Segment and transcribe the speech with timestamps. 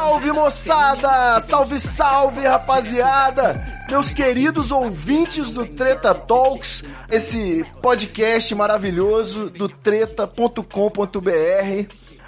[0.00, 1.40] Salve, moçada!
[1.40, 3.62] Salve, salve, rapaziada!
[3.90, 10.64] Meus queridos ouvintes do Treta Talks, esse podcast maravilhoso do treta.com.br.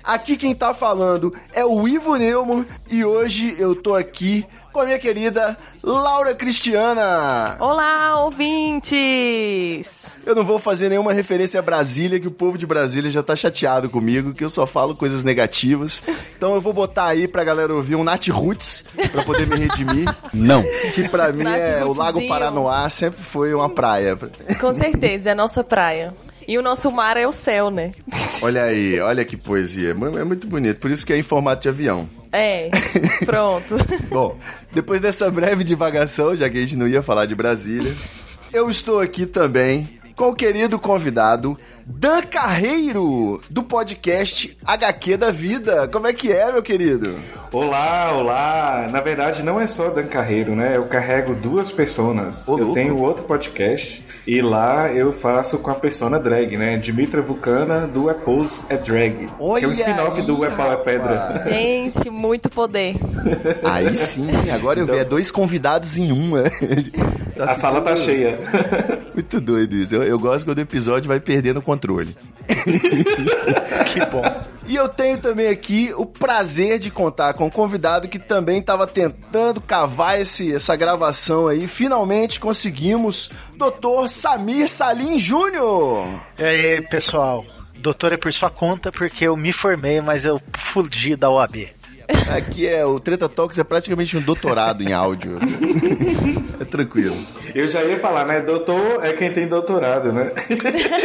[0.05, 4.85] Aqui quem tá falando é o Ivo Neumann e hoje eu tô aqui com a
[4.85, 7.57] minha querida Laura Cristiana.
[7.61, 9.87] Olá, ouvintes!
[10.27, 13.37] Eu não vou fazer nenhuma referência a Brasília, que o povo de Brasília já tá
[13.37, 16.03] chateado comigo, que eu só falo coisas negativas.
[16.37, 20.13] Então eu vou botar aí pra galera ouvir um Nat Roots, pra poder me redimir.
[20.35, 20.65] Não.
[20.95, 22.27] Que pra mim é o Lago.
[22.27, 24.19] Paranoá, sempre foi uma praia.
[24.61, 26.15] Com certeza, é a nossa praia.
[26.47, 27.93] E o nosso mar é o céu, né?
[28.43, 29.95] Olha aí, olha que poesia.
[29.95, 32.09] Mano, É muito bonito, por isso que é em formato de avião.
[32.33, 32.71] É,
[33.25, 33.77] pronto.
[34.11, 34.39] Bom,
[34.73, 37.95] depois dessa breve divagação, já que a gente não ia falar de Brasília,
[38.53, 45.89] eu estou aqui também com o querido convidado Dan Carreiro, do podcast HQ da Vida.
[45.89, 47.17] Como é que é, meu querido?
[47.53, 48.89] Olá, olá!
[48.91, 50.77] Na verdade, não é só Dan Carreiro, né?
[50.77, 52.49] Eu carrego duas personas.
[52.49, 52.75] Ô, eu louco.
[52.75, 56.77] tenho outro podcast e lá eu faço com a persona drag, né?
[56.77, 59.17] Dimitra Vulcana do Apples é Drag.
[59.17, 61.43] que é Olha um spin-off do Apple é Pedra.
[61.45, 62.97] Gente, muito poder.
[63.65, 66.33] Aí sim, agora eu vi, é dois convidados em um.
[67.47, 67.53] Né?
[67.53, 68.39] A sala tá cheia.
[69.15, 69.95] Muito doido isso.
[69.95, 72.17] Eu, eu gosto quando o episódio vai perdendo o controle.
[73.93, 74.23] Que bom.
[74.67, 78.87] E eu tenho também aqui o prazer de contar com um convidado que também estava
[78.87, 81.67] tentando cavar esse, essa gravação aí.
[81.67, 83.31] Finalmente conseguimos.
[83.55, 84.09] Dr.
[84.09, 86.07] Samir Salim Júnior.
[86.39, 87.45] E aí, pessoal?
[87.77, 91.69] Doutor é por sua conta porque eu me formei, mas eu fugi da OAB.
[92.31, 95.39] Aqui é o Treta Talks é praticamente um doutorado em áudio.
[96.61, 97.17] É tranquilo.
[97.55, 98.41] Eu já ia falar, né?
[98.41, 100.33] Doutor é quem tem doutorado, né?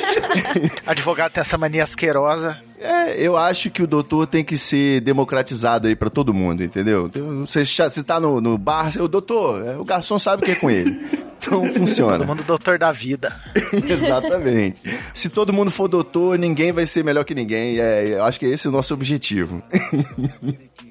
[0.86, 2.58] Advogado tem essa mania asquerosa.
[2.80, 7.08] É, eu acho que o doutor tem que ser democratizado aí pra todo mundo, entendeu?
[7.08, 10.52] Então, Você, você tá no, no bar, o doutor, é, o garçom sabe o que
[10.52, 11.00] é com ele.
[11.40, 12.18] Então funciona.
[12.20, 13.36] Todo mundo doutor da vida.
[13.88, 14.82] Exatamente.
[15.14, 17.80] Se todo mundo for doutor, ninguém vai ser melhor que ninguém.
[17.80, 19.64] É, eu acho que esse é o nosso objetivo.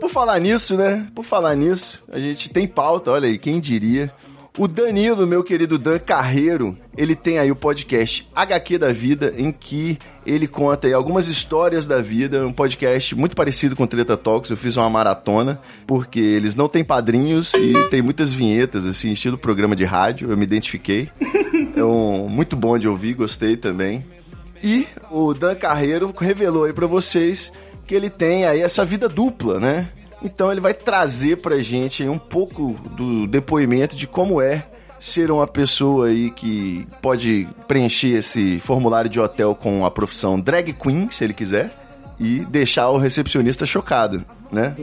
[0.00, 1.06] Por falar nisso, né?
[1.14, 4.12] Por falar nisso, a gente tem pauta, olha aí, quem diria.
[4.58, 9.52] O Danilo, meu querido Dan Carreiro, ele tem aí o podcast HQ da Vida, em
[9.52, 14.50] que ele conta aí algumas histórias da vida, um podcast muito parecido com Treta Talks,
[14.50, 19.38] eu fiz uma maratona, porque eles não têm padrinhos e tem muitas vinhetas, assim, estilo
[19.38, 21.08] programa de rádio, eu me identifiquei.
[21.76, 24.04] É um, muito bom de ouvir, gostei também.
[24.60, 27.52] E o Dan Carreiro revelou aí pra vocês
[27.88, 29.88] que ele tem aí essa vida dupla, né?
[30.22, 34.66] Então ele vai trazer pra gente um pouco do depoimento de como é
[35.00, 40.72] ser uma pessoa aí que pode preencher esse formulário de hotel com a profissão drag
[40.74, 41.72] queen, se ele quiser,
[42.20, 44.74] e deixar o recepcionista chocado, né?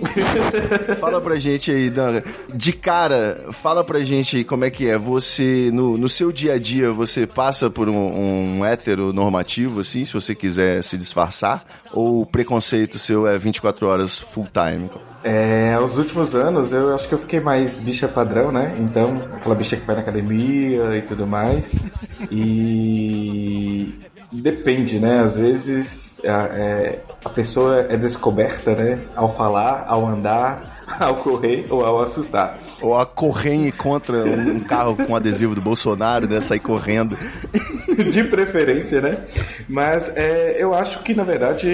[0.99, 2.21] fala pra gente aí, Dan,
[2.53, 4.97] de cara, fala pra gente aí como é que é.
[4.97, 10.05] Você, no, no seu dia a dia, você passa por um, um hétero normativo, assim,
[10.05, 11.65] se você quiser se disfarçar?
[11.91, 14.89] Ou o preconceito seu é 24 horas full time?
[15.23, 18.75] É, aos últimos anos eu acho que eu fiquei mais bicha padrão, né?
[18.79, 21.65] Então, aquela bicha que vai na academia e tudo mais.
[22.29, 23.91] E
[24.31, 25.19] depende, né?
[25.19, 28.99] Às vezes a, é, a pessoa é descoberta, né?
[29.15, 32.57] Ao falar, ao andar, ao correr ou ao assustar.
[32.81, 36.39] Ou a corrente contra um, carro com adesivo do Bolsonaro, né?
[36.41, 37.17] Sair correndo.
[38.11, 39.17] De preferência, né?
[39.69, 41.67] Mas é, eu acho que, na verdade,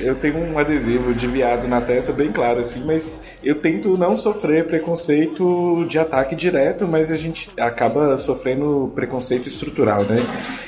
[0.00, 4.16] eu tenho um adesivo de viado na testa bem claro, assim, mas eu tento não
[4.16, 10.16] sofrer preconceito de ataque direto, mas a gente acaba sofrendo preconceito estrutural, né?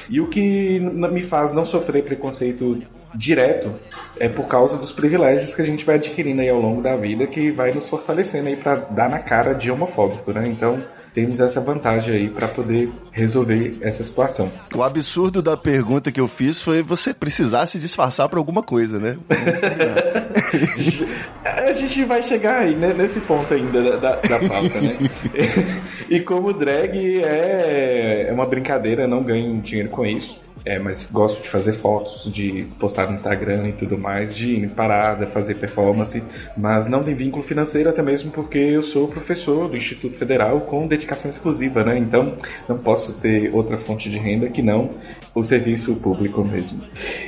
[0.09, 2.83] E o que me faz não sofrer preconceito
[3.15, 3.73] direto
[4.19, 7.27] é por causa dos privilégios que a gente vai adquirindo aí ao longo da vida,
[7.27, 10.47] que vai nos fortalecendo aí pra dar na cara de homofóbico, né?
[10.47, 10.81] Então,
[11.15, 14.51] temos essa vantagem aí para poder resolver essa situação.
[14.75, 18.99] O absurdo da pergunta que eu fiz foi você precisar se disfarçar para alguma coisa,
[18.99, 19.17] né?
[21.45, 24.99] A gente vai chegar aí né, nesse ponto ainda da, da pauta, né?
[26.09, 30.45] e como drag é, é uma brincadeira, não ganho dinheiro com isso.
[30.65, 34.65] É, mas gosto de fazer fotos, de postar no Instagram e tudo mais, de ir
[34.65, 36.23] em parada, fazer performance,
[36.57, 40.87] mas não tem vínculo financeiro, até mesmo porque eu sou professor do Instituto Federal com
[40.87, 41.99] dedicação exclusiva, né?
[41.99, 42.35] Então
[42.67, 44.89] não posso ter outra fonte de renda que não
[45.35, 46.81] o serviço público mesmo.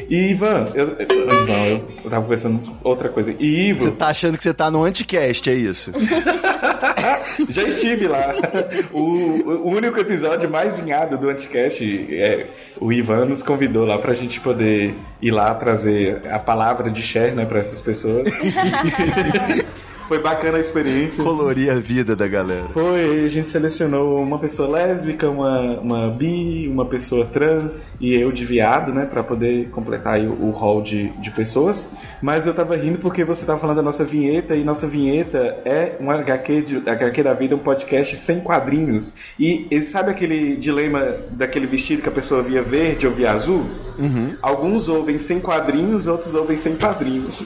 [0.08, 3.34] E Ivan, eu, eu, eu tava pensando outra coisa.
[3.38, 3.84] E Ivo.
[3.84, 5.92] Você tá achando que você tá no anticast, é isso?
[7.48, 8.34] Já estive lá.
[8.92, 12.46] O, o, único episódio mais vinhado do Anticast, é,
[12.80, 17.34] o Ivan nos convidou lá pra gente poder ir lá trazer a palavra de Cher,
[17.34, 18.28] né, pra essas pessoas.
[20.08, 21.22] Foi bacana a experiência.
[21.22, 22.68] Colorir a vida da galera.
[22.72, 28.30] Foi, a gente selecionou uma pessoa lésbica, uma, uma bi, uma pessoa trans e eu
[28.30, 31.90] de viado, né, pra poder completar aí o, o hall de, de pessoas.
[32.22, 35.96] Mas eu tava rindo porque você tava falando da nossa vinheta e nossa vinheta é
[36.00, 39.14] um HQ, de, HQ da vida, um podcast sem quadrinhos.
[39.38, 43.64] E, e sabe aquele dilema daquele vestido que a pessoa via verde ou via azul?
[43.98, 44.34] Uhum.
[44.42, 47.42] Alguns ouvem sem quadrinhos, outros ouvem sem quadrinhos.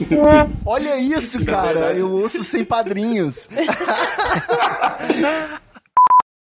[0.66, 1.72] Olha isso, cara!
[1.72, 3.48] verdade- Eu ouço sem padrinhos.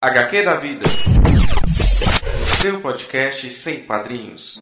[0.01, 0.85] HQ da vida.
[2.61, 4.59] Seu podcast sem padrinhos.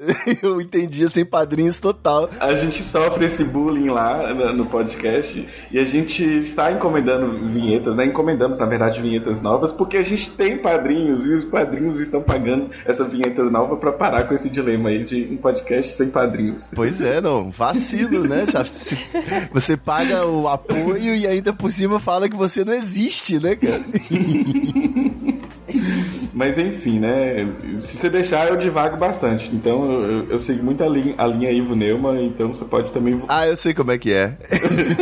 [0.42, 2.30] Eu entendi sem padrinhos total.
[2.40, 7.94] A gente sofre esse bullying lá no- no podcast e a gente está encomendando vinhetas,
[7.94, 8.06] né?
[8.06, 12.70] Encomendamos, na verdade, vinhetas novas porque a gente tem padrinhos e os padrinhos estão pagando
[12.86, 16.68] essas vinhetas novas para parar com esse dilema aí de um podcast sem padrinhos.
[16.74, 17.50] Pois é, não.
[17.50, 18.44] Vacilo, né?
[19.52, 23.82] Você paga o apoio e ainda por cima fala que você não existe, né, cara?
[26.32, 27.48] Mas enfim, né?
[27.78, 29.50] Se você deixar, eu divago bastante.
[29.52, 33.20] Então eu, eu, sigo muito a linha, a linha Ivo Neumann, então você pode também.
[33.28, 34.36] Ah, eu sei como é que é.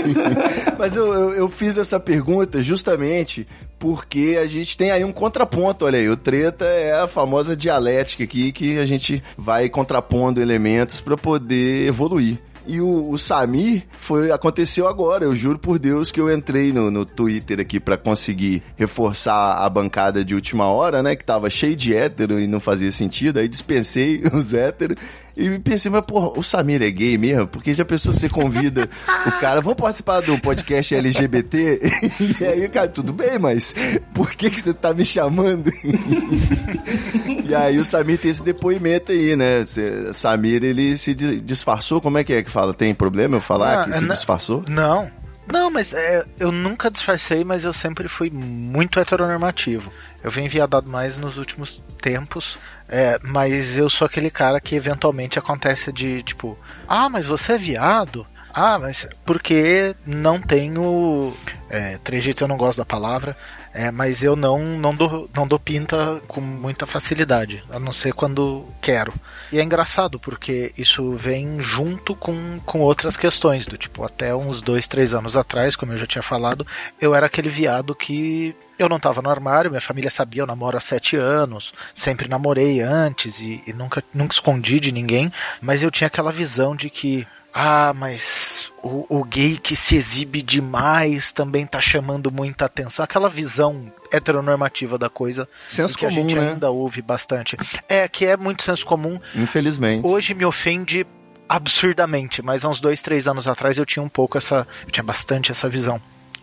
[0.78, 3.46] Mas eu, eu, eu fiz essa pergunta justamente
[3.78, 8.24] porque a gente tem aí um contraponto, olha aí, o treta é a famosa dialética
[8.24, 12.38] aqui que a gente vai contrapondo elementos para poder evoluir.
[12.68, 15.24] E o, o Samir foi aconteceu agora.
[15.24, 19.68] Eu juro por Deus que eu entrei no, no Twitter aqui pra conseguir reforçar a
[19.70, 21.16] bancada de última hora, né?
[21.16, 23.38] Que tava cheio de hétero e não fazia sentido.
[23.38, 24.96] Aí dispensei os héteros
[25.38, 27.46] e pensei, mas porra, o Samir é gay mesmo?
[27.46, 28.88] Porque já pensou você convida
[29.26, 31.80] o cara, vamos participar do podcast LGBT?
[32.40, 33.74] E aí, cara, tudo bem, mas
[34.14, 35.70] por que, que você tá me chamando?
[37.44, 39.64] E aí o Samir tem esse depoimento aí, né?
[40.12, 42.74] Samir, ele se di- disfarçou, como é que é que fala?
[42.74, 44.64] Tem problema eu falar Ah, que se na- disfarçou?
[44.68, 45.10] Não.
[45.50, 49.90] Não, mas é, eu nunca disfarcei, mas eu sempre fui muito heteronormativo.
[50.22, 55.38] Eu venho enviadado mais nos últimos tempos, é, mas eu sou aquele cara que eventualmente
[55.38, 58.26] acontece de tipo, ah, mas você é viado?
[58.52, 61.34] Ah, mas porque não tenho.
[61.70, 63.36] É, trejeitos eu não gosto da palavra,
[63.74, 68.12] é, mas eu não, não, dou, não dou pinta com muita facilidade, a não ser
[68.12, 69.12] quando quero.
[69.52, 74.62] E é engraçado porque isso vem junto com, com outras questões, do tipo, até uns
[74.62, 76.66] dois, três anos atrás, como eu já tinha falado,
[77.00, 80.76] eu era aquele viado que eu não tava no armário, minha família sabia, eu namoro
[80.76, 85.90] há sete anos, sempre namorei antes e, e nunca, nunca escondi de ninguém, mas eu
[85.90, 91.66] tinha aquela visão de que ah, mas o, o gay que se exibe demais também
[91.66, 93.04] tá chamando muita atenção.
[93.04, 96.50] Aquela visão heteronormativa da coisa Senso que a comum, gente né?
[96.50, 97.56] ainda ouve bastante.
[97.88, 99.18] É, que é muito senso comum.
[99.34, 100.06] Infelizmente.
[100.06, 101.06] Hoje me ofende
[101.48, 104.66] absurdamente, mas há uns dois, três anos atrás eu tinha um pouco essa.
[104.84, 106.00] Eu tinha bastante essa visão.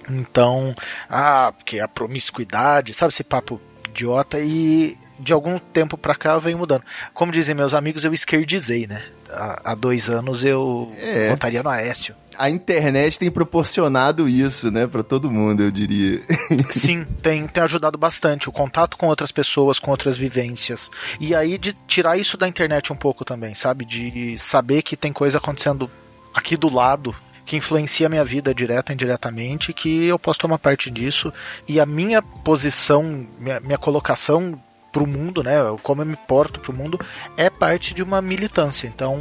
[0.09, 0.75] Então,
[1.09, 3.59] ah, porque a promiscuidade, sabe esse papo
[3.89, 6.83] idiota e de algum tempo pra cá vem mudando.
[7.13, 9.01] Como dizem meus amigos, eu esquerdizei, né?
[9.29, 11.29] Há, há dois anos eu É.
[11.29, 12.15] votaria no Aécio.
[12.37, 16.21] A internet tem proporcionado isso, né, pra todo mundo, eu diria.
[16.69, 18.49] Sim, tem, tem ajudado bastante.
[18.49, 20.91] O contato com outras pessoas, com outras vivências.
[21.19, 23.85] E aí de tirar isso da internet um pouco também, sabe?
[23.85, 25.89] De saber que tem coisa acontecendo
[26.33, 30.57] aqui do lado que influencia a minha vida direta ou indiretamente, que eu posso tomar
[30.57, 31.31] parte disso.
[31.67, 34.59] E a minha posição, minha, minha colocação
[34.95, 35.55] pro mundo, né?
[35.83, 36.97] Como eu me porto pro mundo,
[37.35, 38.87] é parte de uma militância.
[38.87, 39.19] Então,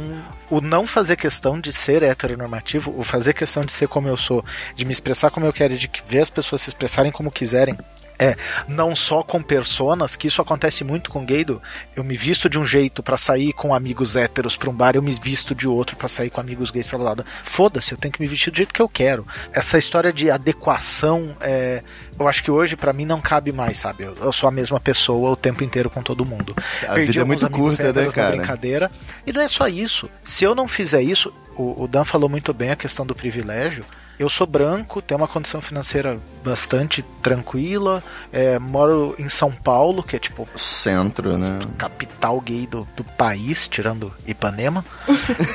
[0.49, 4.41] o não fazer questão de ser heteronormativo, o fazer questão de ser como eu sou,
[4.73, 7.77] de me expressar como eu quero, de ver as pessoas se expressarem como quiserem,
[8.17, 8.35] É,
[8.67, 11.61] não só com personas, que isso acontece muito com gay, do,
[11.95, 15.01] eu me visto de um jeito para sair com amigos héteros pra um bar, eu
[15.01, 17.25] me visto de outro para sair com amigos gays pra balada.
[17.43, 19.25] Foda-se, eu tenho que me vestir do jeito que eu quero.
[19.51, 21.83] Essa história de adequação, é,
[22.17, 24.03] eu acho que hoje para mim não cabe mais, sabe?
[24.03, 26.55] Eu, eu, sou a mesma pessoa o tempo inteiro com todo mundo.
[26.83, 28.35] A Perdi vida é muito curta, né, cara?
[28.35, 28.91] Brincadeira.
[29.25, 30.09] E não é só isso.
[30.23, 33.85] Se eu não fizer isso, o, o Dan falou muito bem a questão do privilégio.
[34.17, 40.15] Eu sou branco, tenho uma condição financeira bastante tranquila, é, moro em São Paulo, que
[40.15, 40.47] é tipo.
[40.55, 41.59] Centro, né?
[41.77, 44.85] Capital gay do, do país, tirando Ipanema.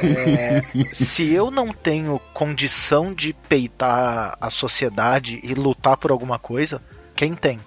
[0.03, 0.63] é,
[0.93, 6.83] se eu não tenho condição de peitar a sociedade e lutar por alguma coisa,
[7.15, 7.61] quem tem?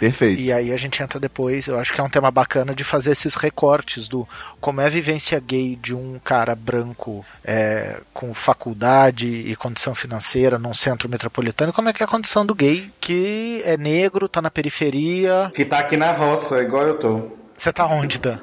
[0.00, 0.40] Perfeito.
[0.40, 3.10] E aí a gente entra depois, eu acho que é um tema bacana de fazer
[3.10, 4.26] esses recortes do
[4.58, 10.58] como é a vivência gay de um cara branco é, com faculdade e condição financeira
[10.58, 14.40] num centro metropolitano, como é que é a condição do gay que é negro, tá
[14.40, 15.52] na periferia.
[15.54, 17.32] Que tá aqui na roça, igual eu tô.
[17.54, 18.38] Você tá onde, Dan?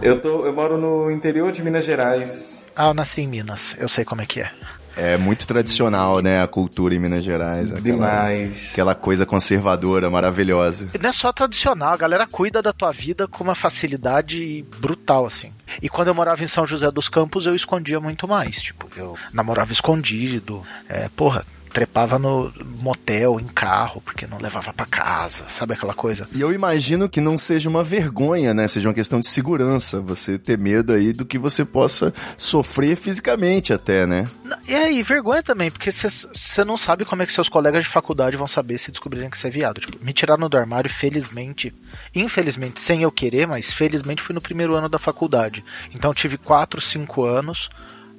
[0.00, 2.62] Eu, tô, eu moro no interior de Minas Gerais.
[2.74, 4.50] Ah, eu nasci em Minas, eu sei como é que é.
[4.96, 7.72] É muito tradicional, né, a cultura em Minas Gerais.
[7.72, 8.52] Aquela, Demais.
[8.70, 10.88] Aquela coisa conservadora, maravilhosa.
[10.94, 15.26] E não é só tradicional, a galera cuida da tua vida com uma facilidade brutal,
[15.26, 15.52] assim.
[15.80, 18.60] E quando eu morava em São José dos Campos, eu escondia muito mais.
[18.60, 20.62] Tipo, eu namorava escondido.
[20.88, 26.28] É, porra, trepava no motel, em carro, porque não levava para casa, sabe aquela coisa?
[26.32, 28.68] E eu imagino que não seja uma vergonha, né?
[28.68, 33.72] Seja uma questão de segurança, você ter medo aí do que você possa sofrer fisicamente
[33.72, 34.28] até, né?
[34.68, 38.36] E aí, vergonha também, porque você não sabe como é que seus colegas de faculdade
[38.36, 39.80] vão saber se descobrirem que você é viado.
[39.80, 41.72] Tipo, me tiraram do armário, felizmente,
[42.14, 45.64] infelizmente, sem eu querer, mas felizmente fui no primeiro ano da faculdade.
[45.94, 47.70] Então tive 4, 5 anos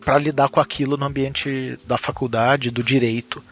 [0.03, 3.43] para lidar com aquilo no ambiente da faculdade, do direito.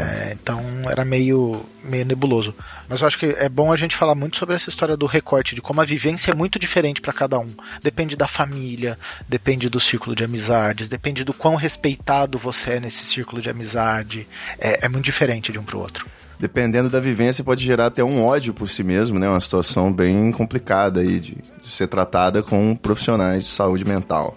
[0.00, 0.60] É, então
[0.90, 2.54] era meio, meio nebuloso.
[2.88, 5.54] Mas eu acho que é bom a gente falar muito sobre essa história do recorte,
[5.54, 7.46] de como a vivência é muito diferente para cada um.
[7.82, 8.98] Depende da família,
[9.28, 14.26] depende do círculo de amizades, depende do quão respeitado você é nesse círculo de amizade.
[14.58, 16.06] É, é muito diferente de um pro outro
[16.38, 19.28] dependendo da vivência, pode gerar até um ódio por si mesmo, né?
[19.28, 24.36] Uma situação bem complicada aí de, de ser tratada com profissionais de saúde mental.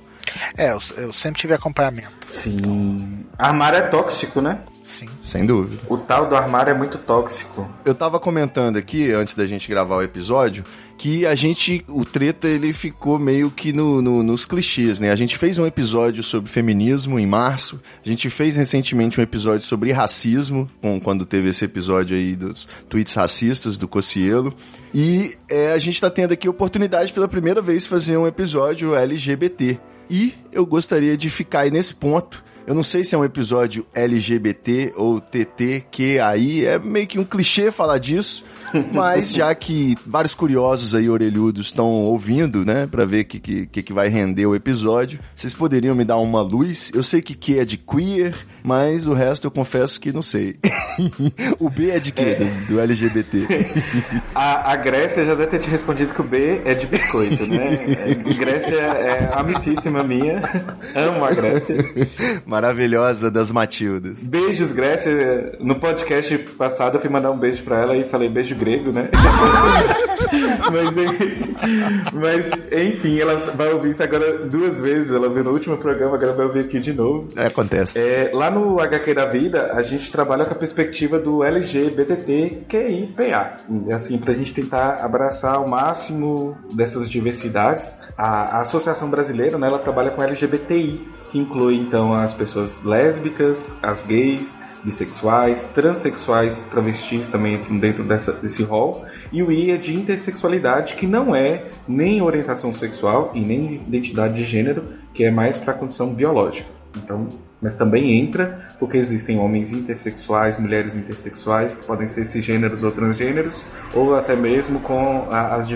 [0.58, 2.12] É, eu, eu sempre tive acompanhamento.
[2.26, 3.26] Sim.
[3.38, 4.60] Armário é tóxico, né?
[4.84, 5.06] Sim.
[5.24, 5.82] Sem dúvida.
[5.90, 7.70] O tal do armário é muito tóxico.
[7.84, 10.64] Eu tava comentando aqui, antes da gente gravar o episódio,
[10.98, 15.12] que a gente, o treta, ele ficou meio que no, no, nos clichês, né?
[15.12, 19.66] A gente fez um episódio sobre feminismo em março, a gente fez recentemente um episódio
[19.66, 24.56] sobre racismo, com, quando teve esse episódio aí dos tweets racistas do Cocielo,
[24.94, 28.26] e é, a gente tá tendo aqui a oportunidade pela primeira vez de fazer um
[28.26, 29.80] episódio LGBT.
[30.10, 32.44] E eu gostaria de ficar aí nesse ponto.
[32.68, 37.72] Eu não sei se é um episódio LGBT ou TTQAI, é meio que um clichê
[37.72, 38.44] falar disso,
[38.94, 43.84] mas já que vários curiosos aí, orelhudos, estão ouvindo, né, pra ver o que, que,
[43.84, 46.92] que vai render o episódio, vocês poderiam me dar uma luz?
[46.94, 50.58] Eu sei que Q é de queer, mas o resto eu confesso que não sei.
[51.58, 52.22] o B é de quê?
[52.22, 52.36] É.
[52.36, 53.48] Do, do, LGBT?
[54.36, 57.70] a, a, Grécia já deve ter te respondido que o B é de biscoito, né?
[58.30, 60.42] A Grécia é amicíssima minha.
[60.94, 61.78] Amo a Grécia.
[62.58, 64.28] Maravilhosa das Matildas.
[64.28, 65.56] Beijos, Grécia.
[65.60, 69.12] No podcast passado eu fui mandar um beijo pra ela e falei beijo grego, né?
[70.72, 70.90] mas,
[72.14, 75.12] mas, enfim, ela vai ouvir isso agora duas vezes.
[75.12, 77.28] Ela viu no último programa, agora vai ouvir aqui de novo.
[77.36, 78.00] É, acontece.
[78.00, 83.52] É, lá no HQ da Vida, a gente trabalha com a perspectiva do LGBTQIPA.
[83.94, 88.00] Assim, pra gente tentar abraçar o máximo dessas diversidades.
[88.18, 93.74] A, a Associação Brasileira, né, ela trabalha com LGBTI, que inclui então as pessoas lésbicas,
[93.82, 99.06] as gays, bissexuais, transexuais, travestis também entram dentro dessa, desse rol.
[99.32, 104.36] E o I é de intersexualidade, que não é nem orientação sexual e nem identidade
[104.36, 106.70] de gênero, que é mais para a condição biológica.
[106.96, 107.28] Então,
[107.62, 113.64] mas também entra porque existem homens intersexuais, mulheres intersexuais, que podem ser cisgêneros ou transgêneros,
[113.94, 115.68] ou até mesmo com as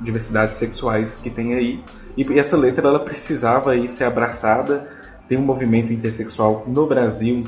[0.00, 1.82] diversidades sexuais que tem aí.
[2.16, 4.88] E essa letra ela precisava aí ser abraçada.
[5.28, 7.44] Tem um movimento intersexual no Brasil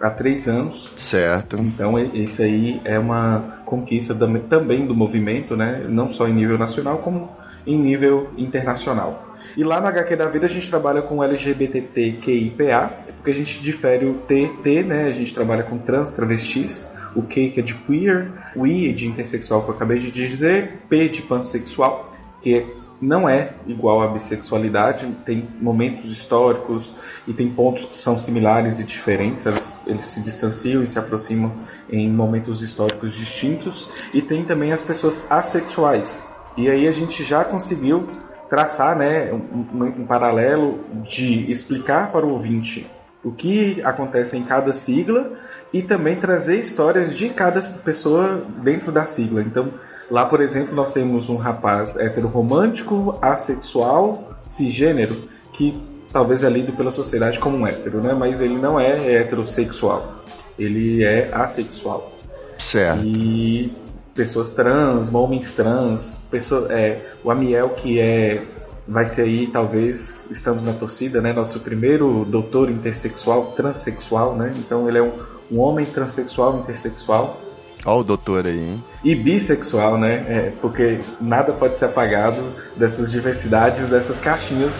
[0.00, 0.92] há três anos.
[0.96, 1.56] Certo.
[1.58, 4.14] Então isso aí é uma conquista
[4.48, 5.86] também do movimento, né?
[5.88, 7.30] Não só em nível nacional, como
[7.66, 9.36] em nível internacional.
[9.56, 14.06] E lá no HQ da Vida a gente trabalha com LGBTQIPA, porque a gente difere
[14.06, 15.06] o TT, né?
[15.08, 18.92] A gente trabalha com trans, travestis, o Q que é de queer, o I é
[18.92, 22.66] de intersexual que eu acabei de dizer, P de pansexual, que é
[23.00, 26.92] não é igual à bissexualidade, tem momentos históricos
[27.26, 29.44] e tem pontos que são similares e diferentes,
[29.86, 31.52] eles se distanciam e se aproximam
[31.90, 33.88] em momentos históricos distintos.
[34.12, 36.22] E tem também as pessoas assexuais.
[36.56, 38.08] E aí a gente já conseguiu
[38.48, 42.88] traçar né, um, um paralelo de explicar para o ouvinte
[43.22, 45.32] o que acontece em cada sigla
[45.72, 49.42] e também trazer histórias de cada pessoa dentro da sigla.
[49.42, 49.74] Então,
[50.10, 55.16] lá, por exemplo, nós temos um rapaz heteroromântico, assexual, cisgênero,
[55.52, 55.80] que
[56.12, 58.12] talvez é lido pela sociedade como um hétero, né?
[58.14, 60.24] Mas ele não é heterossexual.
[60.58, 62.12] Ele é assexual.
[62.56, 63.04] Certo.
[63.04, 63.72] E
[64.14, 68.42] pessoas trans, homens trans, pessoa, é, o Amiel que é
[68.88, 71.32] vai ser aí talvez estamos na torcida, né?
[71.32, 74.52] Nosso primeiro doutor intersexual, transexual, né?
[74.56, 75.12] Então ele é um,
[75.52, 77.40] um homem transexual, intersexual.
[77.86, 78.84] Ó o doutor aí, hein?
[79.04, 80.26] E bissexual, né?
[80.28, 84.74] É, porque nada pode ser apagado dessas diversidades, dessas caixinhas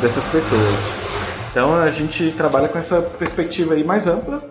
[0.00, 0.74] dessas pessoas.
[1.50, 4.42] Então a gente trabalha com essa perspectiva aí mais ampla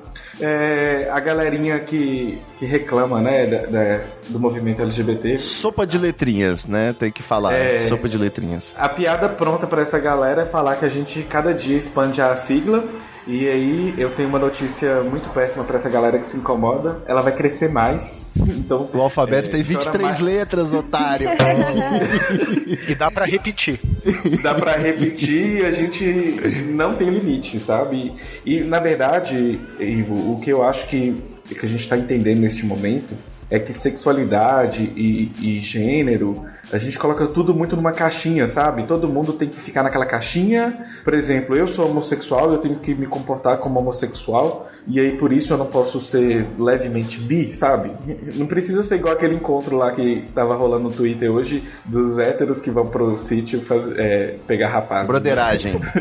[0.42, 5.38] é, a galerinha que, que reclama, né, da, da, do movimento LGBT.
[5.38, 6.94] Sopa de letrinhas, né?
[6.98, 7.54] Tem que falar.
[7.54, 8.76] É, sopa de letrinhas.
[8.78, 12.36] A piada pronta para essa galera é falar que a gente cada dia expande a
[12.36, 12.84] sigla
[13.32, 17.02] e aí eu tenho uma notícia muito péssima para essa galera que se incomoda.
[17.08, 18.26] Ela vai crescer mais.
[18.36, 21.30] Então, o alfabeto é, tem 23 letras, otário.
[22.90, 23.80] e dá para repetir.
[24.42, 26.04] Dá para repetir e a gente
[26.74, 28.14] não tem limite, sabe?
[28.44, 31.14] E na verdade, Ivo, o que eu acho que,
[31.48, 33.16] que a gente está entendendo neste momento
[33.52, 36.34] é que sexualidade e, e, gênero,
[36.72, 38.84] a gente coloca tudo muito numa caixinha, sabe?
[38.84, 40.86] Todo mundo tem que ficar naquela caixinha.
[41.04, 45.34] Por exemplo, eu sou homossexual, eu tenho que me comportar como homossexual, e aí por
[45.34, 47.92] isso eu não posso ser levemente bi, sabe?
[48.36, 52.62] Não precisa ser igual aquele encontro lá que tava rolando no Twitter hoje dos héteros
[52.62, 53.62] que vão pro sítio
[53.98, 55.08] é, pegar rapazes.
[55.08, 55.74] Broderagem.
[55.74, 55.92] Né?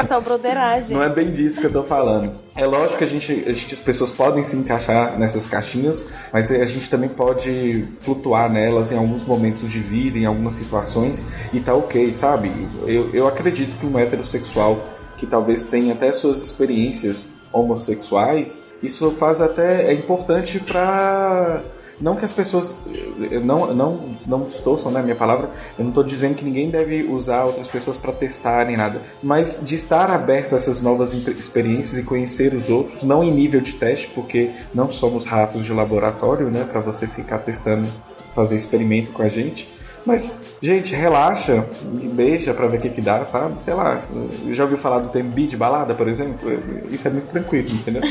[0.00, 0.96] é só broderagem.
[0.96, 2.32] Não é bem disso que eu tô falando.
[2.54, 6.50] É lógico que a gente, a gente, as pessoas podem se encaixar nessas caixinhas, mas
[6.50, 9.35] a gente também pode flutuar nelas em alguns momentos
[9.68, 12.50] de vida, em algumas situações, e tá ok, sabe?
[12.86, 14.82] Eu, eu acredito que um heterossexual
[15.16, 21.62] que talvez tenha até suas experiências homossexuais, isso faz até é importante para
[22.00, 22.76] não que as pessoas
[23.42, 25.48] não não não distorçam né, minha palavra.
[25.78, 29.74] Eu não estou dizendo que ninguém deve usar outras pessoas para testarem nada, mas de
[29.74, 34.08] estar aberto a essas novas experiências e conhecer os outros, não em nível de teste,
[34.14, 37.88] porque não somos ratos de laboratório, né, para você ficar testando,
[38.36, 39.68] fazer experimento com a gente
[40.06, 41.66] mas, gente, relaxa
[42.00, 43.60] e beija pra ver o que, que dá, sabe?
[43.64, 44.00] Sei lá,
[44.52, 46.48] já ouviu falar do termo de balada, por exemplo?
[46.88, 48.02] Isso é muito tranquilo, entendeu?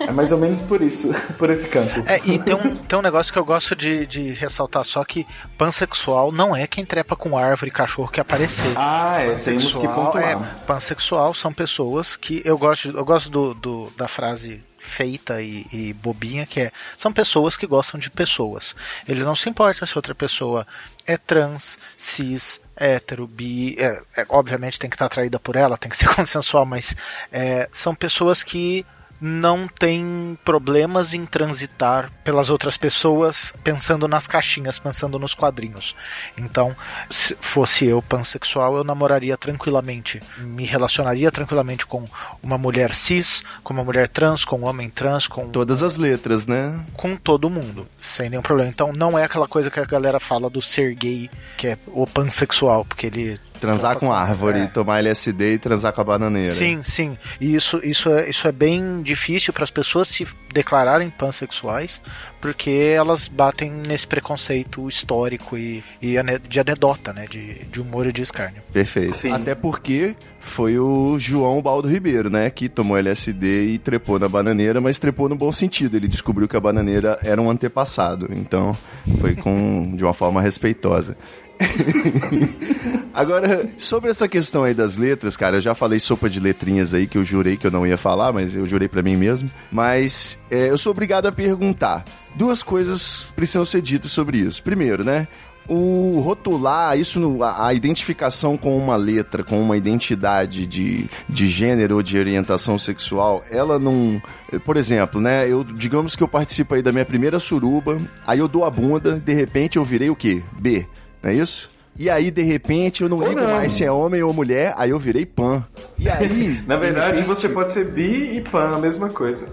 [0.00, 2.02] É mais ou menos por isso, por esse campo.
[2.06, 5.26] É, e tem um, tem um negócio que eu gosto de, de ressaltar só que
[5.58, 8.72] pansexual não é quem trepa com árvore e cachorro que aparecer.
[8.74, 10.24] Ah, é, temos que pontuar.
[10.24, 15.66] É, pansexual são pessoas que eu gosto, eu gosto do, do da frase feita e,
[15.72, 18.76] e, bobinha que é são pessoas que gostam de pessoas.
[19.08, 20.66] Ele não se importa se outra pessoa
[21.06, 25.90] é trans, cis, hétero, bi, é, é, obviamente tem que estar atraída por ela, tem
[25.90, 26.94] que ser consensual, mas
[27.32, 28.84] é, são pessoas que
[29.24, 35.96] não tem problemas em transitar pelas outras pessoas pensando nas caixinhas, pensando nos quadrinhos.
[36.38, 36.76] Então,
[37.08, 42.04] se fosse eu pansexual, eu namoraria tranquilamente, me relacionaria tranquilamente com
[42.42, 46.44] uma mulher cis, com uma mulher trans, com um homem trans, com todas as letras,
[46.44, 46.84] né?
[46.92, 48.68] Com todo mundo, sem nenhum problema.
[48.68, 52.06] Então, não é aquela coisa que a galera fala do ser gay, que é o
[52.06, 54.66] pansexual, porque ele Transar com árvore, é.
[54.66, 56.52] tomar LSD e transar com a bananeira.
[56.52, 57.16] Sim, sim.
[57.40, 62.00] E isso, isso, é, isso é bem difícil para as pessoas se declararem pansexuais,
[62.40, 66.16] porque elas batem nesse preconceito histórico e, e
[66.48, 67.26] de anedota, né?
[67.28, 68.62] De, de humor e de escárnio.
[68.72, 69.16] Perfeito.
[69.16, 69.32] Sim.
[69.32, 72.50] Até porque foi o João Baldo Ribeiro, né?
[72.50, 75.96] Que tomou LSD e trepou na bananeira, mas trepou no bom sentido.
[75.96, 78.28] Ele descobriu que a bananeira era um antepassado.
[78.30, 78.76] Então,
[79.20, 81.16] foi com de uma forma respeitosa.
[83.12, 87.06] Agora, sobre essa questão aí das letras, cara, eu já falei sopa de letrinhas aí
[87.06, 89.50] que eu jurei que eu não ia falar, mas eu jurei para mim mesmo.
[89.70, 92.04] Mas é, eu sou obrigado a perguntar.
[92.34, 94.62] Duas coisas precisam ser ditas sobre isso.
[94.62, 95.28] Primeiro, né?
[95.68, 102.02] o rotular, isso, a, identificação com uma letra, com uma identidade de, de gênero ou
[102.02, 104.20] de orientação sexual, ela não.
[104.64, 105.48] Por exemplo, né?
[105.48, 109.16] Eu, digamos que eu participo aí da minha primeira suruba, aí eu dou a bunda,
[109.16, 110.42] de repente eu virei o quê?
[110.58, 110.86] B.
[111.24, 111.70] Não é isso?
[111.96, 113.52] E aí, de repente, eu não ligo não.
[113.52, 115.64] mais se é homem ou mulher, aí eu virei pan.
[115.96, 116.60] E aí.
[116.66, 117.26] Na verdade, repente...
[117.26, 119.46] você pode ser bi e pan, a mesma coisa.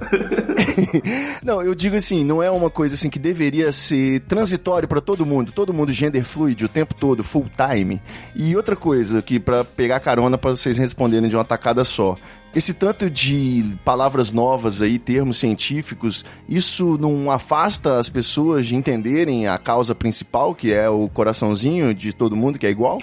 [1.42, 5.26] não, eu digo assim, não é uma coisa assim que deveria ser transitório para todo
[5.26, 8.02] mundo, todo mundo gender fluid o tempo todo, full time.
[8.36, 12.18] E outra coisa que para pegar carona para vocês responderem de uma tacada só.
[12.56, 19.48] Esse tanto de palavras novas aí, termos científicos, isso não afasta as pessoas de entenderem
[19.48, 23.00] a causa principal, que é o coraçãozinho de todo mundo, que é igual?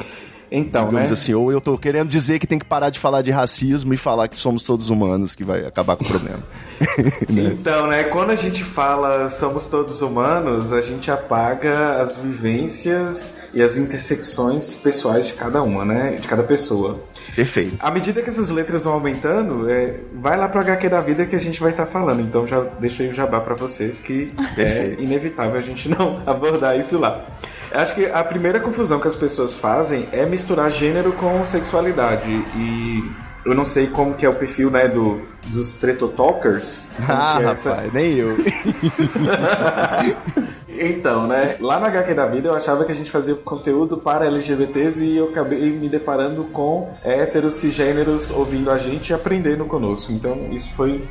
[0.50, 1.14] Então, Digamos né?
[1.14, 3.96] assim, ou eu tô querendo dizer que tem que parar de falar de racismo e
[3.96, 6.42] falar que somos todos humanos, que vai acabar com o problema.
[7.28, 7.56] Né?
[7.58, 13.62] Então, né, quando a gente fala somos todos humanos, a gente apaga as vivências e
[13.62, 16.16] as intersecções pessoais de cada uma, né?
[16.20, 17.02] De cada pessoa.
[17.34, 17.76] Perfeito.
[17.80, 21.37] À medida que essas letras vão aumentando, é, vai lá pro HQ da vida que
[21.37, 22.20] a gente vai estar falando.
[22.20, 26.78] Então já deixo aí o jabá pra vocês que é inevitável a gente não abordar
[26.78, 27.26] isso lá.
[27.72, 32.30] Acho que a primeira confusão que as pessoas fazem é misturar gênero com sexualidade.
[32.56, 36.88] E eu não sei como que é o perfil, né, do, dos tretotalkers.
[37.08, 38.37] Ah, é essa- rapaz, nem eu.
[40.68, 41.56] então, né?
[41.61, 45.16] Lá no HQ da vida eu achava que a gente fazia conteúdo para LGBTs e
[45.16, 50.12] eu acabei me deparando com héteros, cisgêneros ouvindo a gente e aprendendo conosco.
[50.12, 51.04] Então isso foi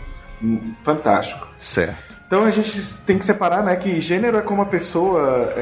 [0.80, 1.47] fantástico.
[1.58, 2.17] Certo.
[2.28, 5.62] Então a gente tem que separar, né, que gênero é como a pessoa, é,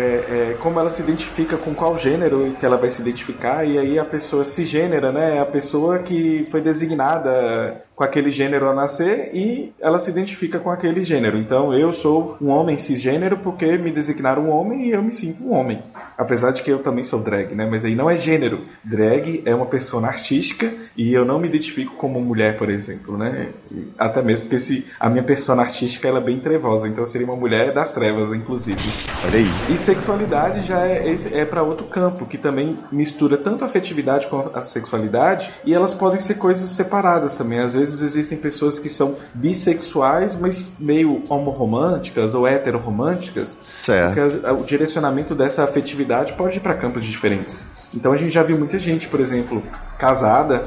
[0.53, 3.99] é, como ela se identifica com qual gênero que ela vai se identificar, e aí
[3.99, 9.29] a pessoa cisgênera, né, é a pessoa que foi designada com aquele gênero ao nascer
[9.33, 11.37] e ela se identifica com aquele gênero.
[11.37, 15.43] Então eu sou um homem cisgênero porque me designaram um homem e eu me sinto
[15.43, 15.81] um homem.
[16.17, 18.61] Apesar de que eu também sou drag, né, mas aí não é gênero.
[18.83, 23.49] Drag é uma persona artística e eu não me identifico como mulher, por exemplo, né,
[23.97, 27.27] até mesmo porque se a minha persona artística ela é bem trevosa, então eu seria
[27.27, 28.79] uma mulher das trevas, inclusive.
[29.25, 29.73] Olha aí.
[29.73, 34.27] E sexualidade já é, esse- é para outro campo, que também mistura tanto a afetividade
[34.27, 37.59] com a sexualidade, e elas podem ser coisas separadas também.
[37.59, 44.13] Às vezes existem pessoas que são bissexuais, mas meio homoromânticas ou heteroromânticas, Certo.
[44.15, 47.65] porque o direcionamento dessa afetividade pode ir para campos diferentes.
[47.93, 49.63] Então a gente já viu muita gente, por exemplo,
[49.97, 50.63] casada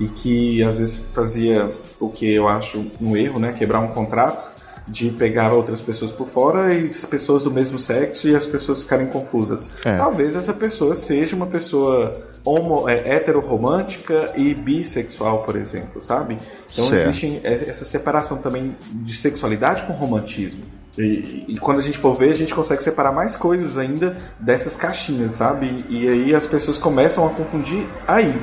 [0.00, 4.52] e que às vezes fazia o que eu acho um erro, né, quebrar um contrato
[4.88, 8.82] de pegar outras pessoas por fora e as pessoas do mesmo sexo e as pessoas
[8.82, 9.76] ficarem confusas.
[9.84, 9.96] É.
[9.96, 16.36] Talvez essa pessoa seja uma pessoa homo, é, heteroromântica e bissexual, por exemplo, sabe?
[16.72, 17.08] Então Certo.
[17.08, 20.62] existe essa separação também de sexualidade com romantismo.
[20.98, 24.76] E, e quando a gente for ver, a gente consegue separar mais coisas ainda dessas
[24.76, 25.84] caixinhas, sabe?
[25.88, 28.34] E, aí as pessoas começam a confundir aí.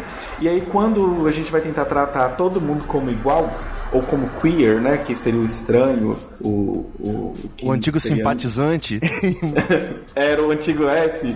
[0.42, 3.54] E aí quando a gente vai tentar tratar todo mundo como igual,
[3.92, 4.98] ou como queer, né?
[4.98, 6.86] Que seria o estranho, o...
[7.00, 7.34] O,
[7.64, 9.00] O antigo seria- simpatizante.
[10.16, 11.36] era o antigo S.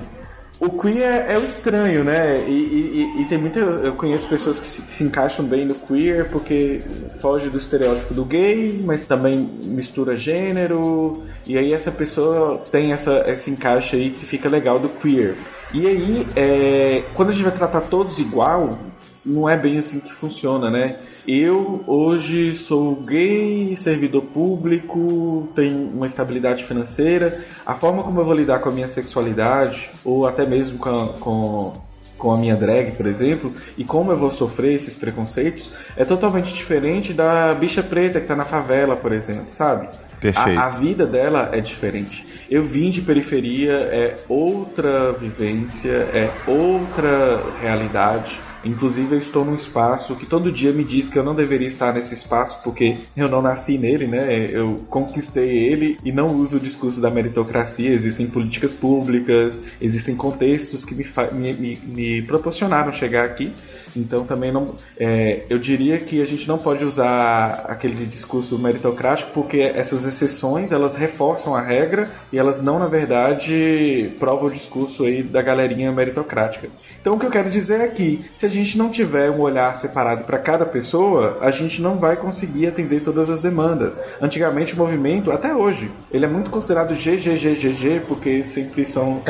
[0.59, 2.45] O queer é o estranho, né?
[2.47, 3.59] E, e- e- e tem muita.
[3.59, 6.81] Eu conheço pessoas que se, que se encaixam bem no queer porque
[7.19, 11.23] foge do estereótipo do gay, mas também mistura gênero.
[11.45, 15.35] E aí essa pessoa tem essa, esse encaixe aí que fica legal do queer.
[15.73, 18.77] E aí, é, quando a gente vai tratar todos igual,
[19.25, 20.95] não é bem assim que funciona, né?
[21.27, 27.39] Eu hoje sou gay, servidor público, tenho uma estabilidade financeira.
[27.65, 31.07] A forma como eu vou lidar com a minha sexualidade, ou até mesmo com, a-
[31.19, 31.73] com,
[32.17, 36.53] com a minha drag, por exemplo, e como eu vou sofrer esses preconceitos, é totalmente
[36.53, 39.87] diferente da bicha preta que tá na favela, por exemplo, sabe?
[40.19, 40.59] Perfeito.
[40.59, 42.25] A, a vida dela é diferente.
[42.51, 48.39] Eu vim de periferia, é outra vivência, é outra realidade.
[48.65, 51.93] Inclusive, eu estou num espaço que todo dia me diz que eu não deveria estar
[51.93, 54.47] nesse espaço porque eu não nasci nele, né?
[54.49, 57.89] Eu conquistei ele e não uso o discurso da meritocracia.
[57.89, 63.51] Existem políticas públicas, existem contextos que me, me, me- me proporcionaram chegar aqui.
[63.95, 64.73] Então, também não.
[64.99, 70.71] é, eu diria que a gente não pode usar aquele discurso meritocrático porque essas exceções
[70.71, 75.91] elas reforçam a regra e elas não, na verdade, provam o discurso aí da galerinha
[75.91, 76.69] meritocrática.
[76.99, 79.75] Então, o que eu quero dizer é que se a gente não tiver um olhar
[79.77, 84.03] separado para cada pessoa, a gente não vai conseguir atender todas as demandas.
[84.21, 89.21] Antigamente, o movimento, até hoje, ele é muito considerado GGGGG porque sempre são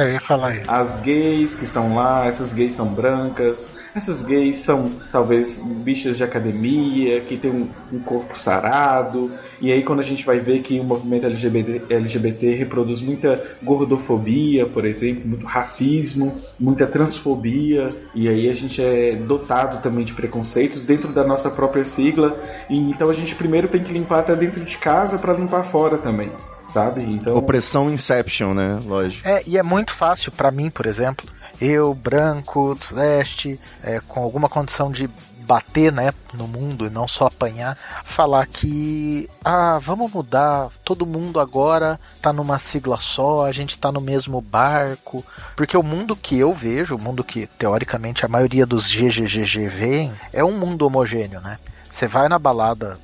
[0.58, 0.72] isso.
[0.72, 6.24] as gays que estão lá, essas gays são brancas, essas gays são talvez bichas de
[6.24, 10.80] academia, que tem um, um corpo sarado, e aí quando a gente vai ver que
[10.80, 18.50] o movimento LGBT, LGBT reproduz muita gordofobia, por exemplo, muito racismo, muita transfobia, e aí
[18.50, 22.36] a gente é dotado também de preconceitos dentro da nossa própria sigla,
[22.70, 25.98] e então a gente primeiro tem que limpar até dentro de casa para limpar fora
[25.98, 26.32] também.
[26.68, 27.04] Sabe?
[27.04, 27.36] Então.
[27.36, 28.80] Opressão Inception, né?
[28.84, 29.28] Lógico.
[29.28, 31.28] É, e é muito fácil pra mim, por exemplo,
[31.64, 35.10] eu, branco, leste, é, com alguma condição de
[35.44, 41.40] bater né, no mundo e não só apanhar, falar que ah, vamos mudar, todo mundo
[41.40, 45.24] agora tá numa sigla só, a gente tá no mesmo barco,
[45.56, 50.14] porque o mundo que eu vejo, o mundo que teoricamente a maioria dos GGGG veem,
[50.32, 51.60] é um mundo homogêneo, né?
[51.92, 52.98] Você vai na balada,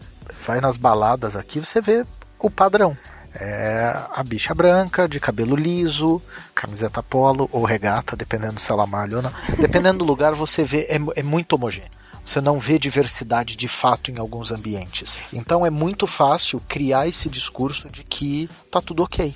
[0.48, 2.06] vai nas baladas aqui, você vê
[2.39, 2.98] o padrão.
[3.34, 6.22] É a bicha branca, de cabelo liso,
[6.56, 9.32] camiseta polo ou regata, dependendo se ela malha ou não.
[9.60, 11.92] Dependendo do lugar, você vê, é, é muito homogêneo.
[12.26, 15.18] Você não vê diversidade de fato em alguns ambientes.
[15.34, 19.34] Então é muito fácil criar esse discurso de que tá tudo ok.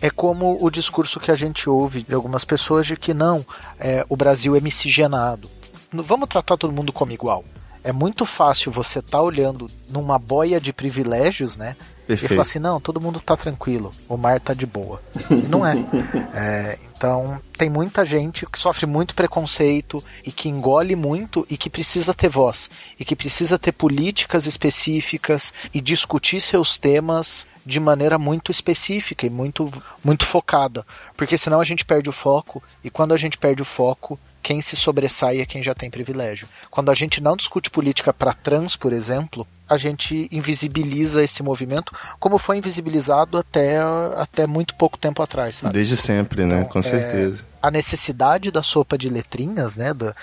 [0.00, 3.44] É como o discurso que a gente ouve de algumas pessoas de que não,
[3.78, 5.48] é, o Brasil é miscigenado.
[5.92, 7.44] Vamos tratar todo mundo como igual
[7.86, 11.76] é muito fácil você estar tá olhando numa boia de privilégios, né?
[12.04, 12.24] Perfeito.
[12.24, 15.00] E falar assim, não, todo mundo tá tranquilo, o mar tá de boa.
[15.48, 15.74] não é.
[16.34, 16.78] é.
[16.96, 22.12] Então, tem muita gente que sofre muito preconceito e que engole muito e que precisa
[22.12, 22.68] ter voz.
[22.98, 29.30] E que precisa ter políticas específicas e discutir seus temas de maneira muito específica e
[29.30, 29.72] muito,
[30.02, 30.84] muito focada.
[31.16, 34.62] Porque senão a gente perde o foco, e quando a gente perde o foco, quem
[34.62, 36.46] se sobressai é quem já tem privilégio.
[36.70, 41.92] Quando a gente não discute política para trans, por exemplo, a gente invisibiliza esse movimento,
[42.20, 43.78] como foi invisibilizado até,
[44.16, 45.56] até muito pouco tempo atrás.
[45.56, 45.74] Sabe?
[45.74, 46.60] Desde sempre, né?
[46.60, 47.42] Então, Com certeza.
[47.42, 49.92] É, a necessidade da sopa de letrinhas, né?
[49.92, 50.14] Da,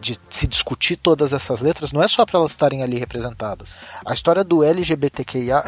[0.00, 3.76] de se discutir todas essas letras, não é só para elas estarem ali representadas.
[4.04, 5.62] A história do LGBTQIA,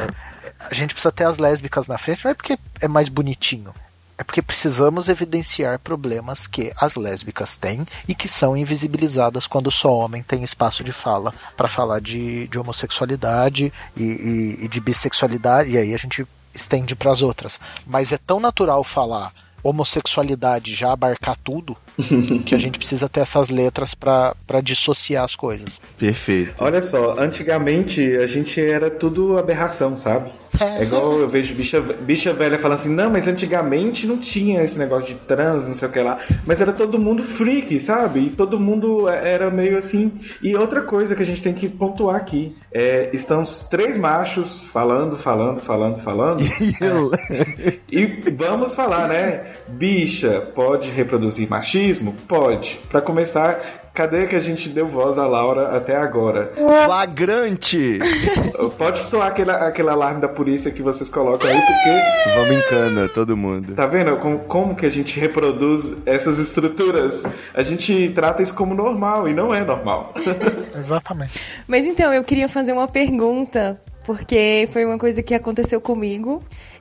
[0.59, 3.73] a gente precisa ter as lésbicas na frente, não é porque é mais bonitinho
[4.19, 9.97] é porque precisamos evidenciar problemas que as lésbicas têm e que são invisibilizadas quando só
[9.97, 15.71] homem tem espaço de fala para falar de, de homossexualidade e, e, e de bissexualidade,
[15.71, 17.61] e aí a gente estende para as outras.
[17.87, 21.77] Mas é tão natural falar homossexualidade já abarcar tudo,
[22.47, 25.81] que a gente precisa ter essas letras para dissociar as coisas.
[25.99, 26.55] Perfeito.
[26.59, 30.31] Olha só, antigamente a gente era tudo aberração, sabe?
[30.61, 34.79] É igual eu vejo bicha, bicha velha falando assim, não, mas antigamente não tinha esse
[34.79, 36.19] negócio de trans, não sei o que lá.
[36.47, 38.21] Mas era todo mundo freak, sabe?
[38.21, 40.13] E todo mundo era meio assim.
[40.43, 42.57] E outra coisa que a gente tem que pontuar aqui.
[42.73, 46.43] É, estamos três machos falando, falando, falando, falando.
[46.81, 47.79] é.
[47.91, 49.53] E vamos falar, né?
[49.69, 52.15] Bicha pode reproduzir machismo?
[52.27, 52.81] Pode.
[52.91, 56.53] Para começar, Cadê que a gente deu voz a Laura até agora?
[56.85, 57.99] Flagrante!
[58.79, 62.39] Pode soar aquele, aquele alarme da polícia que vocês colocam aí, porque.
[62.39, 63.75] Vamos em cana, todo mundo.
[63.75, 67.25] Tá vendo como, como que a gente reproduz essas estruturas?
[67.53, 70.15] A gente trata isso como normal e não é normal.
[70.79, 71.43] Exatamente.
[71.67, 76.41] Mas então, eu queria fazer uma pergunta, porque foi uma coisa que aconteceu comigo.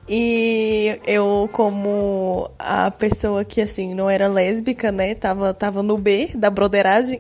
[0.10, 5.14] E eu, como a pessoa que, assim, não era lésbica, né?
[5.16, 7.20] Tava, tava no B da broderagem.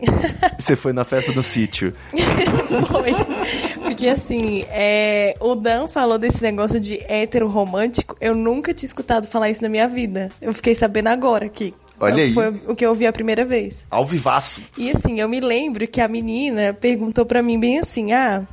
[0.57, 1.93] Você foi na festa do sítio.
[2.87, 3.13] foi.
[3.81, 8.15] Porque, assim, é, o Dan falou desse negócio de hétero romântico.
[8.21, 10.29] Eu nunca tinha escutado falar isso na minha vida.
[10.41, 11.73] Eu fiquei sabendo agora aqui.
[11.99, 12.33] Olha aí.
[12.33, 13.83] Foi o que eu ouvi a primeira vez.
[13.89, 14.61] Ao vivaço.
[14.77, 18.43] E assim, eu me lembro que a menina perguntou para mim bem assim, ah,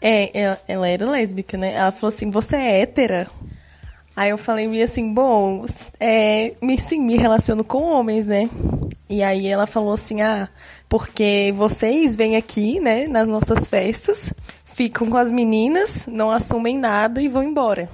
[0.00, 1.74] é, ela, ela, era lésbica, né?
[1.74, 3.28] Ela falou assim, você é hétera?
[4.16, 5.64] Aí eu falei assim, bom,
[5.98, 8.48] é, me, sim, me relaciono com homens, né?
[9.08, 10.48] E aí ela falou assim, ah,
[10.88, 14.32] porque vocês vêm aqui, né, nas nossas festas,
[14.64, 17.88] ficam com as meninas, não assumem nada e vão embora.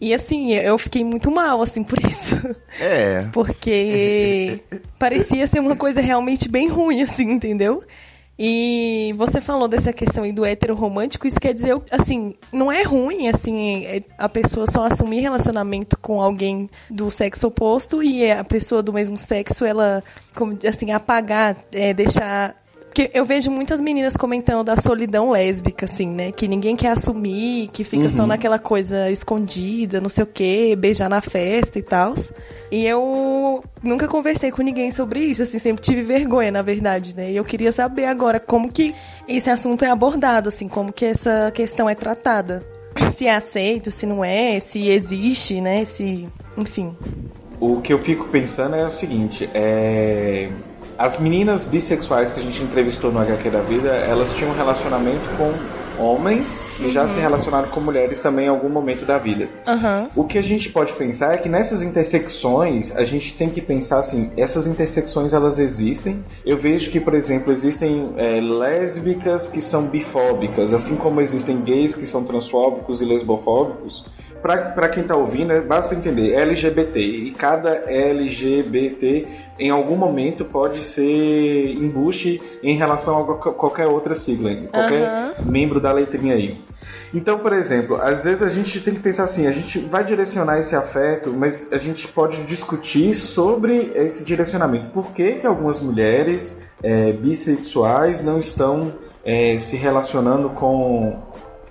[0.00, 2.36] E assim, eu fiquei muito mal, assim, por isso.
[2.78, 3.26] É.
[3.32, 4.60] Porque
[4.98, 7.82] parecia ser uma coisa realmente bem ruim, assim, entendeu?
[8.38, 12.82] E você falou dessa questão aí do hétero romântico, isso quer dizer, assim, não é
[12.82, 18.44] ruim, assim, é, a pessoa só assumir relacionamento com alguém do sexo oposto e a
[18.44, 22.54] pessoa do mesmo sexo, ela, como, assim, apagar, é, deixar
[22.96, 26.32] porque eu vejo muitas meninas comentando da solidão lésbica, assim, né?
[26.32, 28.10] Que ninguém quer assumir, que fica uhum.
[28.10, 32.14] só naquela coisa escondida, não sei o quê, beijar na festa e tal.
[32.72, 37.32] E eu nunca conversei com ninguém sobre isso, assim, sempre tive vergonha, na verdade, né?
[37.32, 38.94] E eu queria saber agora como que
[39.28, 42.62] esse assunto é abordado, assim, como que essa questão é tratada.
[43.14, 45.84] Se é aceito, se não é, se existe, né?
[45.84, 46.26] Se.
[46.56, 46.96] Enfim.
[47.60, 50.48] O que eu fico pensando é o seguinte, é
[50.98, 55.28] as meninas bissexuais que a gente entrevistou no HQ da vida, elas tinham um relacionamento
[55.36, 55.52] com
[55.98, 56.90] homens e uhum.
[56.90, 59.48] já se relacionaram com mulheres também em algum momento da vida.
[59.66, 60.08] Uhum.
[60.14, 64.00] O que a gente pode pensar é que nessas intersecções a gente tem que pensar
[64.00, 66.24] assim, essas intersecções elas existem.
[66.44, 71.94] Eu vejo que, por exemplo, existem é, lésbicas que são bifóbicas, assim como existem gays
[71.94, 74.04] que são transfóbicos e lesbofóbicos
[74.46, 79.26] para quem está ouvindo, é, basta entender LGBT e cada LGBT
[79.58, 85.50] em algum momento pode ser embuste em relação a qualquer outra sigla, qualquer uhum.
[85.50, 86.60] membro da letrinha aí.
[87.14, 90.58] Então, por exemplo, às vezes a gente tem que pensar assim, a gente vai direcionar
[90.58, 94.90] esse afeto, mas a gente pode discutir sobre esse direcionamento.
[94.90, 98.92] Por que, que algumas mulheres é, bissexuais não estão
[99.24, 101.22] é, se relacionando com,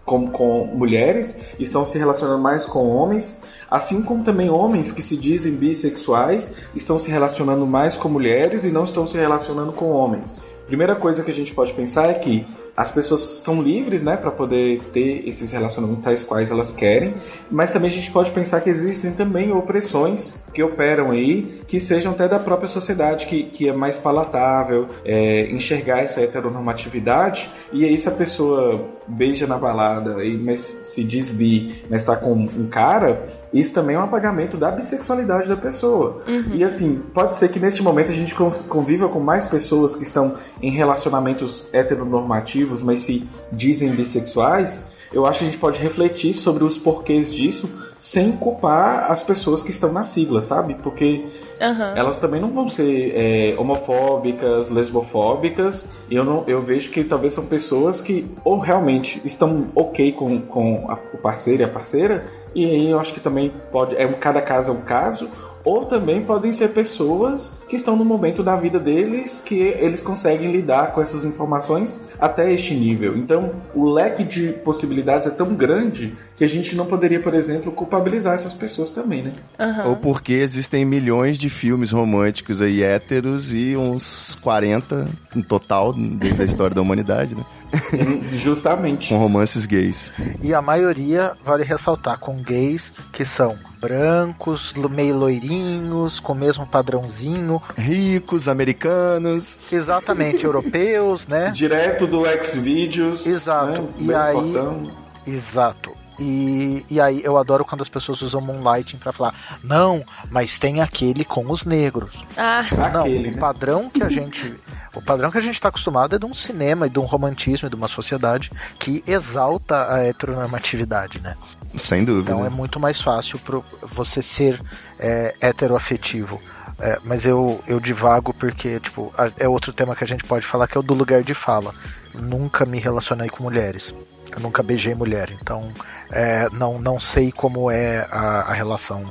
[0.06, 5.18] com, com mulheres, estão se relacionando mais com homens, assim como também homens que se
[5.18, 10.42] dizem bissexuais estão se relacionando mais com mulheres e não estão se relacionando com homens.
[10.68, 14.32] Primeira coisa que a gente pode pensar é que as pessoas são livres, né, para
[14.32, 17.16] poder ter esses relacionamentos tais quais elas querem,
[17.50, 22.12] mas também a gente pode pensar que existem também opressões que operam aí, que sejam
[22.14, 27.98] até da própria sociedade, que, que é mais palatável é, enxergar essa heteronormatividade, e aí
[27.98, 32.68] se a pessoa beija na balada, e, mas se diz bi, mas está com um
[32.68, 36.22] cara, isso também é um apagamento da bissexualidade da pessoa.
[36.28, 36.56] Uhum.
[36.56, 40.34] E assim, pode ser que neste momento a gente conviva com mais pessoas que estão
[40.62, 46.64] em relacionamentos heteronormativos, mas se dizem bissexuais, eu acho que a gente pode refletir sobre
[46.64, 50.76] os porquês disso sem culpar as pessoas que estão na sigla, sabe?
[50.76, 51.26] Porque
[51.62, 51.94] Aham.
[51.96, 55.92] elas também não vão ser é, homofóbicas, lesbofóbicas.
[56.10, 60.42] E eu, não, eu vejo que talvez são pessoas que ou realmente estão ok com,
[60.42, 63.96] com a- o parceiro e a parceira, e aí eu acho que também pode.
[63.96, 65.30] É, um- cada caso é um caso.
[65.66, 70.52] Ou também podem ser pessoas que estão no momento da vida deles que eles conseguem
[70.52, 73.18] lidar com essas informações até este nível.
[73.18, 77.72] Então, o leque de possibilidades é tão grande que a gente não poderia, por exemplo,
[77.72, 79.34] culpabilizar essas pessoas também, né?
[79.60, 79.90] Aham.
[79.90, 86.42] Ou porque existem milhões de filmes românticos aí héteros e uns 40 no total desde
[86.42, 87.44] a história da humanidade, né?
[88.34, 89.10] Justamente.
[89.10, 90.12] Com romances gays.
[90.42, 96.66] E a maioria, vale ressaltar, com gays que são brancos, meio loirinhos, com o mesmo
[96.66, 99.58] padrãozinho, Ricos, americanos.
[99.72, 101.52] exatamente europeus, né?
[101.52, 103.26] Direto do Xvideos.
[103.28, 103.82] Exato.
[103.84, 103.90] Né?
[104.00, 104.92] E aí- fortão.
[105.28, 105.92] Exato.
[106.18, 110.80] E, e aí eu adoro quando as pessoas usam moonlighting pra falar, não, mas tem
[110.82, 112.16] aquele com os negros.
[112.38, 113.38] Ah, Não, Aquele, o né?
[113.38, 114.56] padrão que a gente.
[114.96, 117.68] O padrão que a gente está acostumado é de um cinema e de um romantismo
[117.68, 121.36] e de uma sociedade que exalta a heteronormatividade, né?
[121.78, 122.32] Sem dúvida.
[122.32, 124.62] Então é muito mais fácil para você ser
[125.00, 126.42] é, heteroafetivo.
[126.78, 130.68] É, mas eu, eu divago porque, tipo, é outro tema que a gente pode falar
[130.68, 131.74] que é o do lugar de fala.
[132.14, 133.94] Nunca me relacionei com mulheres.
[134.36, 135.32] Eu nunca beijei mulher.
[135.42, 135.72] Então,
[136.12, 139.06] é, não, não sei como é a, a relação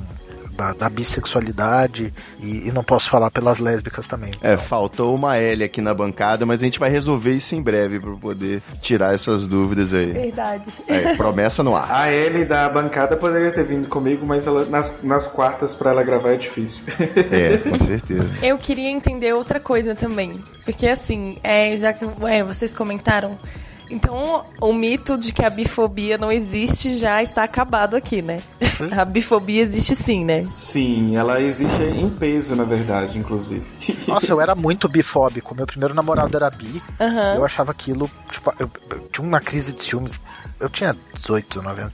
[0.55, 4.31] da, da bissexualidade e, e não posso falar pelas lésbicas também.
[4.41, 7.99] É, faltou uma L aqui na bancada, mas a gente vai resolver isso em breve
[7.99, 10.11] para poder tirar essas dúvidas aí.
[10.11, 10.71] verdade.
[10.87, 11.91] Aí, promessa no ar.
[11.91, 16.03] A Ellie da bancada poderia ter vindo comigo, mas ela, nas, nas quartas pra ela
[16.03, 16.83] gravar é difícil.
[17.31, 18.29] É, com certeza.
[18.41, 20.31] Eu queria entender outra coisa também.
[20.63, 23.37] Porque assim, é, já que é, vocês comentaram.
[23.89, 28.41] Então, o mito de que a bifobia não existe já está acabado aqui, né?
[28.91, 30.43] A bifobia existe sim, né?
[30.43, 33.65] Sim, ela existe em peso, na verdade, inclusive.
[34.07, 35.55] Nossa, eu era muito bifóbico.
[35.55, 36.81] Meu primeiro namorado era bi.
[36.99, 37.35] Aham.
[37.35, 40.19] Eu achava aquilo, tipo, eu, eu tinha uma crise de ciúmes.
[40.59, 41.93] Eu tinha 18, 19 anos.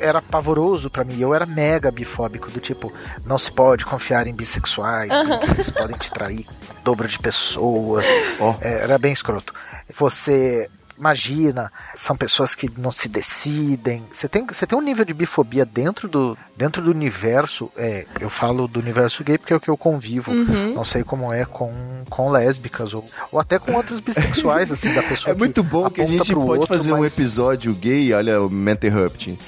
[0.00, 1.20] Era pavoroso pra mim.
[1.20, 2.92] Eu era mega bifóbico, do tipo,
[3.24, 6.44] não se pode confiar em bissexuais, porque eles podem te trair
[6.84, 8.04] dobro de pessoas.
[8.40, 8.56] Ó.
[8.60, 9.54] É, era bem escroto.
[9.96, 10.68] Você.
[11.00, 14.04] Imagina, são pessoas que não se decidem.
[14.12, 17.70] Você tem, você tem um nível de bifobia dentro do, dentro do universo.
[17.74, 20.30] É, eu falo do universo gay porque é o que eu convivo.
[20.30, 20.74] Uhum.
[20.74, 21.72] Não sei como é com,
[22.10, 26.02] com lésbicas ou, ou até com outros bissexuais, assim, da pessoa É muito bom que
[26.02, 29.38] a gente pode outro, fazer um mas- episódio gay, olha o Menterrupting.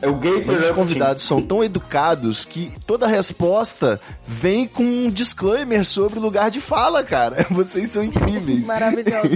[0.00, 5.84] É o gay os convidados são tão educados que toda resposta vem com um disclaimer
[5.84, 7.44] sobre o lugar de fala, cara.
[7.50, 8.66] Vocês são incríveis.
[8.66, 9.32] Maravilhoso.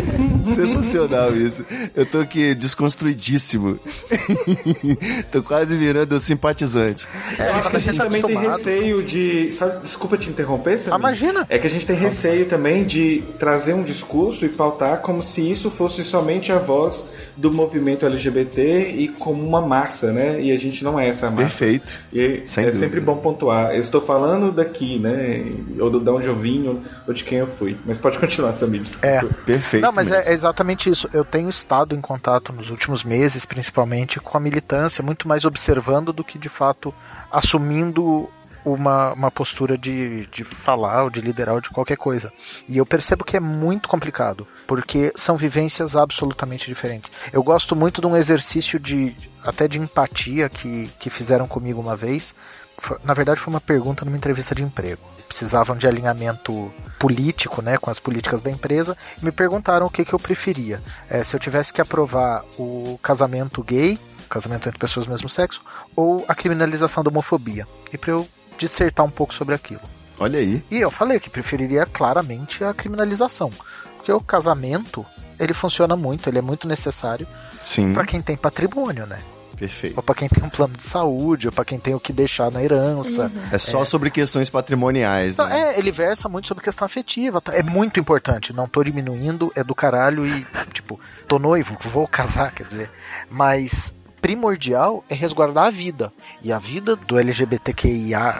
[0.54, 1.01] Sensacional
[1.36, 1.64] isso.
[1.94, 3.78] Eu tô aqui desconstruidíssimo.
[5.30, 7.06] tô quase virando simpatizante.
[7.38, 9.52] É, Eu acho que quando a gente também tem receio de.
[9.52, 10.98] sabe, desculpa te interromper, Samir.
[10.98, 11.46] Imagina.
[11.48, 15.48] É que a gente tem receio também de trazer um discurso e pautar como se
[15.50, 20.40] isso fosse somente a voz do movimento LGBT e como uma massa, né?
[20.40, 21.42] E a gente não é essa massa.
[21.42, 22.00] Perfeito.
[22.12, 22.86] E Sem é dúvida.
[22.86, 23.74] sempre bom pontuar.
[23.74, 25.44] Eu estou falando daqui, né?
[25.78, 27.76] Ou do, de onde eu vim, ou- de quem eu fui.
[27.84, 28.82] Mas pode continuar, Samir.
[28.82, 29.06] desculpa.
[29.06, 29.22] É.
[29.44, 29.82] Perfeito.
[29.82, 30.22] Não, mas mesmo.
[30.22, 31.10] é, é exatamente isso.
[31.12, 36.12] Eu tenho estado em contato nos últimos meses, principalmente com a militância, muito mais observando
[36.12, 36.94] do que de fato
[37.30, 38.28] assumindo
[38.64, 42.32] uma, uma postura de, de falar ou de liderar ou de qualquer coisa.
[42.68, 47.10] E eu percebo que é muito complicado, porque são vivências absolutamente diferentes.
[47.32, 51.96] Eu gosto muito de um exercício de até de empatia que, que fizeram comigo uma
[51.96, 52.34] vez.
[53.04, 55.00] Na verdade, foi uma pergunta numa entrevista de emprego.
[55.26, 60.04] Precisavam de alinhamento político, né, com as políticas da empresa, e me perguntaram o que,
[60.04, 60.82] que eu preferia.
[61.08, 63.98] É, se eu tivesse que aprovar o casamento gay,
[64.28, 65.62] casamento entre pessoas do mesmo sexo,
[65.94, 67.66] ou a criminalização da homofobia.
[67.92, 68.28] E para eu
[68.58, 69.80] dissertar um pouco sobre aquilo.
[70.18, 70.62] Olha aí.
[70.70, 73.50] E eu falei que preferiria claramente a criminalização.
[73.96, 75.04] Porque o casamento
[75.38, 77.26] ele funciona muito, ele é muito necessário
[77.92, 79.18] para quem tem patrimônio, né?
[79.62, 79.96] Perfeito.
[79.96, 82.50] Ou para quem tem um plano de saúde, ou para quem tem o que deixar
[82.50, 83.30] na herança.
[83.52, 85.74] É só sobre questões patrimoniais, Então, né?
[85.74, 87.40] é, ele versa muito sobre questão afetiva.
[87.40, 87.54] tá?
[87.54, 88.52] É muito importante.
[88.52, 90.98] Não tô diminuindo, é do caralho e, tipo,
[91.28, 92.90] tô noivo, vou casar, quer dizer.
[93.30, 96.12] Mas primordial é resguardar a vida.
[96.42, 98.38] E a vida do LGBTQIA,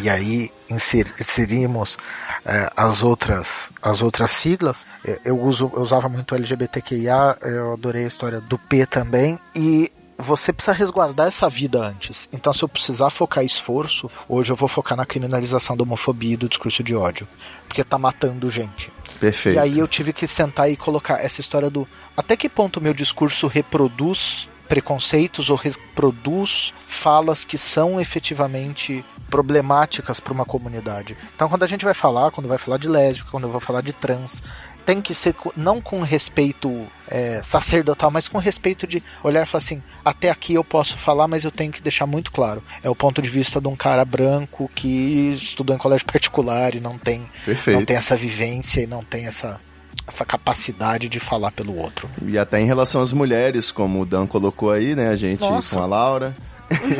[0.00, 1.98] e aí inser- inserimos
[2.44, 4.86] é, as outras as outras siglas.
[5.04, 9.38] É, Eu, uso, eu usava muito LGBTQIA, eu adorei a história do P também.
[9.54, 9.90] E
[10.22, 12.28] você precisa resguardar essa vida antes.
[12.32, 16.36] Então, se eu precisar focar esforço, hoje eu vou focar na criminalização da homofobia e
[16.36, 17.26] do discurso de ódio.
[17.66, 18.92] Porque tá matando gente.
[19.18, 19.56] Perfeito.
[19.56, 22.92] E aí eu tive que sentar e colocar essa história do até que ponto meu
[22.92, 31.16] discurso reproduz preconceitos ou reproduz falas que são efetivamente problemáticas para uma comunidade.
[31.34, 33.82] Então quando a gente vai falar, quando vai falar de lésbica, quando eu vou falar
[33.82, 34.42] de trans,
[34.82, 39.62] tem que ser não com respeito é, sacerdotal, mas com respeito de olhar e falar
[39.62, 42.62] assim, até aqui eu posso falar, mas eu tenho que deixar muito claro.
[42.82, 46.80] É o ponto de vista de um cara branco que estudou em colégio particular e
[46.80, 47.78] não tem Perfeito.
[47.78, 49.60] não tem essa vivência e não tem essa,
[50.06, 52.08] essa capacidade de falar pelo outro.
[52.26, 55.08] E até em relação às mulheres, como o Dan colocou aí, né?
[55.08, 55.76] A gente Nossa.
[55.76, 56.36] com a Laura.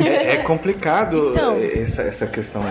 [0.05, 1.57] É, é complicado Então.
[1.59, 2.61] essa, essa questão.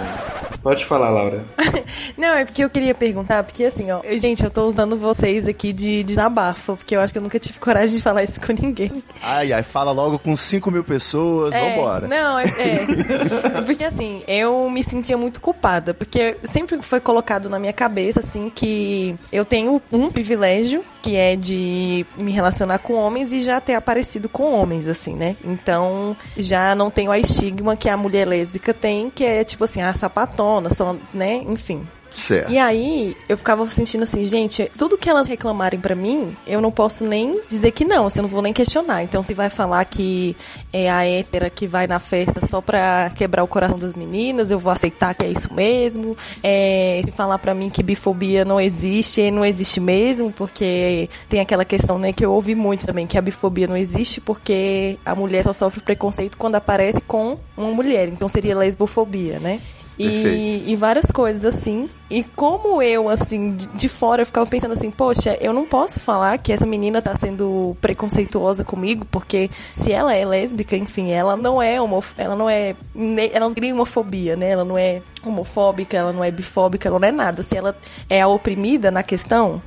[0.62, 1.44] Pode falar, Laura.
[2.16, 5.46] Não, é porque eu queria perguntar, porque assim, ó, eu- gente, eu tô usando vocês
[5.48, 8.52] aqui de desabafo, porque eu acho que eu nunca tive coragem de falar isso com
[8.52, 9.02] ninguém.
[9.22, 12.06] Ai, ai, fala logo com 5 mil pessoas, É, vambora.
[12.06, 13.62] Não, é, é.
[13.66, 18.50] Porque assim, eu me sentia muito culpada, porque sempre foi colocado na minha cabeça, assim,
[18.54, 23.74] que eu tenho um privilégio, que é de me relacionar com homens e já ter
[23.74, 25.36] aparecido com homens, assim, né?
[25.44, 29.80] Então, já não tenho a estigma que a mulher lésbica tem, que é tipo assim,
[29.82, 31.42] a sapatona, só, né?
[31.46, 31.82] Enfim.
[32.12, 32.52] Certo.
[32.52, 36.70] E aí, eu ficava sentindo assim, gente, tudo que elas reclamarem pra mim, eu não
[36.70, 39.02] posso nem dizer que não, assim, eu não vou nem questionar.
[39.02, 40.36] Então, se vai falar que
[40.72, 44.58] é a hétera que vai na festa só pra quebrar o coração das meninas, eu
[44.58, 46.16] vou aceitar que é isso mesmo.
[46.42, 51.64] É, se falar pra mim que bifobia não existe, não existe mesmo, porque tem aquela
[51.64, 55.42] questão, né, que eu ouvi muito também, que a bifobia não existe porque a mulher
[55.42, 58.08] só sofre preconceito quando aparece com uma mulher.
[58.08, 59.60] Então, seria lesbofobia, né?
[59.98, 61.88] E, e várias coisas assim.
[62.10, 66.00] E como eu, assim, de, de fora, eu ficava pensando assim, poxa, eu não posso
[66.00, 71.36] falar que essa menina tá sendo preconceituosa comigo, porque se ela é lésbica, enfim, ela
[71.36, 72.74] não é homof ela não é.
[73.32, 74.50] Ela não cria homofobia, né?
[74.50, 77.42] Ela não é homofóbica, ela não é bifóbica, ela não é nada.
[77.42, 77.76] Se ela
[78.08, 79.62] é a oprimida na questão,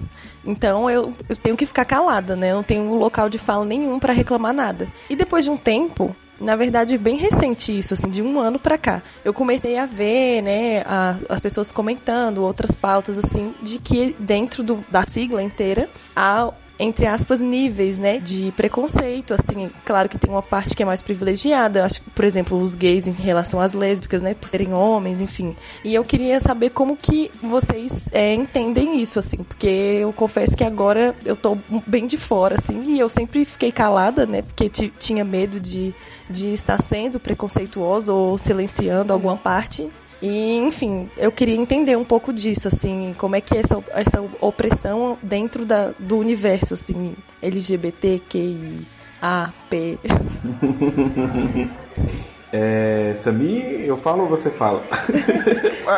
[0.45, 2.51] então eu, eu tenho que ficar calada, né?
[2.51, 4.87] Eu não tenho local de fala nenhum pra reclamar nada.
[5.09, 8.77] E depois de um tempo, na verdade, bem recente isso, assim, de um ano pra
[8.77, 14.15] cá, eu comecei a ver, né, a- as pessoas comentando outras pautas, assim, de que
[14.19, 20.17] dentro do- da sigla inteira há entre aspas, níveis, né, de preconceito, assim, claro que
[20.17, 23.73] tem uma parte que é mais privilegiada, acho por exemplo, os gays em relação às
[23.73, 25.55] lésbicas, né, por serem homens, enfim.
[25.83, 30.63] E eu queria saber como que vocês é, entendem isso, assim, porque eu confesso que
[30.63, 31.57] agora eu tô
[31.87, 35.93] bem de fora, assim, e eu sempre fiquei calada, né, porque ti- tinha medo de,
[36.29, 39.89] de estar sendo preconceituoso ou silenciando alguma parte.
[40.21, 44.21] E, enfim, eu queria entender um pouco disso, assim, como é que é essa, essa
[44.41, 48.85] opressão dentro da, do universo, assim, LGBTQIAP.
[52.57, 54.81] É, Sami, eu falo ou você fala?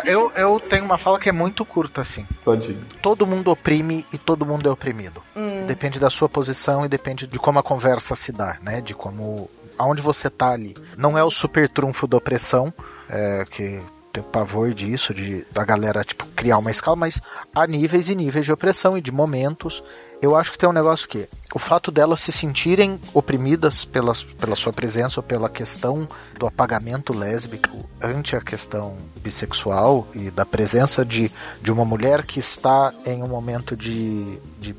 [0.04, 2.26] Eu, eu tenho uma fala que é muito curta, assim.
[2.44, 2.78] Pode ir.
[3.02, 5.24] Todo mundo oprime e todo mundo é oprimido.
[5.66, 8.82] Depende da sua posição e depende de como a conversa se dá, né?
[8.82, 9.50] De como.
[9.78, 10.76] aonde você tá ali.
[10.98, 12.74] Não é o super trunfo da opressão,
[13.10, 13.80] é, que
[14.18, 17.22] tem pavor disso, de da galera, tipo, criar uma escala, mas
[17.54, 19.84] há níveis e níveis de opressão e de momentos.
[20.22, 24.56] Eu acho que tem um negócio que o fato delas se sentirem oprimidas pela, pela
[24.56, 26.08] sua presença ou pela questão
[26.40, 32.40] do apagamento lésbico ante a questão bissexual e da presença de, de uma mulher que
[32.40, 34.76] está em um momento de, de,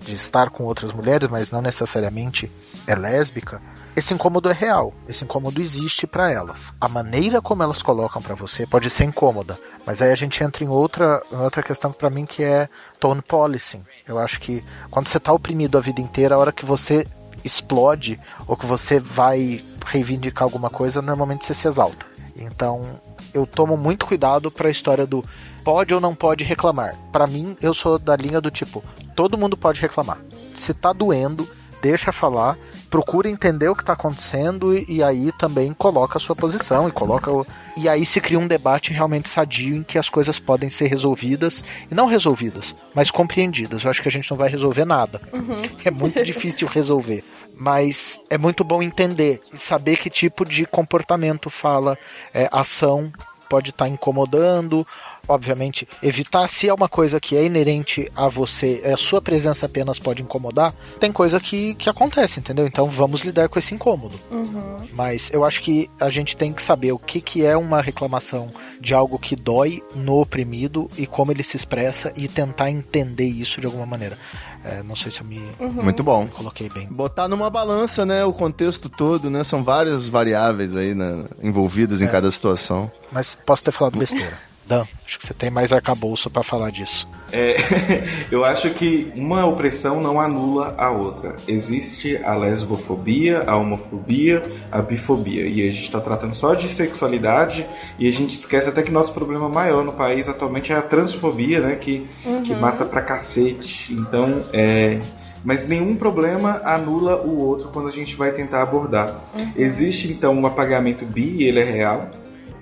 [0.00, 2.50] de estar com outras mulheres, mas não necessariamente
[2.88, 3.60] é lésbica,
[3.94, 4.94] esse incômodo é real.
[5.06, 6.72] Esse incômodo existe para elas.
[6.80, 10.64] A maneira como elas colocam para você pode ser incômoda, mas aí a gente entra
[10.64, 12.66] em outra, em outra questão para mim que é
[12.98, 13.84] tone policing.
[14.06, 17.06] Eu acho que quando você tá oprimido a vida inteira, a hora que você
[17.44, 22.06] explode ou que você vai reivindicar alguma coisa, normalmente você se exalta.
[22.36, 22.98] Então,
[23.34, 25.22] eu tomo muito cuidado para a história do
[25.62, 26.96] pode ou não pode reclamar.
[27.12, 28.82] Para mim, eu sou da linha do tipo,
[29.14, 30.16] todo mundo pode reclamar.
[30.54, 31.46] Se tá doendo,
[31.82, 32.56] deixa falar,
[32.90, 36.92] procura entender o que está acontecendo e, e, aí também coloca a sua posição e
[36.92, 37.46] coloca o...
[37.76, 41.64] e aí se cria um debate realmente sadio em que as coisas podem ser resolvidas
[41.90, 43.84] e não resolvidas, mas compreendidas.
[43.84, 45.20] Eu acho que a gente não vai resolver nada.
[45.32, 45.62] Uhum.
[45.84, 47.24] É muito difícil resolver,
[47.56, 51.98] mas é muito bom entender e saber que tipo de comportamento fala,
[52.32, 53.12] é, ação
[53.48, 54.86] pode estar tá incomodando
[55.26, 56.48] obviamente, evitar.
[56.48, 60.74] Se é uma coisa que é inerente a você, a sua presença apenas pode incomodar,
[60.98, 62.66] tem coisa que, que acontece, entendeu?
[62.66, 64.18] Então vamos lidar com esse incômodo.
[64.30, 64.86] Uhum.
[64.92, 68.48] Mas eu acho que a gente tem que saber o que, que é uma reclamação
[68.80, 73.60] de algo que dói no oprimido e como ele se expressa e tentar entender isso
[73.60, 74.16] de alguma maneira.
[74.64, 75.38] É, não sei se eu me.
[75.60, 75.82] Uhum.
[75.82, 76.24] Muito bom.
[76.24, 76.86] Me coloquei bem.
[76.88, 78.24] Botar numa balança, né?
[78.24, 79.44] O contexto todo, né?
[79.44, 82.04] São várias variáveis aí né, envolvidas é.
[82.04, 82.90] em cada situação.
[83.12, 84.38] Mas posso ter falado besteira.
[84.68, 87.08] Dan, acho que você tem mais arcabouço para falar disso.
[87.32, 87.56] É,
[88.30, 91.36] eu acho que uma opressão não anula a outra.
[91.48, 95.46] Existe a lesbofobia, a homofobia, a bifobia.
[95.46, 97.66] E a gente está tratando só de sexualidade
[97.98, 101.60] e a gente esquece até que nosso problema maior no país atualmente é a transfobia,
[101.60, 101.76] né?
[101.76, 102.42] Que, uhum.
[102.42, 103.94] que mata pra cacete.
[103.94, 105.00] Então, é,
[105.42, 109.14] mas nenhum problema anula o outro quando a gente vai tentar abordar.
[109.38, 109.52] Uhum.
[109.56, 112.10] Existe então um apagamento bi, ele é real,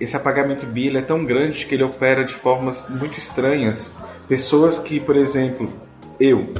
[0.00, 3.92] esse apagamento bi é tão grande que ele opera de formas muito estranhas.
[4.28, 5.68] Pessoas que, por exemplo,
[6.18, 6.52] eu,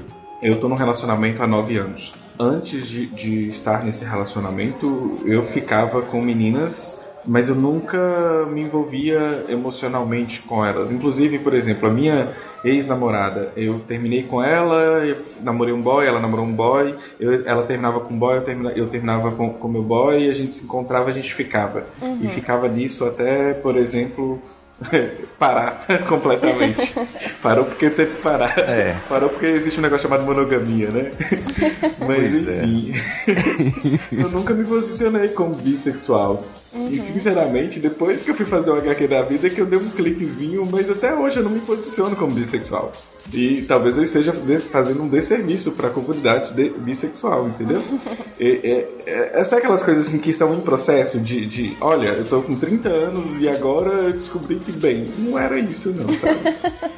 [0.42, 2.12] eu estou num relacionamento há nove anos.
[2.38, 9.44] Antes de, de estar nesse relacionamento, eu ficava com meninas mas eu nunca me envolvia
[9.48, 10.92] emocionalmente com elas.
[10.92, 12.32] Inclusive, por exemplo, a minha
[12.64, 17.64] ex-namorada, eu terminei com ela, eu namorei um boy, ela namorou um boy, eu, ela
[17.64, 21.10] terminava com um boy, eu, termina, eu terminava com meu boy, a gente se encontrava,
[21.10, 21.84] a gente ficava.
[22.00, 22.20] Uhum.
[22.22, 24.40] E ficava nisso até, por exemplo,
[25.38, 26.92] parar completamente.
[27.42, 28.58] Parou porque teve que parar.
[28.58, 29.00] É.
[29.08, 31.10] Parou porque existe um negócio chamado monogamia, né?
[31.98, 32.64] Mas pois é.
[32.64, 32.94] enfim.
[34.12, 34.22] É.
[34.22, 36.44] eu nunca me posicionei como bissexual.
[36.74, 36.90] Uhum.
[36.90, 39.78] E sinceramente, depois que eu fui fazer o HQ da vida, é que eu dei
[39.78, 42.92] um cliquezinho, mas até hoje eu não me posiciono como bissexual.
[43.32, 44.32] E talvez eu esteja
[44.70, 47.82] fazendo um desserviço para a comunidade de, bissexual, entendeu?
[48.38, 52.08] e, é, é, essa é aquelas coisas assim que são em processo de, de, olha,
[52.08, 56.06] eu tô com 30 anos e agora eu descobri que, bem, não era isso não,
[56.18, 56.36] sabe?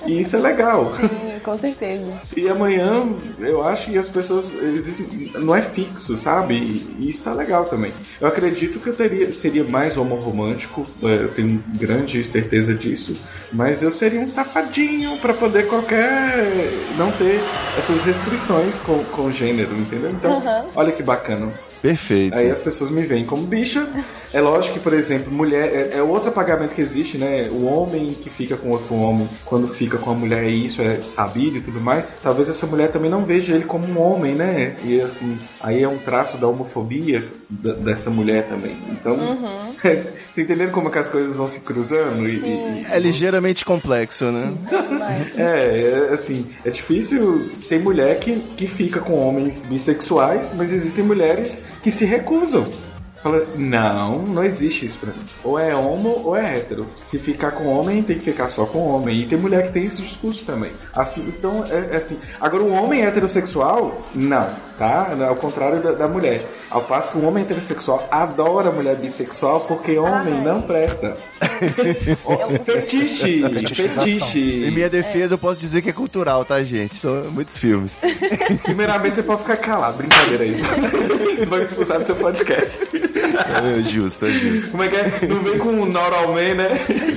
[0.06, 0.92] E isso é legal.
[0.96, 2.12] Sim, com certeza.
[2.36, 3.06] E amanhã,
[3.40, 6.54] eu acho que as pessoas, existem, não é fixo, sabe?
[7.00, 7.92] E isso tá legal também.
[8.20, 13.14] Eu acredito que eu teria, seria mais homorromântico, é, eu tenho grande certeza disso,
[13.52, 16.17] mas eu seria um safadinho para poder qualquer
[16.96, 17.40] não ter
[17.78, 20.10] essas restrições com, com gênero, entendeu?
[20.10, 20.66] Então, uhum.
[20.74, 21.48] olha que bacana.
[21.80, 22.36] Perfeito.
[22.36, 23.88] Aí as pessoas me veem como bicha.
[24.32, 27.48] É lógico que, por exemplo, mulher é, é outro apagamento que existe, né?
[27.50, 31.00] O homem que fica com outro homem, quando fica com a mulher, e isso é
[31.02, 32.06] sabido e tudo mais.
[32.22, 34.76] Talvez essa mulher também não veja ele como um homem, né?
[34.84, 38.76] E assim, aí é um traço da homofobia dessa mulher também.
[38.90, 39.72] Então, uhum.
[39.80, 42.28] você entendendo como é que as coisas vão se cruzando?
[42.28, 44.52] E, e, é ligeiramente complexo, né?
[45.36, 47.48] é, é, assim, é difícil.
[47.68, 52.66] Tem mulher que, que fica com homens bissexuais, mas existem mulheres que se recusam.
[53.22, 55.24] Fala, não, não existe isso pra mim.
[55.42, 56.86] Ou é homo ou é hétero.
[57.02, 59.22] Se ficar com homem, tem que ficar só com homem.
[59.22, 60.70] E tem mulher que tem esse discurso também.
[60.94, 62.16] Assim, então, é, é assim.
[62.40, 64.48] Agora, o homem heterossexual, não,
[64.78, 65.10] tá?
[65.28, 66.42] Ao contrário da, da, mulher.
[66.70, 70.44] Ao passo que o homem heterossexual adora a mulher bissexual porque homem Ai.
[70.44, 71.16] não presta.
[71.58, 73.42] É fetiche,
[73.74, 74.64] fetiche.
[74.64, 76.94] Em minha defesa, eu posso dizer que é cultural, tá, gente?
[76.94, 77.96] São muitos filmes.
[78.62, 79.96] Primeiramente, você pode ficar calado.
[79.96, 80.62] Brincadeira aí.
[81.40, 82.78] Não vai me expulsar do seu podcast.
[83.78, 84.70] É justo, é justo.
[84.70, 85.26] Como é que é?
[85.28, 86.68] Não vem com o Man, né?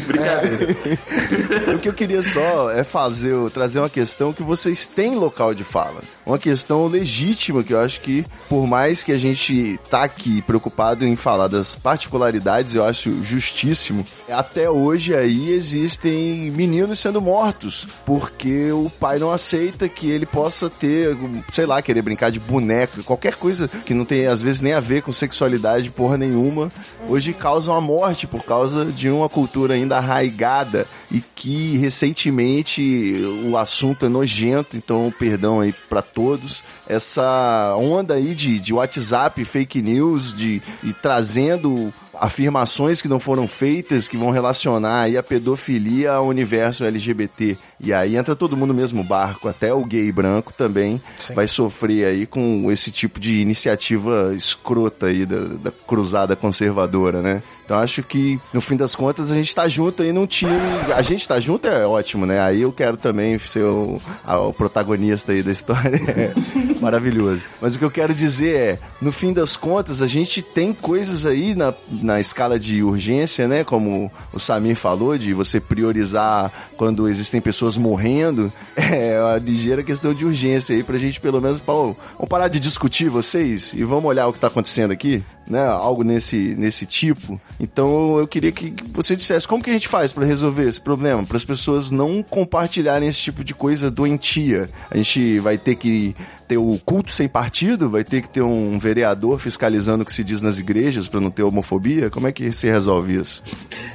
[0.08, 1.76] Brincadeira.
[1.76, 5.64] o que eu queria só é fazer, trazer uma questão que vocês têm local de
[5.64, 6.02] fala.
[6.26, 11.06] Uma questão legítima que eu acho que, por mais que a gente tá aqui preocupado
[11.06, 14.06] em falar das particularidades, eu acho justíssimo.
[14.30, 20.70] Até hoje aí existem meninos sendo mortos porque o pai não aceita que ele possa
[20.70, 21.18] ter,
[21.52, 24.80] sei lá, querer brincar de boneco, qualquer coisa que não tem às vezes nem a
[24.80, 26.72] ver com sexualidade porra nenhuma,
[27.08, 33.56] hoje causam a morte por causa de uma cultura ainda arraigada e que recentemente o
[33.56, 36.64] assunto é nojento, então perdão aí para todos.
[36.90, 43.48] Essa onda aí de, de WhatsApp, fake news, de, de trazendo afirmações que não foram
[43.48, 47.58] feitas que vão relacionar aí a pedofilia ao universo LGBT.
[47.84, 51.34] E aí entra todo mundo no mesmo barco, até o gay branco também Sim.
[51.34, 57.42] vai sofrer aí com esse tipo de iniciativa escrota aí da, da cruzada conservadora, né?
[57.66, 60.52] Então acho que, no fim das contas, a gente tá junto aí num time.
[60.94, 62.42] A gente tá junto é ótimo, né?
[62.42, 65.96] Aí eu quero também ser o, a- o protagonista aí da história.
[65.96, 66.34] É
[66.82, 67.44] maravilhoso.
[67.62, 71.26] Mas o que eu quero dizer é, no fim das contas, a gente tem coisas
[71.26, 73.64] aí na, na escala de urgência, né?
[73.64, 78.52] Como o Samir falou, de você priorizar quando existem pessoas morrendo.
[78.92, 82.60] É uma ligeira questão de urgência aí pra gente, pelo menos, pô, vamos parar de
[82.60, 85.66] discutir vocês e vamos olhar o que tá acontecendo aqui, né?
[85.66, 87.40] Algo nesse, nesse tipo.
[87.60, 91.24] Então eu queria que você dissesse como que a gente faz pra resolver esse problema,
[91.24, 94.70] para as pessoas não compartilharem esse tipo de coisa doentia.
[94.90, 96.16] A gente vai ter que
[96.52, 100.22] ter o culto sem partido, vai ter que ter um vereador fiscalizando o que se
[100.22, 102.10] diz nas igrejas pra não ter homofobia.
[102.10, 103.42] Como é que se resolve isso?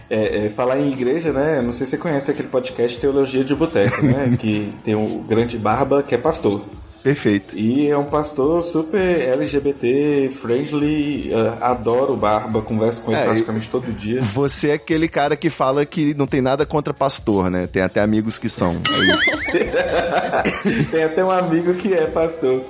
[0.08, 1.60] É, é, falar em igreja, né?
[1.60, 4.34] Não sei se você conhece aquele podcast Teologia de Boteco, né?
[4.40, 6.64] que tem o grande Barba, que é pastor.
[7.06, 7.56] Perfeito.
[7.56, 13.24] E é um pastor super LGBT, friendly, uh, adoro o Barba, converso com ele É,
[13.26, 14.20] praticamente todo dia.
[14.22, 17.68] Você é aquele cara que fala que não tem nada contra pastor, né?
[17.68, 18.74] Tem até amigos que são.
[18.90, 20.90] É isso.
[20.90, 22.64] Tem até um amigo que é pastor.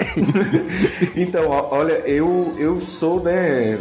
[1.16, 3.78] então, olha, eu, eu sou, né,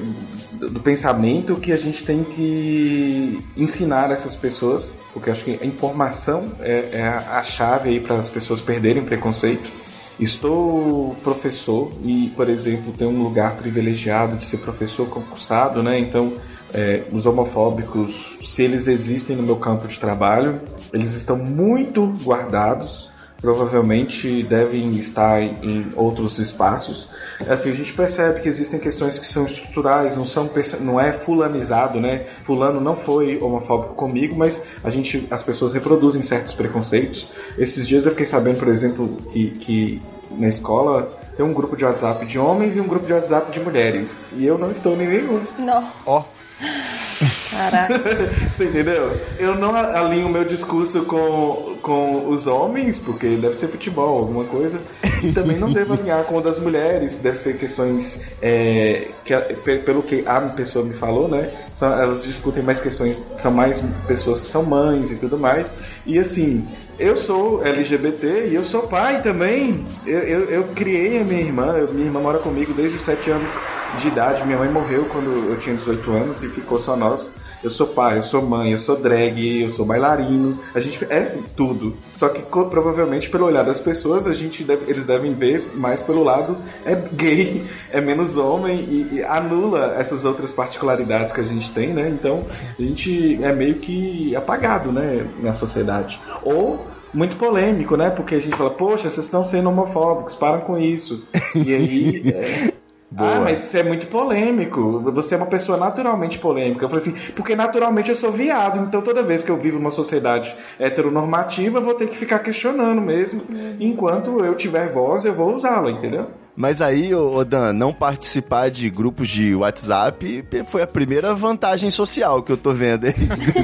[0.54, 6.54] do pensamento que a gente tem que ensinar essas pessoas, porque acho que a informação
[6.62, 9.85] é, é a a chave aí para as pessoas perderem preconceito.
[10.20, 16.00] Estou professor e, por exemplo, tenho um lugar privilegiado de ser professor concursado, né?
[16.00, 16.34] Então,
[16.74, 20.62] é, os homofóbicos, se eles existem no meu campo de trabalho,
[20.94, 23.10] eles estão muito guardados
[23.46, 27.08] provavelmente devem estar em, outros espaços.
[27.48, 32.00] Assim, a gente percebe que existem questões que são estruturais, não são não é fulanizado,
[32.00, 32.26] né?
[32.44, 37.28] Fulano não foi homofóbico comigo, mas a gente, as pessoas reproduzem certos preconceitos.
[37.56, 41.86] Esses dias eu fiquei sabendo, por exemplo, que, que na escola tem um grupo de
[41.86, 44.24] WhatsApp de homens e um grupo de WhatsApp de mulheres.
[44.34, 45.42] E eu não estou em nenhum.
[45.60, 45.88] Não.
[46.08, 46.24] Ó,
[47.56, 48.00] Caraca.
[48.58, 49.12] Você entendeu?
[49.40, 54.44] Eu não alinho o meu discurso com, com os homens, porque deve ser futebol, alguma
[54.44, 54.80] coisa.
[55.24, 59.34] E também não devo alinhar com o das mulheres, deve ser questões é, que,
[59.80, 61.50] pelo que a pessoa me falou, né?
[61.76, 65.68] São- elas discutem mais questões, são mais pessoas que são mães e tudo mais.
[66.06, 66.66] E assim,
[66.98, 69.86] eu sou LGBT e eu sou pai também.
[70.06, 73.52] Eu, eu, eu criei a minha irmã, minha irmã mora comigo desde os 7 anos
[74.00, 74.46] de idade.
[74.46, 77.32] Minha mãe morreu quando eu tinha 18 anos e ficou só nós.
[77.66, 80.60] Eu sou pai, eu sou mãe, eu sou drag, eu sou bailarino.
[80.76, 81.96] A gente é tudo.
[82.16, 86.24] Só que provavelmente pelo olhar das pessoas, a gente deve- eles devem ver mais pelo
[86.24, 86.56] lado
[86.86, 91.92] é gay, é menos homem e, e anula essas outras particularidades que a gente tem,
[91.92, 92.08] né?
[92.10, 92.44] Então
[92.78, 96.20] a gente é meio que apagado, né, na sociedade.
[96.44, 98.10] Ou muito polêmico, né?
[98.12, 101.24] Porque a gente fala, poxa, vocês estão sendo homofóbicos, param com isso.
[101.56, 102.22] E aí.
[102.30, 102.74] é,
[103.10, 103.36] Boa.
[103.36, 105.00] Ah, mas isso é muito polêmico.
[105.12, 106.86] Você é uma pessoa naturalmente polêmica.
[106.86, 109.92] Eu falei assim, porque naturalmente eu sou viado, então toda vez que eu vivo numa
[109.92, 113.44] sociedade heteronormativa, eu vou ter que ficar questionando mesmo.
[113.80, 116.28] Enquanto eu tiver voz, eu vou usá-la, entendeu?
[116.58, 122.42] Mas aí, ô, Dan, não participar de grupos de WhatsApp foi a primeira vantagem social
[122.42, 123.14] que eu tô vendo aí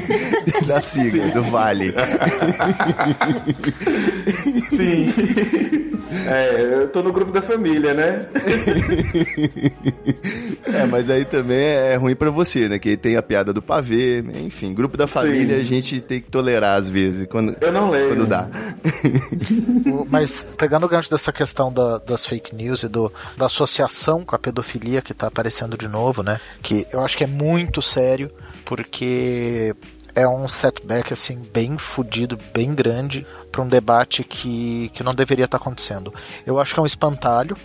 [0.66, 1.94] da sigla, do Vale.
[4.68, 5.06] Sim.
[6.28, 8.26] é, eu tô no grupo da família, né?
[10.64, 12.78] É, mas aí também é ruim pra você, né?
[12.78, 16.78] Que tem a piada do pavê, enfim, grupo da família a gente tem que tolerar
[16.78, 18.08] às vezes, quando, Eu não leio.
[18.14, 18.48] quando dá.
[20.08, 24.38] Mas pegando o gancho dessa questão da- das fake news do, da associação com a
[24.38, 26.40] pedofilia que tá aparecendo de novo, né?
[26.62, 28.30] Que eu acho que é muito sério,
[28.64, 29.74] porque
[30.14, 35.46] é um setback assim bem fudido, bem grande para um debate que, que não deveria
[35.46, 36.12] estar acontecendo.
[36.46, 37.56] Eu acho que é um espantalho.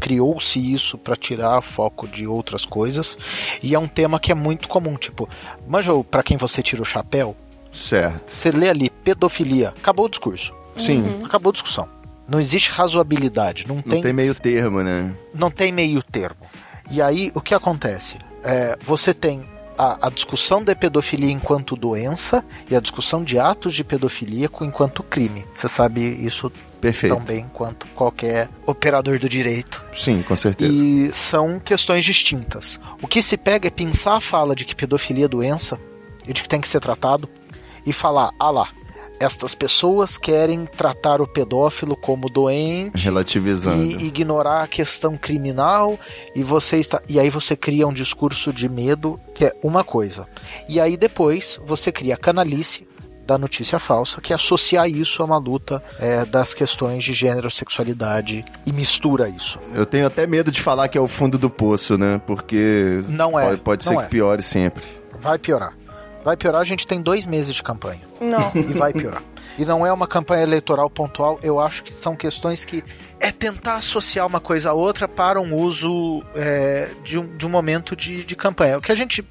[0.00, 3.18] Criou-se isso para tirar foco de outras coisas
[3.60, 5.28] e é um tema que é muito comum, tipo,
[5.66, 7.34] manja para quem você tira o chapéu,
[7.72, 8.30] Certo.
[8.30, 10.54] você lê ali pedofilia, acabou o discurso.
[10.76, 11.88] Sim, Acabou a discussão.
[12.30, 15.12] Não existe razoabilidade, não não tem, tem meio termo, né?
[15.34, 16.46] não tem meio termo.
[16.88, 18.16] E aí, o que acontece?
[18.44, 19.44] É, você tem
[19.76, 25.02] a, a discussão de pedofilia enquanto doença e a discussão de atos de pedofilia enquanto
[25.02, 25.44] crime.
[25.56, 27.16] Você sabe isso Perfeito.
[27.16, 29.82] tão bem quanto qualquer operador do direito.
[29.96, 30.72] Sim, com certeza.
[30.72, 32.78] E são questões distintas.
[33.02, 35.80] O que se pega é pensar a fala de que pedofilia é doença
[36.26, 37.28] e de que tem que ser tratado
[37.84, 38.68] e falar, ah lá,
[39.20, 43.84] estas pessoas querem tratar o pedófilo como doente Relativizando.
[43.84, 46.00] e ignorar a questão criminal
[46.34, 50.26] e você está e aí você cria um discurso de medo que é uma coisa.
[50.66, 52.88] E aí depois você cria a canalice
[53.26, 57.48] da notícia falsa, que é associar isso a uma luta é, das questões de gênero,
[57.48, 59.60] sexualidade e mistura isso.
[59.72, 62.20] Eu tenho até medo de falar que é o fundo do poço, né?
[62.26, 64.02] Porque Não é, pode, pode não ser é.
[64.04, 64.82] que piore sempre.
[65.20, 65.74] vai piorar.
[66.22, 68.02] Vai piorar, a gente tem dois meses de campanha.
[68.20, 68.52] Não.
[68.54, 69.22] E vai piorar.
[69.58, 72.84] E não é uma campanha eleitoral pontual, eu acho que são questões que
[73.18, 77.48] é tentar associar uma coisa a outra para um uso é, de, um, de um
[77.48, 78.78] momento de, de campanha.
[78.78, 79.24] O que a gente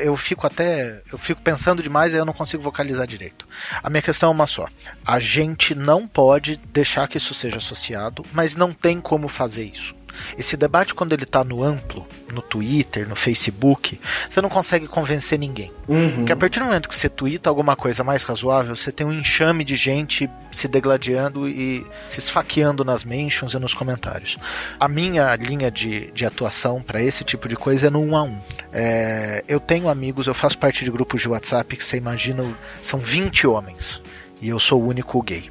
[0.00, 1.02] eu fico até.
[1.12, 3.46] Eu fico pensando demais e eu não consigo vocalizar direito.
[3.82, 4.66] A minha questão é uma só.
[5.04, 9.94] A gente não pode deixar que isso seja associado, mas não tem como fazer isso.
[10.38, 13.98] Esse debate, quando ele está no amplo, no Twitter, no Facebook,
[14.28, 15.72] você não consegue convencer ninguém.
[15.88, 16.16] Uhum.
[16.16, 19.12] Porque a partir do momento que você twitta alguma coisa mais razoável, você tem um
[19.12, 24.36] enxame de gente se degladiando e se esfaqueando nas mentions e nos comentários.
[24.78, 28.22] A minha linha de, de atuação para esse tipo de coisa é no um a
[28.22, 28.38] um.
[28.72, 32.98] É, eu tenho amigos, eu faço parte de grupos de WhatsApp que você imagina são
[32.98, 34.02] 20 homens
[34.40, 35.50] e eu sou o único gay.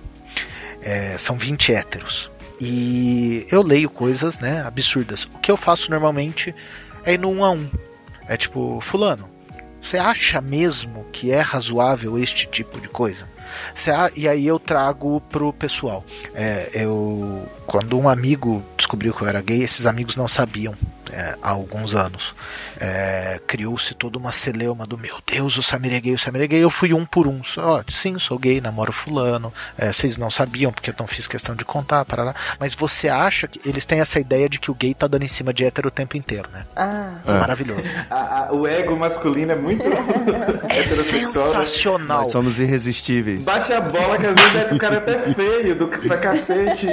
[0.81, 2.31] É, são 20 héteros.
[2.59, 5.25] E eu leio coisas, né, absurdas.
[5.25, 6.53] O que eu faço normalmente
[7.03, 7.69] é ir no um a um.
[8.27, 9.29] É tipo, fulano,
[9.81, 13.27] você acha mesmo que é razoável este tipo de coisa?
[14.15, 16.03] E aí eu trago pro pessoal.
[16.33, 20.73] É, eu, quando um amigo descobriu que eu era gay, esses amigos não sabiam
[21.11, 22.33] é, há alguns anos.
[22.79, 26.47] É, Criou-se toda uma celeuma do meu Deus, o Samir é gay, o Samir é
[26.47, 26.63] gay.
[26.63, 27.41] Eu fui um por um.
[27.57, 29.53] Ó, oh, sim, sou gay, namoro fulano.
[29.77, 32.35] É, vocês não sabiam porque eu não fiz questão de contar, parará.
[32.59, 35.27] Mas você acha que eles têm essa ideia de que o gay tá dando em
[35.27, 36.63] cima de hétero o tempo inteiro, né?
[36.75, 37.15] Ah.
[37.25, 37.83] É maravilhoso.
[38.09, 39.83] A, a, o ego masculino é muito
[40.69, 42.23] é sensacional.
[42.23, 43.43] Nós somos irresistíveis.
[43.43, 46.87] Baixa a bola que às vezes é, o cara é até feio do pra cacete.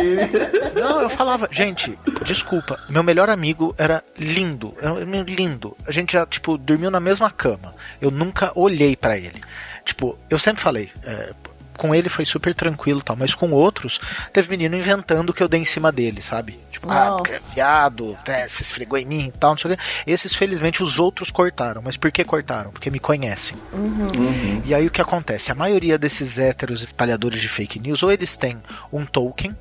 [0.75, 5.05] Não, eu falava, gente, desculpa, meu melhor amigo era lindo, era
[5.87, 7.75] A gente já, tipo, dormiu na mesma cama.
[8.01, 9.41] Eu nunca olhei para ele.
[9.85, 11.33] Tipo, eu sempre falei, é,
[11.77, 14.01] com ele foi super tranquilo tal, mas com outros,
[14.33, 16.59] teve menino inventando que eu dei em cima dele, sabe?
[16.71, 19.77] Tipo, ah, porque é viado, é, se esfregou em mim e tal, não sei o
[19.77, 19.83] quê.
[20.07, 21.83] Esses, felizmente, os outros cortaram.
[21.83, 22.71] Mas por que cortaram?
[22.71, 23.57] Porque me conhecem.
[23.73, 24.09] Uhum.
[24.15, 24.63] Uhum.
[24.65, 25.51] E aí o que acontece?
[25.51, 28.63] A maioria desses héteros espalhadores de fake news, ou eles têm
[28.93, 29.57] um token,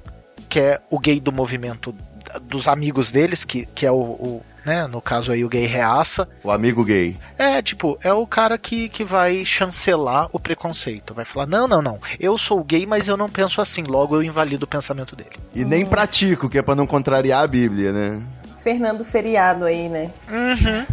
[0.49, 1.95] que é o gay do movimento
[2.43, 4.87] dos amigos deles, que, que é o, o né?
[4.87, 6.27] No caso aí o gay reaça.
[6.43, 7.17] O amigo gay.
[7.37, 11.13] É, tipo, é o cara que, que vai chancelar o preconceito.
[11.13, 11.99] Vai falar, não, não, não.
[12.19, 13.83] Eu sou gay, mas eu não penso assim.
[13.83, 15.31] Logo eu invalido o pensamento dele.
[15.53, 18.21] E nem pratico, que é pra não contrariar a Bíblia, né?
[18.63, 20.11] Fernando Feriado aí, né?
[20.29, 20.85] Uhum.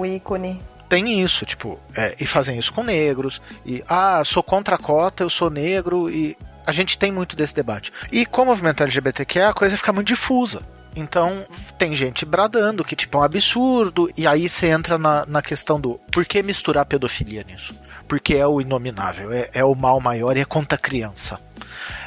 [0.00, 4.76] O ícone tem isso, tipo, é, e fazem isso com negros, e ah, sou contra
[4.76, 7.90] a cota, eu sou negro, e a gente tem muito desse debate.
[8.10, 10.60] E com o movimento LGBTQ a coisa fica muito difusa.
[10.94, 11.46] Então,
[11.78, 14.10] tem gente bradando que, tipo, é um absurdo.
[14.16, 17.74] E aí você entra na, na questão do por que misturar pedofilia nisso?
[18.06, 21.40] Porque é o inominável, é, é o mal maior e é contra a criança.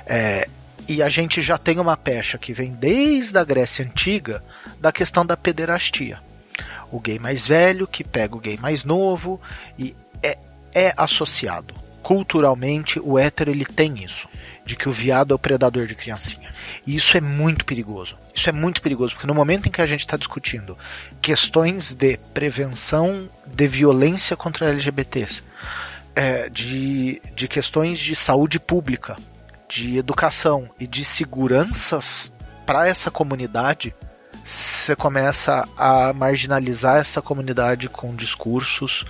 [0.05, 0.47] É,
[0.87, 4.43] e a gente já tem uma pecha que vem desde a Grécia Antiga
[4.79, 6.19] da questão da pederastia.
[6.91, 9.41] O gay mais velho que pega o gay mais novo
[9.79, 10.37] e é,
[10.73, 11.73] é associado.
[12.05, 14.29] Culturalmente, o hétero ele tem isso
[14.63, 16.53] de que o viado é o predador de criancinha.
[16.85, 18.15] E isso é muito perigoso.
[18.31, 20.77] Isso é muito perigoso, porque no momento em que a gente está discutindo
[21.19, 25.41] questões de prevenção de violência contra LGBTs,
[26.15, 29.15] é, de, de questões de saúde pública,
[29.67, 32.31] de educação e de seguranças
[32.67, 33.95] para essa comunidade,
[34.45, 39.03] você começa a marginalizar essa comunidade com discursos.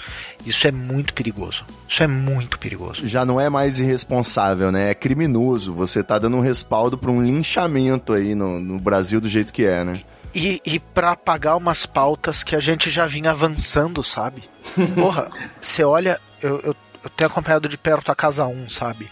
[0.45, 1.65] Isso é muito perigoso.
[1.89, 3.05] Isso é muito perigoso.
[3.05, 4.91] Já não é mais irresponsável, né?
[4.91, 5.73] É criminoso.
[5.73, 9.65] Você tá dando um respaldo para um linchamento aí no, no Brasil do jeito que
[9.65, 10.01] é, né?
[10.33, 14.43] E, e para apagar umas pautas que a gente já vinha avançando, sabe?
[14.95, 15.29] Porra,
[15.59, 19.09] você olha, eu, eu, eu tenho acompanhado de perto a Casa 1, sabe?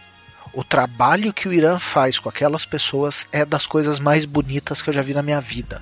[0.54, 4.89] O trabalho que o Irã faz com aquelas pessoas é das coisas mais bonitas que
[4.89, 5.82] eu já vi na minha vida.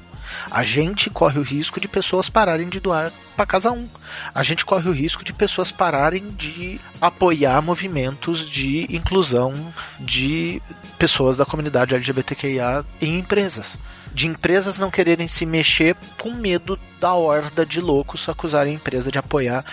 [0.50, 3.88] A gente corre o risco de pessoas pararem de doar para casa um.
[4.34, 9.54] A gente corre o risco de pessoas pararem de apoiar movimentos de inclusão
[10.00, 10.62] de
[10.98, 13.78] pessoas da comunidade LGBTQIA em empresas.
[14.14, 19.12] De empresas não quererem se mexer com medo da horda de loucos acusarem a empresa
[19.12, 19.66] de apoiar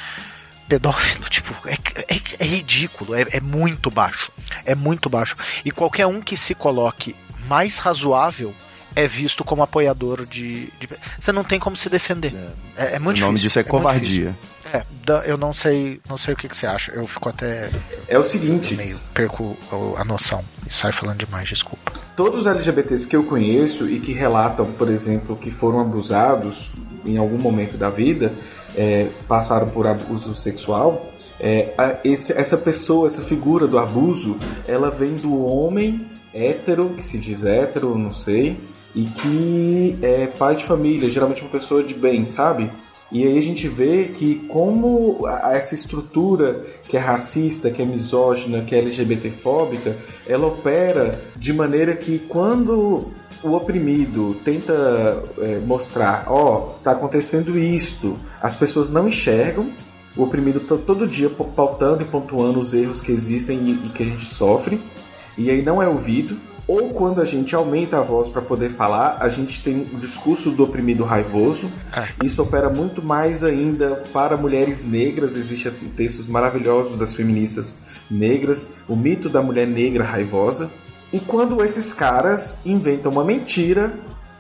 [0.68, 4.30] pedófilo, tipo, é, é, é ridículo, é, é, muito baixo.
[4.68, 5.34] É muito baixo.
[5.64, 7.16] E qualquer um que se coloque
[7.48, 8.54] mais razoável
[8.94, 10.66] é visto como apoiador de.
[10.78, 10.88] de...
[11.18, 12.34] Você não tem como se defender.
[12.76, 14.36] É, é, é muito O nome difícil, disso é, covardia.
[14.72, 14.84] É,
[15.24, 16.92] eu não sei, não sei o que, que, você acha.
[16.92, 17.70] Eu fico até.
[18.06, 18.74] É o seguinte.
[18.74, 19.56] Meio perco
[19.96, 21.92] a noção e sai falando demais, desculpa.
[22.14, 26.70] Todos os LGBTs que eu conheço e que relatam, por exemplo, que foram abusados
[27.06, 28.34] em algum momento da vida,
[28.76, 31.10] é, passaram por abuso sexual.
[31.40, 34.36] É, a, esse, essa pessoa, essa figura do abuso,
[34.66, 38.56] ela vem do homem hétero, que se diz hétero, não sei,
[38.94, 42.70] e que é pai de família, geralmente uma pessoa de bem, sabe?
[43.10, 45.20] E aí a gente vê que como
[45.50, 51.96] essa estrutura que é racista, que é misógina, que é LGBTfóbica, ela opera de maneira
[51.96, 53.08] que quando
[53.42, 59.70] o oprimido tenta é, mostrar, ó, oh, tá acontecendo isto, as pessoas não enxergam,
[60.16, 64.02] o oprimido tá todo dia pautando e pontuando os erros que existem e, e que
[64.02, 64.80] a gente sofre,
[65.36, 66.38] e aí não é ouvido,
[66.68, 70.50] ou quando a gente aumenta a voz para poder falar, a gente tem o discurso
[70.50, 71.70] do oprimido raivoso.
[71.90, 72.08] É.
[72.22, 75.34] Isso opera muito mais ainda para mulheres negras.
[75.34, 77.80] Existem textos maravilhosos das feministas
[78.10, 80.70] negras, o mito da mulher negra raivosa.
[81.10, 83.94] E quando esses caras inventam uma mentira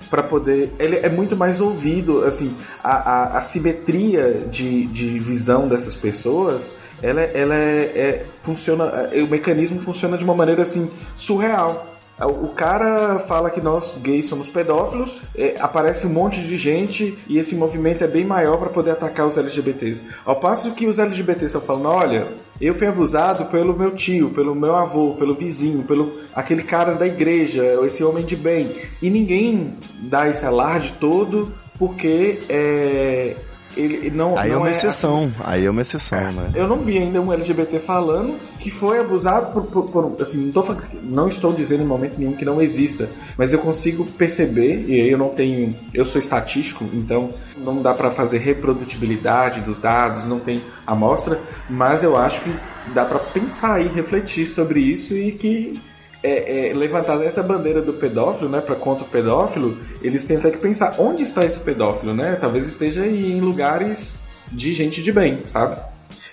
[0.08, 0.72] para poder.
[0.78, 6.72] Ele é muito mais ouvido, assim, a, a, a simetria de, de visão dessas pessoas.
[7.00, 12.48] Ela, ela é, é funciona, é, o mecanismo funciona de uma maneira assim surreal o
[12.48, 17.54] cara fala que nós gays somos pedófilos, é, aparece um monte de gente e esse
[17.54, 20.02] movimento é bem maior para poder atacar os LGBTs.
[20.24, 22.28] Ao passo que os LGBTs estão falando, olha,
[22.60, 27.06] eu fui abusado pelo meu tio, pelo meu avô, pelo vizinho, pelo aquele cara da
[27.06, 28.76] igreja, esse homem de bem.
[29.00, 33.36] E ninguém dá esse alarde todo porque é,
[33.78, 34.36] ele não.
[34.36, 35.24] Aí é não é uma exceção.
[35.24, 36.32] Assim, aí é uma exceção, é.
[36.32, 36.50] né?
[36.54, 39.64] Eu não vi ainda um LGBT falando que foi abusado por.
[39.64, 43.52] por, por assim, não, tô, não estou dizendo em momento nenhum que não exista, mas
[43.52, 45.74] eu consigo perceber, e aí eu não tenho.
[45.94, 52.02] Eu sou estatístico, então não dá para fazer reprodutibilidade dos dados, não tem amostra, mas
[52.02, 52.52] eu acho que
[52.92, 55.80] dá para pensar e refletir sobre isso e que
[56.22, 60.50] é, é, levantar essa bandeira do pedófilo, né, para contra o pedófilo, eles têm até
[60.50, 62.36] que pensar onde está esse pedófilo, né?
[62.40, 65.80] Talvez esteja em lugares de gente de bem, sabe?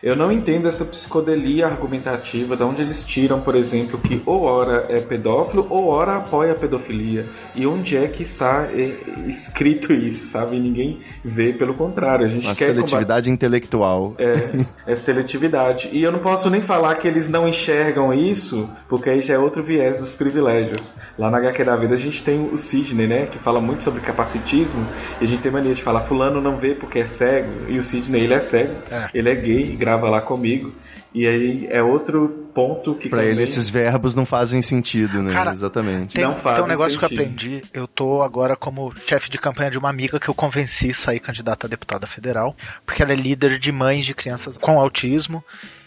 [0.05, 4.85] Eu não entendo essa psicodelia argumentativa, de onde eles tiram, por exemplo, que ou ora
[4.87, 7.23] é pedófilo ou ora apoia a pedofilia.
[7.55, 8.95] E onde é que está é,
[9.27, 10.57] escrito isso, sabe?
[10.57, 12.23] E ninguém vê, pelo contrário.
[12.23, 14.13] A gente Uma quer seletividade intelectual.
[14.19, 15.89] É, é seletividade.
[15.91, 19.39] E eu não posso nem falar que eles não enxergam isso, porque aí já é
[19.39, 20.93] outro viés dos privilégios.
[21.17, 23.25] Lá na HQ da Vida a gente tem o Sidney, né?
[23.25, 24.87] Que fala muito sobre capacitismo.
[25.19, 27.49] E a gente tem mania de falar, fulano não vê porque é cego.
[27.67, 28.75] E o Sidney, ele é cego.
[28.91, 29.09] É.
[29.11, 30.73] Ele é gay, grava grava lá comigo.
[31.13, 33.07] E aí é outro ponto que.
[33.07, 33.33] Pra também...
[33.33, 35.31] ele, esses verbos não fazem sentido, né?
[35.31, 36.13] Cara, Exatamente.
[36.13, 37.07] Tem, não fazem tem um negócio sentido.
[37.07, 37.61] que eu aprendi.
[37.73, 41.19] Eu tô agora como chefe de campanha de uma amiga que eu convenci a sair
[41.21, 45.41] candidata a deputada federal, porque ela é líder de mães de crianças com autismo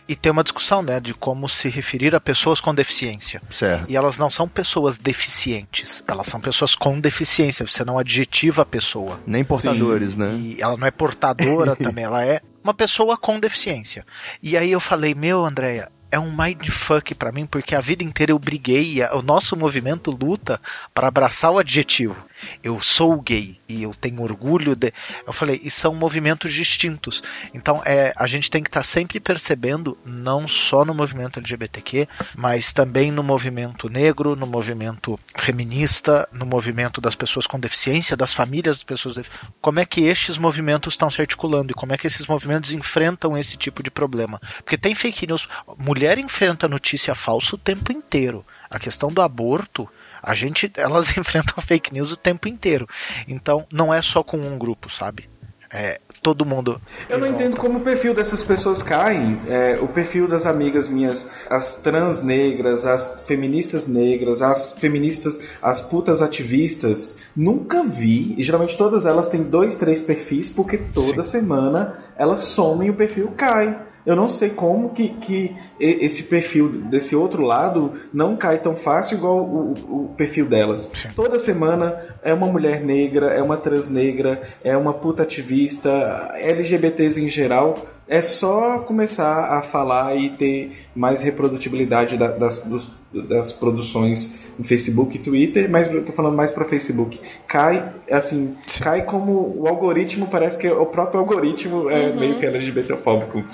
[0.09, 3.42] e tem uma discussão, né, de como se referir a pessoas com deficiência.
[3.50, 3.84] Certo.
[3.90, 7.66] E elas não são pessoas deficientes, elas são pessoas com deficiência.
[7.66, 9.20] Você não adjetiva a pessoa.
[9.26, 10.20] Nem portadores, Sim.
[10.20, 10.34] né?
[10.34, 14.04] E ela não é portadora também, ela é uma pessoa com deficiência.
[14.42, 18.32] E aí eu falei, meu, Andréia, é um mindfuck para mim, porque a vida inteira
[18.32, 20.60] eu briguei, o nosso movimento luta
[20.92, 22.16] para abraçar o adjetivo.
[22.62, 24.93] Eu sou gay e eu tenho orgulho de.
[25.26, 27.22] Eu falei, e são movimentos distintos.
[27.53, 32.09] Então é, a gente tem que estar tá sempre percebendo, não só no movimento LGBTQ,
[32.36, 38.34] mas também no movimento negro, no movimento feminista, no movimento das pessoas com deficiência, das
[38.34, 39.16] famílias das pessoas.
[39.61, 43.36] Como é que estes movimentos estão se articulando e como é que esses movimentos enfrentam
[43.36, 44.41] esse tipo de problema?
[44.59, 48.45] Porque tem fake news mulher enfrenta notícia falsa o tempo inteiro.
[48.70, 49.89] A questão do aborto,
[50.22, 52.86] a gente, elas enfrentam fake news o tempo inteiro.
[53.26, 55.28] Então, não é só com um grupo, sabe?
[55.70, 56.80] É, todo mundo.
[57.10, 59.38] Eu não entendo como o perfil dessas pessoas caem.
[59.46, 65.82] É, o perfil das amigas minhas, as trans negras, as feministas negras, as feministas, as
[65.82, 68.34] putas ativistas, nunca vi.
[68.38, 71.40] E geralmente todas elas têm dois, três perfis, porque toda Sim.
[71.40, 73.78] semana elas somem e o perfil cai
[74.09, 79.18] eu não sei como que, que esse perfil desse outro lado não cai tão fácil
[79.18, 80.90] igual o, o perfil delas.
[80.94, 81.11] Sim.
[81.14, 85.90] Toda semana é uma mulher negra, é uma trans negra, é uma puta ativista,
[86.36, 87.76] LGBTs em geral
[88.09, 94.64] é só começar a falar e ter mais reprodutibilidade da, das, dos, das produções no
[94.64, 97.18] Facebook e Twitter, mas eu tô falando mais para Facebook.
[97.46, 98.82] Cai, assim, Sim.
[98.82, 102.20] cai como o algoritmo, parece que o próprio algoritmo é uhum.
[102.20, 103.44] meio que LGBTfóbico.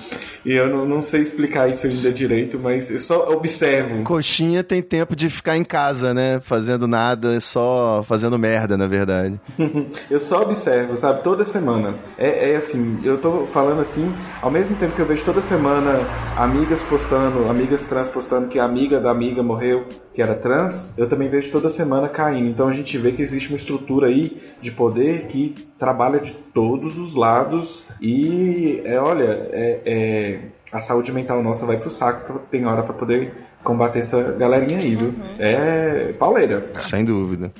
[0.43, 4.03] E eu não, não, sei explicar isso ainda direito, mas eu só observo.
[4.03, 6.39] Coxinha tem tempo de ficar em casa, né?
[6.43, 9.39] Fazendo nada, só fazendo merda, na verdade.
[10.09, 11.23] eu só observo, sabe?
[11.23, 11.95] Toda semana.
[12.17, 16.07] É, é assim, eu tô falando assim ao mesmo tempo que eu vejo toda semana
[16.35, 21.07] amigas postando, amigas trans postando que a amiga da amiga morreu, que era trans, eu
[21.07, 22.49] também vejo toda semana caindo.
[22.49, 26.97] Então a gente vê que existe uma estrutura aí de poder que trabalha de todos
[26.97, 30.39] os lados e é, olha, é, é
[30.71, 33.33] a saúde mental nossa vai pro saco, tem hora para poder
[33.63, 35.07] combater essa galerinha aí, viu?
[35.07, 35.35] Uhum.
[35.39, 36.69] É pauleira.
[36.79, 37.51] Sem dúvida.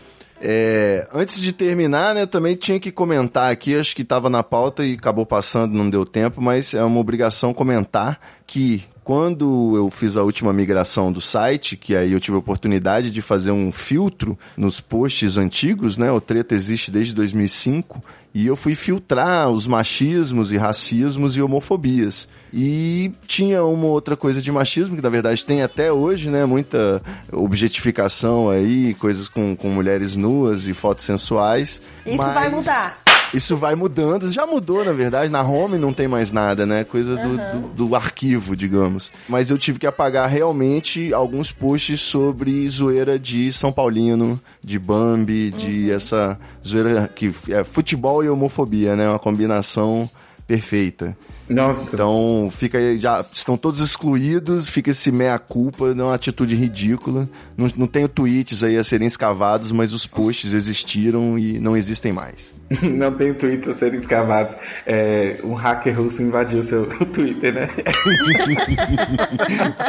[0.42, 4.86] É, antes de terminar, né, também tinha que comentar aqui, acho que estava na pauta
[4.86, 10.18] e acabou passando, não deu tempo, mas é uma obrigação comentar que quando eu fiz
[10.18, 14.38] a última migração do site, que aí eu tive a oportunidade de fazer um filtro
[14.58, 16.12] nos posts antigos, né?
[16.12, 18.03] O Treta existe desde 2005
[18.34, 22.28] e eu fui filtrar os machismos e racismos e homofobias.
[22.51, 26.43] E tinha uma outra coisa de machismo, que na verdade tem até hoje, né?
[26.43, 26.99] Muita
[27.32, 31.80] objetificação aí, coisas com, com mulheres nuas e fotos sensuais.
[32.03, 32.34] Isso mas...
[32.34, 32.97] vai mudar.
[33.36, 34.32] Isso vai mudando.
[34.32, 35.32] Já mudou, na verdade.
[35.32, 36.84] Na home não tem mais nada, né?
[36.84, 39.12] Coisa do, do, do, arquivo, digamos.
[39.28, 45.52] Mas eu tive que apagar realmente alguns posts sobre zoeira de São Paulino, de Bambi,
[45.52, 49.10] de essa zoeira que é futebol e homofobia, né?
[49.10, 50.10] Uma combinação
[50.48, 51.18] perfeita.
[51.48, 51.96] Nossa.
[51.96, 57.30] Então, fica já estão todos excluídos, fica esse meia-culpa, é uma atitude ridícula.
[57.56, 62.12] Não, não tenho tweets aí a serem escavados, mas os posts existiram e não existem
[62.12, 62.54] mais.
[62.82, 64.56] não tem tweets a serem escavados.
[64.86, 67.70] É, um hacker russo invadiu seu Twitter, né?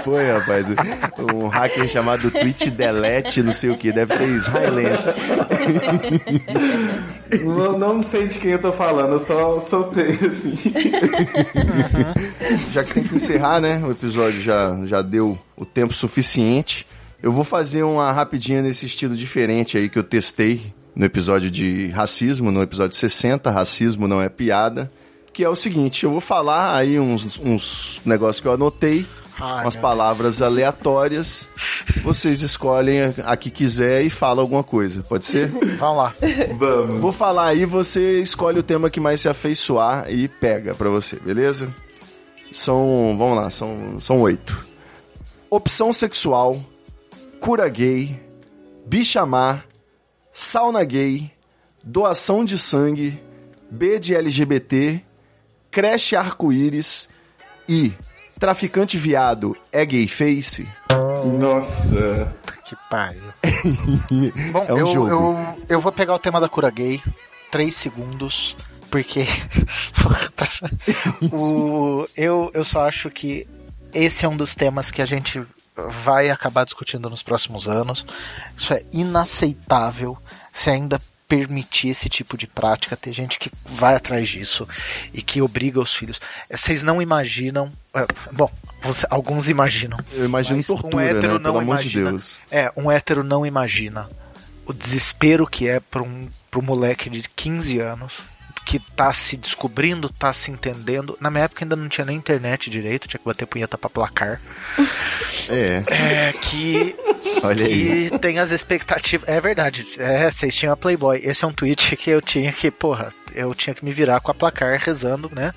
[0.04, 0.66] Foi, rapaz.
[1.32, 5.14] Um hacker chamado Tweet Delete, não sei o que, deve ser israelense.
[7.42, 10.58] não, não sei de quem eu tô falando, eu só soltei assim.
[12.72, 13.82] Já que tem que encerrar, né?
[13.84, 16.86] O episódio já, já deu o tempo suficiente.
[17.22, 21.88] Eu vou fazer uma rapidinha nesse estilo diferente aí que eu testei no episódio de
[21.88, 24.90] racismo, no episódio 60, racismo não é piada.
[25.32, 29.06] Que é o seguinte, eu vou falar aí uns, uns negócios que eu anotei,
[29.38, 30.50] Ai, umas palavras Deus.
[30.50, 31.48] aleatórias.
[32.02, 35.48] Vocês escolhem a que quiser e fala alguma coisa, pode ser?
[35.78, 36.14] Vamos lá.
[36.58, 36.96] Vamos.
[36.96, 41.16] Vou falar aí, você escolhe o tema que mais se afeiçoar e pega pra você,
[41.16, 41.72] beleza?
[42.52, 44.56] São, vamos lá, são, são oito.
[45.50, 46.58] Opção sexual,
[47.40, 48.18] cura gay,
[48.86, 49.64] bichamar,
[50.32, 51.30] sauna gay,
[51.82, 53.20] doação de sangue,
[53.70, 55.02] B de LGBT,
[55.70, 57.08] creche arco-íris
[57.68, 57.92] e
[58.38, 60.68] traficante viado é gay face?
[61.38, 62.34] Nossa.
[62.64, 63.22] Que pariu.
[64.52, 65.08] Bom, é um eu, jogo.
[65.08, 67.00] Eu, eu vou pegar o tema da cura gay,
[67.50, 68.56] três segundos,
[68.90, 69.26] porque
[71.32, 73.46] o, eu, eu só acho que
[73.92, 75.42] esse é um dos temas que a gente
[76.04, 78.06] vai acabar discutindo nos próximos anos.
[78.56, 80.16] Isso é inaceitável
[80.52, 82.96] se ainda permitir esse tipo de prática.
[82.96, 84.68] Tem gente que vai atrás disso
[85.12, 86.20] e que obriga os filhos.
[86.50, 87.70] Vocês não imaginam.
[87.94, 88.50] É, bom,
[89.10, 89.98] alguns imaginam.
[90.12, 91.38] Eu imagino tortura, um hétero né?
[91.38, 92.40] Não Pelo imagina, amor de Deus.
[92.50, 94.08] É, um hétero não imagina
[94.66, 98.35] o desespero que é para um, pra um moleque de 15 anos
[98.66, 101.16] que tá se descobrindo, tá se entendendo.
[101.20, 104.42] Na minha época ainda não tinha nem internet direito, tinha que bater punheta pra placar.
[105.48, 105.84] É.
[105.86, 106.96] É, que.
[107.44, 108.06] Olha aí.
[108.06, 109.28] E tem as expectativas.
[109.28, 109.86] É verdade.
[109.96, 111.20] É, vocês tinham a Playboy.
[111.22, 114.32] Esse é um tweet que eu tinha que, porra, eu tinha que me virar com
[114.32, 115.54] a placar rezando, né?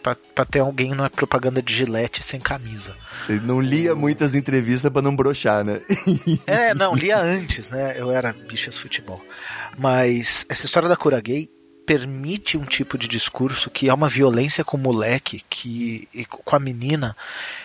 [0.00, 2.94] Pra, pra ter alguém numa propaganda de gilete sem camisa.
[3.28, 5.80] Ele não lia muitas entrevistas para não brochar, né?
[6.46, 7.96] É, não, lia antes, né?
[7.98, 9.20] Eu era bichas futebol.
[9.76, 11.50] Mas essa história da cura gay
[11.86, 16.58] permite um tipo de discurso que é uma violência com o moleque, que com a
[16.58, 17.16] menina,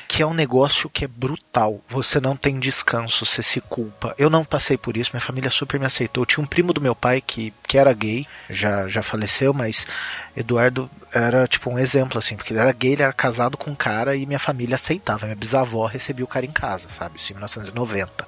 [0.07, 1.82] que é um negócio que é brutal.
[1.89, 4.13] Você não tem descanso, você se culpa.
[4.17, 6.26] Eu não passei por isso, minha família super me aceitou.
[6.26, 9.88] Tinha um primo do meu pai que, que era gay, já, já faleceu, mas
[10.36, 13.76] Eduardo era tipo um exemplo, assim, porque ele era gay, ele era casado com um
[13.76, 15.26] cara e minha família aceitava.
[15.26, 17.17] Minha bisavó recebia o cara em casa, sabe?
[17.17, 18.28] Isso em 1990.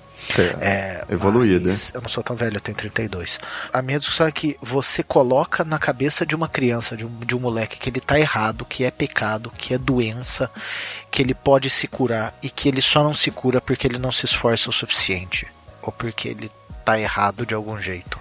[0.62, 1.74] É, Evoluída.
[1.94, 3.40] Eu não sou tão velho, eu tenho 32.
[3.72, 7.36] A minha discussão é que você coloca na cabeça de uma criança, de um, de
[7.36, 10.50] um moleque, que ele tá errado, que é pecado, que é doença,
[11.12, 14.12] que ele pode se curar e que ele só não se cura porque ele não
[14.12, 15.48] se esforça o suficiente.
[15.82, 16.52] Ou porque ele
[16.86, 18.20] tá errado de algum jeito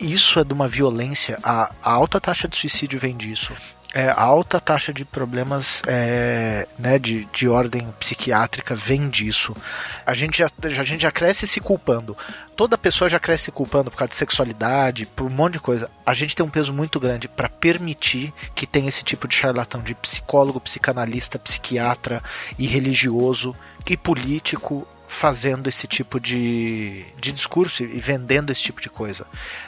[0.00, 1.38] isso é de uma violência.
[1.42, 3.54] A, a, alta taxa de suicídio vem disso
[3.92, 9.54] é, alta taxa de problemas é, né, de, de ordem psiquiátrica vem disso.
[10.06, 12.16] A gente, já, a gente já cresce se culpando.
[12.54, 15.90] Toda pessoa já cresce se culpando por causa de sexualidade, por um monte de coisa.
[16.06, 19.82] A gente tem um peso muito grande para permitir que tenha esse tipo de charlatão
[19.82, 22.22] de psicólogo, psicanalista, psiquiatra
[22.58, 23.56] e religioso
[23.88, 24.86] e político
[25.20, 29.26] fazendo esse tipo de, de discurso e vendendo esse tipo de coisa.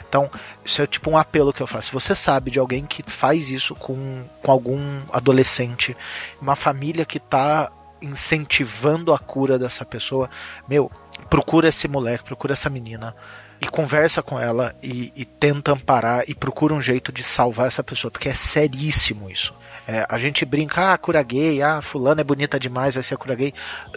[0.09, 0.27] Então,
[0.65, 1.89] isso é tipo um apelo que eu faço.
[1.89, 5.95] Se você sabe de alguém que faz isso com, com algum adolescente,
[6.41, 7.71] uma família que está
[8.03, 10.29] incentivando a cura dessa pessoa,
[10.67, 10.91] meu,
[11.29, 13.15] procura esse moleque, procura essa menina
[13.61, 17.83] e conversa com ela e, e, tenta amparar e procura um jeito de salvar essa
[17.83, 19.53] pessoa, porque é seríssimo isso.
[19.87, 23.35] É, a gente brinca, ah, cura gay, ah, fulano é bonita demais, vai ser cura
[23.35, 23.53] gay.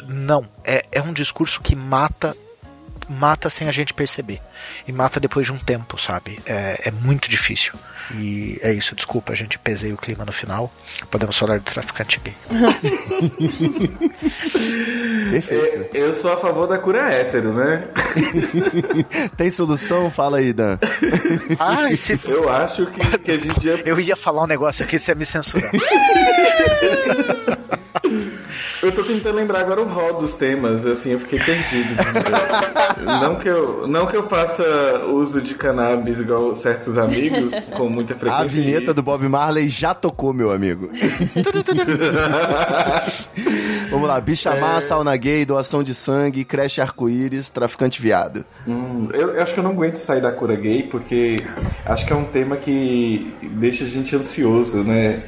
[0.06, 2.36] Não, é, é um discurso que mata
[3.08, 4.40] mata sem a gente perceber.
[4.86, 6.38] E mata depois de um tempo, sabe?
[6.46, 7.74] É, é muito difícil.
[8.14, 10.72] E é isso, desculpa, a gente pesei o clima no final.
[11.10, 12.34] Podemos falar de traficante gay.
[15.30, 15.96] Perfeito.
[15.96, 17.88] Eu sou a favor da cura hétero, né?
[19.36, 20.10] Tem solução?
[20.10, 20.78] Fala aí, Dan.
[21.58, 22.18] Ai, se...
[22.24, 25.14] Eu acho que, que a gente ia Eu ia falar um negócio aqui, você ia
[25.14, 25.70] me censurar.
[28.82, 31.94] Eu tô tentando lembrar agora o rol dos temas, assim, eu fiquei perdido.
[33.04, 38.14] não, que eu, não que eu faça uso de cannabis igual certos amigos, com muita
[38.14, 38.44] frequência.
[38.44, 40.90] A vinheta do Bob Marley já tocou, meu amigo.
[43.90, 44.60] Vamos lá, bicha É.
[44.60, 48.44] má, sauna gay, doação de sangue, creche arco-íris, traficante viado.
[48.66, 51.42] Hum, eu, eu acho que eu não aguento sair da cura gay, porque
[51.84, 55.22] acho que é um tema que deixa a gente ansioso, né?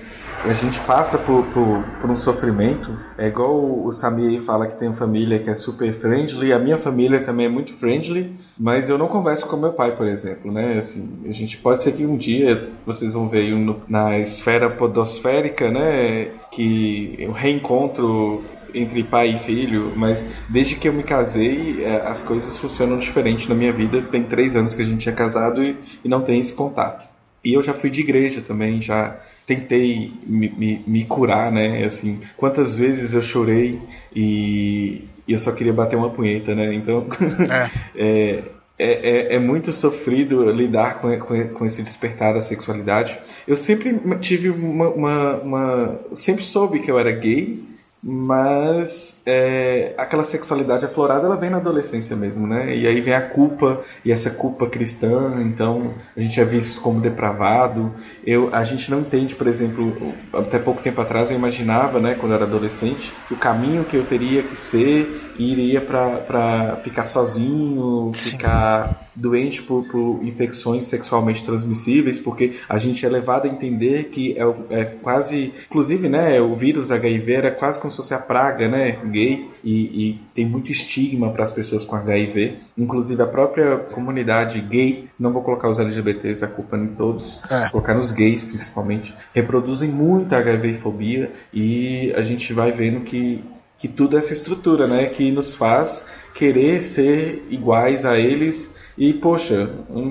[0.44, 2.96] A gente passa por, por, por um sofrimento.
[3.18, 6.52] É igual o, Samir fala que tem família que é super friendly.
[6.52, 10.06] A minha família também é muito friendly, mas eu não converso com meu pai, por
[10.06, 10.78] exemplo, né?
[10.78, 15.70] Assim, a gente pode ser que um dia vocês vão ver no- na esfera podosférica,
[15.70, 16.28] né?
[16.52, 22.22] Que o reencontro entre pai e filho, mas desde que eu me casei, eh, as
[22.22, 24.02] coisas funcionam diferente na minha vida.
[24.02, 27.06] Tem três anos que a gente é casado e, e não tem esse contato.
[27.44, 29.16] E eu já fui de igreja também, já
[29.48, 31.82] tentei me, me, me curar, né?
[31.86, 33.78] Assim, quantas vezes eu chorei
[34.14, 36.74] e, e eu só queria bater uma punheta, né?
[36.74, 37.06] Então,
[37.96, 38.42] é,
[38.78, 43.18] é, é, é muito sofrido lidar com, com, com esse despertar da sexualidade.
[43.46, 47.58] Eu sempre tive uma, uma, uma- sempre soube que eu era gay,
[48.02, 52.74] mas é, aquela sexualidade aflorada ela vem na adolescência mesmo, né?
[52.74, 56.98] E aí vem a culpa e essa culpa cristã, então a gente é visto como
[56.98, 57.92] depravado.
[58.24, 62.32] Eu, a gente não entende, por exemplo, até pouco tempo atrás eu imaginava, né, quando
[62.32, 68.10] eu era adolescente, que o caminho que eu teria que ser iria para ficar sozinho,
[68.14, 74.36] ficar doente por, por infecções sexualmente transmissíveis, porque a gente é levado a entender que
[74.38, 78.68] é, é quase, inclusive, né, o vírus HIV era quase como se fosse a praga,
[78.68, 83.76] né, gay, e, e tem muito estigma para as pessoas com HIV, inclusive a própria
[83.76, 87.68] comunidade gay, não vou colocar os LGBTs, a culpa em todos, É.
[87.70, 93.42] colocar nos gays principalmente, reproduzem muita HIV fobia e a gente vai vendo que
[93.80, 96.04] que tudo é essa estrutura, né, que nos faz
[96.34, 99.70] querer ser iguais a eles e poxa,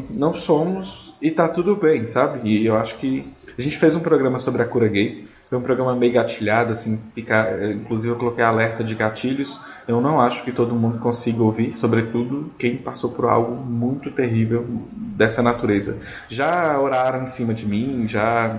[0.10, 2.48] não somos e tá tudo bem, sabe?
[2.50, 3.26] E eu acho que
[3.58, 7.00] a gente fez um programa sobre a cura gay, foi um programa meio gatilhado, assim,
[7.16, 9.60] ficar, eh, inclusive eu coloquei alerta de gatilhos.
[9.88, 14.66] Eu não acho que todo mundo consiga ouvir, sobretudo quem passou por algo muito terrível
[14.92, 15.98] dessa natureza.
[16.28, 18.58] Já oraram em cima de mim, já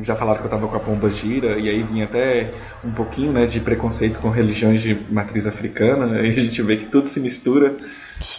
[0.00, 3.30] já falaram que eu tava com a pomba gira, e aí vinha até um pouquinho
[3.30, 7.20] né, de preconceito com religiões de matriz africana, e a gente vê que tudo se
[7.20, 7.76] mistura.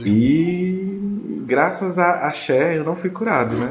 [0.06, 3.70] E graças a Axé eu não fui curado, né?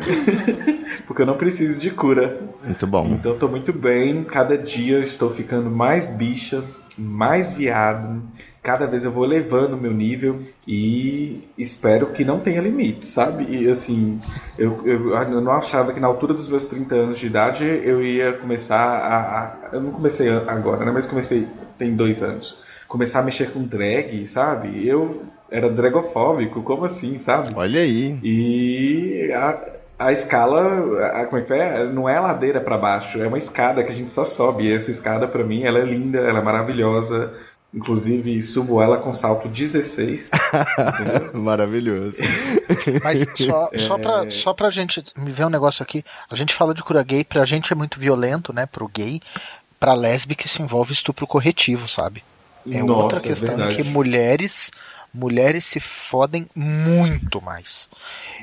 [1.07, 2.41] Porque eu não preciso de cura.
[2.65, 3.07] Muito bom.
[3.07, 6.63] Então eu tô muito bem, cada dia eu estou ficando mais bicha,
[6.97, 8.23] mais viado.
[8.63, 13.45] Cada vez eu vou elevando o meu nível e espero que não tenha limites, sabe?
[13.51, 14.21] E assim,
[14.57, 18.05] eu, eu, eu não achava que na altura dos meus 30 anos de idade eu
[18.05, 19.17] ia começar a.
[19.41, 20.93] a- eu não comecei agora, né?
[20.93, 22.57] Mas comecei tem dois anos.
[22.87, 24.87] Começar a mexer com drag, sabe?
[24.87, 25.23] Eu
[25.53, 27.53] era dragofóbico, como assim, sabe?
[27.55, 28.19] Olha aí.
[28.23, 29.61] E a,
[29.99, 31.85] a escala, a, como é que é?
[31.85, 34.65] Não é ladeira para baixo, é uma escada que a gente só sobe.
[34.65, 37.33] E essa escada, para mim, ela é linda, ela é maravilhosa.
[37.75, 40.29] Inclusive, subo ela com salto 16.
[41.33, 42.19] Maravilhoso.
[43.03, 43.79] Mas só, É.
[43.79, 47.03] só, pra, só pra gente me ver um negócio aqui, a gente fala de cura
[47.03, 48.67] gay, pra gente é muito violento, né?
[48.67, 49.23] Pro gay,
[49.81, 52.23] pra lésbica isso envolve estupro corretivo, sabe?
[52.71, 53.77] É Nossa, outra é questão verdade.
[53.77, 54.71] que mulheres
[55.13, 57.89] mulheres se fodem muito mais.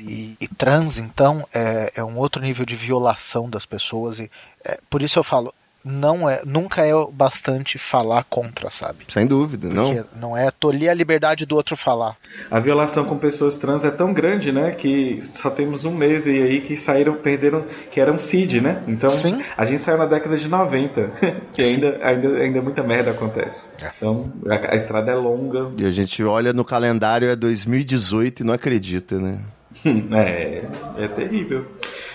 [0.00, 4.18] E, e trans, então, é, é um outro nível de violação das pessoas.
[4.18, 4.30] E,
[4.64, 5.52] é, por isso eu falo,
[5.84, 9.04] não é, nunca é o bastante falar contra, sabe?
[9.08, 9.94] Sem dúvida, não.
[9.94, 12.16] Porque não é tolir a liberdade do outro falar.
[12.50, 14.72] A violação com pessoas trans é tão grande, né?
[14.72, 18.82] Que só temos um mês e aí que saíram, perderam, que eram CID, né?
[18.86, 19.42] Então, Sim.
[19.56, 21.10] a gente saiu na década de 90,
[21.52, 23.68] que ainda, ainda, ainda muita merda acontece.
[23.96, 25.70] Então, a, a estrada é longa.
[25.78, 29.40] E a gente olha no calendário, é 2018 e não acredita, né?
[30.12, 30.64] É,
[30.98, 31.64] é terrível.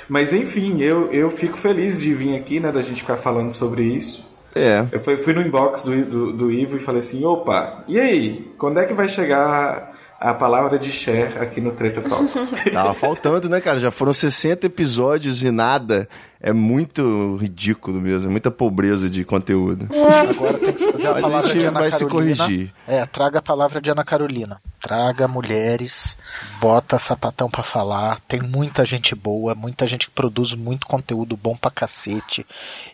[0.07, 2.71] Mas enfim, eu, eu fico feliz de vir aqui, né?
[2.71, 4.25] Da gente ficar falando sobre isso.
[4.53, 4.85] É.
[4.91, 8.51] Eu fui, fui no inbox do, do, do Ivo e falei assim, opa, e aí?
[8.57, 12.51] Quando é que vai chegar a palavra de Cher aqui no Treta Talks?
[12.71, 13.79] Tava faltando, né, cara?
[13.81, 16.07] Já foram 60 episódios e nada.
[16.39, 19.89] É muito ridículo mesmo, é muita pobreza de conteúdo.
[20.29, 22.35] Agora tem que fazer a Mas a palavra gente de Ana vai se Carolina.
[22.37, 22.73] corrigir.
[22.87, 24.61] É, traga a palavra de Ana Carolina.
[24.85, 26.15] Traga mulheres,
[26.61, 28.19] bota sapatão pra falar.
[28.27, 32.45] Tem muita gente boa, muita gente que produz muito conteúdo bom pra cacete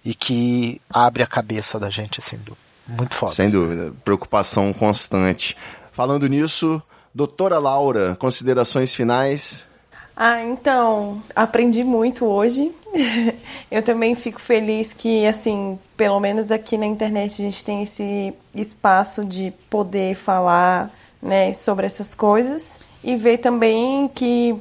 [0.05, 2.57] e que abre a cabeça da gente, assim, do-
[2.88, 3.34] muito foda.
[3.34, 3.91] Sem dúvida.
[4.05, 5.57] Preocupação constante.
[5.91, 6.81] Falando nisso,
[7.13, 9.65] doutora Laura, considerações finais?
[10.15, 12.73] Ah, então, aprendi muito hoje.
[13.69, 18.34] Eu também fico feliz que, assim, pelo menos aqui na internet a gente tem esse
[18.55, 20.89] espaço de poder falar,
[21.22, 24.56] né, sobre essas coisas e ver também que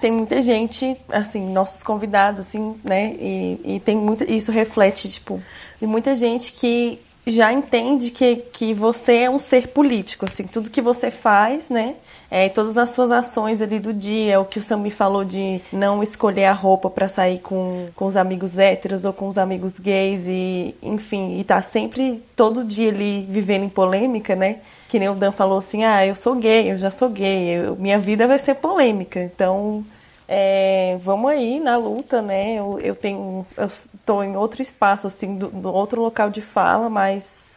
[0.00, 5.42] tem muita gente, assim, nossos convidados, assim, né, e, e tem muito, isso reflete, tipo,
[5.80, 10.70] de muita gente que já entende que, que você é um ser político, assim, tudo
[10.70, 11.96] que você faz, né,
[12.30, 15.60] é, todas as suas ações ali do dia, o que o Sam me falou de
[15.72, 19.78] não escolher a roupa para sair com, com os amigos héteros ou com os amigos
[19.78, 24.60] gays e, enfim, e tá sempre todo dia ali vivendo em polêmica, né?
[24.90, 27.76] Que nem o Dan falou assim, ah, eu sou gay, eu já sou gay, eu-
[27.76, 29.84] minha vida vai ser polêmica, então
[30.28, 32.56] é, vamos aí na luta, né?
[32.56, 36.90] Eu, eu tenho, eu estou em outro espaço, assim, do, do outro local de fala,
[36.90, 37.54] mas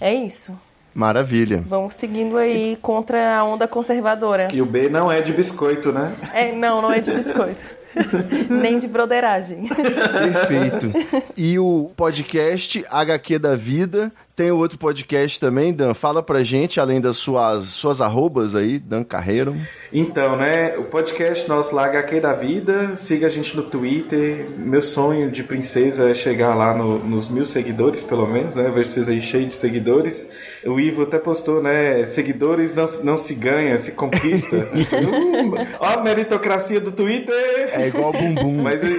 [0.00, 0.58] é isso.
[0.92, 1.62] Maravilha.
[1.68, 4.48] Vamos seguindo aí contra a onda conservadora.
[4.52, 6.16] E o B não é de biscoito, né?
[6.34, 7.76] É, não, não é de biscoito.
[8.50, 9.68] Nem de broderagem.
[9.68, 10.92] Perfeito.
[11.36, 14.10] E o podcast HQ da Vida.
[14.36, 15.94] Tem outro podcast também, Dan.
[15.94, 19.56] Fala pra gente, além das suas, suas arrobas aí, Dan Carreiro.
[19.90, 24.44] Então, né, o podcast nosso lá, HQ da Vida, siga a gente no Twitter.
[24.58, 28.66] Meu sonho de princesa é chegar lá no- nos mil seguidores, pelo menos, né?
[28.66, 30.28] Eu vejo vocês aí cheios de seguidores.
[30.66, 32.04] O Ivo até postou, né?
[32.04, 34.56] Seguidores não, se- não se ganha, se conquista.
[35.06, 37.70] Hum, ó a meritocracia do Twitter!
[37.72, 38.62] É igual bumbum.
[38.62, 38.98] Mas eu,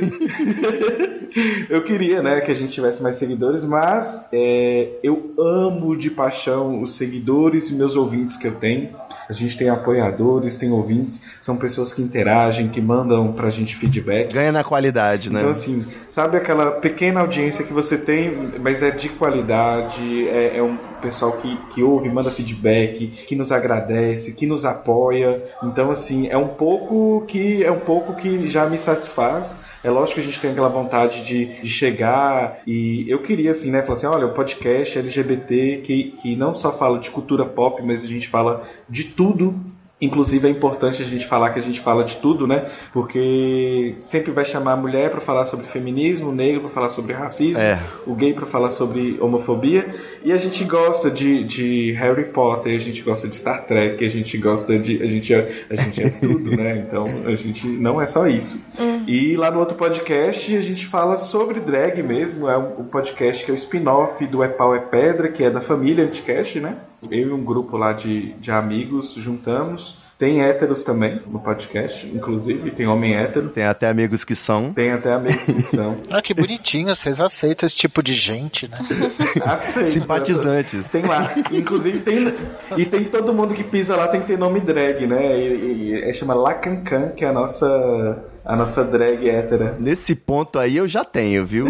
[1.78, 6.82] eu queria, né, que a gente tivesse mais seguidores, mas é, eu amo de paixão
[6.82, 8.90] os seguidores e meus ouvintes que eu tenho.
[9.30, 14.34] A gente tem apoiadores, tem ouvintes, são pessoas que interagem, que mandam pra gente feedback.
[14.34, 15.40] Ganha na qualidade, né?
[15.40, 20.64] Então, assim, sabe aquela pequena audiência que você tem, mas é de qualidade, é, é
[20.64, 25.44] um pessoal que, que ouve, manda feedback, que nos agradece, que nos apoia.
[25.62, 29.60] Então, assim, é um pouco que é um pouco que já me satisfaz.
[29.84, 33.72] É lógico que a gente tem aquela vontade de, de chegar e eu queria, assim,
[33.72, 37.82] né, falar assim, olha, o podcast LGBT que, que não só fala de cultura pop,
[37.84, 39.54] mas a gente fala de tudo
[40.00, 42.68] Inclusive é importante a gente falar que a gente fala de tudo, né?
[42.94, 47.14] Porque sempre vai chamar a mulher para falar sobre feminismo, o negro para falar sobre
[47.14, 47.80] racismo, É.
[48.06, 49.96] o gay para falar sobre homofobia.
[50.24, 54.10] E a gente gosta de, de Harry Potter, a gente gosta de Star Trek, a
[54.10, 55.02] gente gosta de.
[55.02, 56.86] A gente é, a gente é tudo, né?
[56.88, 58.62] Então a gente não é só isso.
[59.08, 62.50] E lá no outro podcast a gente fala sobre drag mesmo.
[62.50, 65.62] É um, podcast que é o spin-off do É Pau é Pedra, que é da
[65.62, 66.76] família Anticast, né?
[67.10, 70.06] Eu e um grupo lá de, de amigos juntamos.
[70.18, 73.50] Tem héteros também no podcast, inclusive, tem homem hétero.
[73.50, 74.74] Tem até amigos que são.
[74.74, 75.98] Tem até amigos que são.
[76.12, 78.80] Ah, que bonitinho, vocês aceitam esse tipo de gente, né?
[79.46, 79.90] Aceito.
[79.90, 80.90] Simpatizantes.
[80.92, 81.32] Tem lá.
[81.52, 82.34] Inclusive tem.
[82.76, 85.40] E tem todo mundo que pisa lá tem que ter nome drag, né?
[85.40, 88.26] E, e, é chama Lacancan, que é a nossa.
[88.48, 89.76] A nossa drag hétera.
[89.78, 91.68] Nesse ponto aí eu já tenho, viu?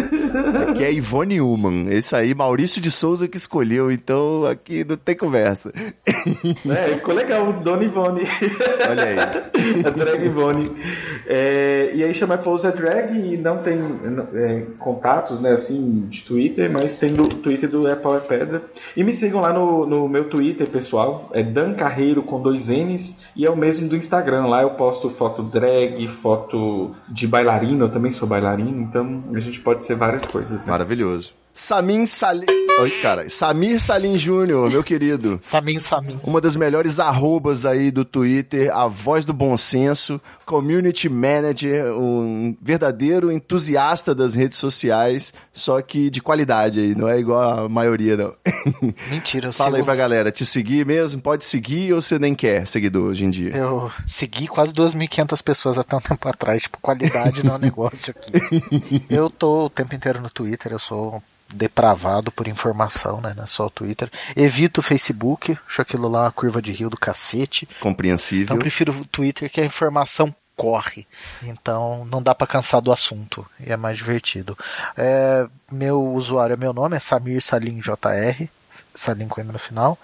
[0.68, 1.88] Aqui é Ivone Uman.
[1.88, 5.72] Esse aí, Maurício de Souza que escolheu, então aqui não tem conversa.
[6.68, 8.22] É, ficou legal, Dona Ivone.
[8.88, 9.18] Olha aí.
[9.84, 10.70] a drag Ivone.
[11.26, 13.78] É, e aí chama Pousa Drag e não tem
[14.34, 18.62] é, contatos, né, assim, de Twitter, mas tem do Twitter do Apple Pedra.
[18.96, 21.28] E me sigam lá no, no meu Twitter, pessoal.
[21.32, 23.16] É Dan Carreiro com dois N's.
[23.34, 24.46] E é o mesmo do Instagram.
[24.46, 26.67] Lá eu posto foto drag, foto
[27.08, 27.84] de bailarino.
[27.84, 30.70] Eu também sou bailarino, então a gente pode ser várias coisas, né?
[30.70, 31.32] Maravilhoso.
[31.62, 32.46] Samin Salim.
[32.80, 33.28] Oi, cara.
[33.28, 35.40] Samir Salim Júnior, meu querido.
[35.42, 36.20] Samin, Samin.
[36.22, 42.56] Uma das melhores arrobas aí do Twitter, a voz do bom senso, community manager, um
[42.62, 48.16] verdadeiro entusiasta das redes sociais, só que de qualidade aí, não é igual a maioria,
[48.16, 48.32] não.
[49.10, 51.20] Mentira, eu Fala aí sigo- pra galera, te seguir mesmo?
[51.20, 53.50] Pode seguir ou você nem quer seguidor hoje em dia?
[53.56, 56.62] Eu segui quase 2.500 pessoas até um tempo atrás.
[56.62, 59.02] Tipo, qualidade não é um negócio aqui.
[59.10, 61.20] Eu tô o tempo inteiro no Twitter, eu sou
[61.52, 63.34] depravado por informação, né?
[63.36, 64.10] É só o Twitter.
[64.36, 67.68] Evito o Facebook, acho aquilo lá uma curva de rio do cacete.
[67.80, 68.44] Compreensível.
[68.44, 71.06] Então prefiro o Twitter que a informação corre.
[71.42, 74.58] Então não dá pra cansar do assunto e é mais divertido.
[74.96, 78.48] É, meu usuário é meu nome, é Samir Salim JR,
[78.94, 79.96] Salim com M no final.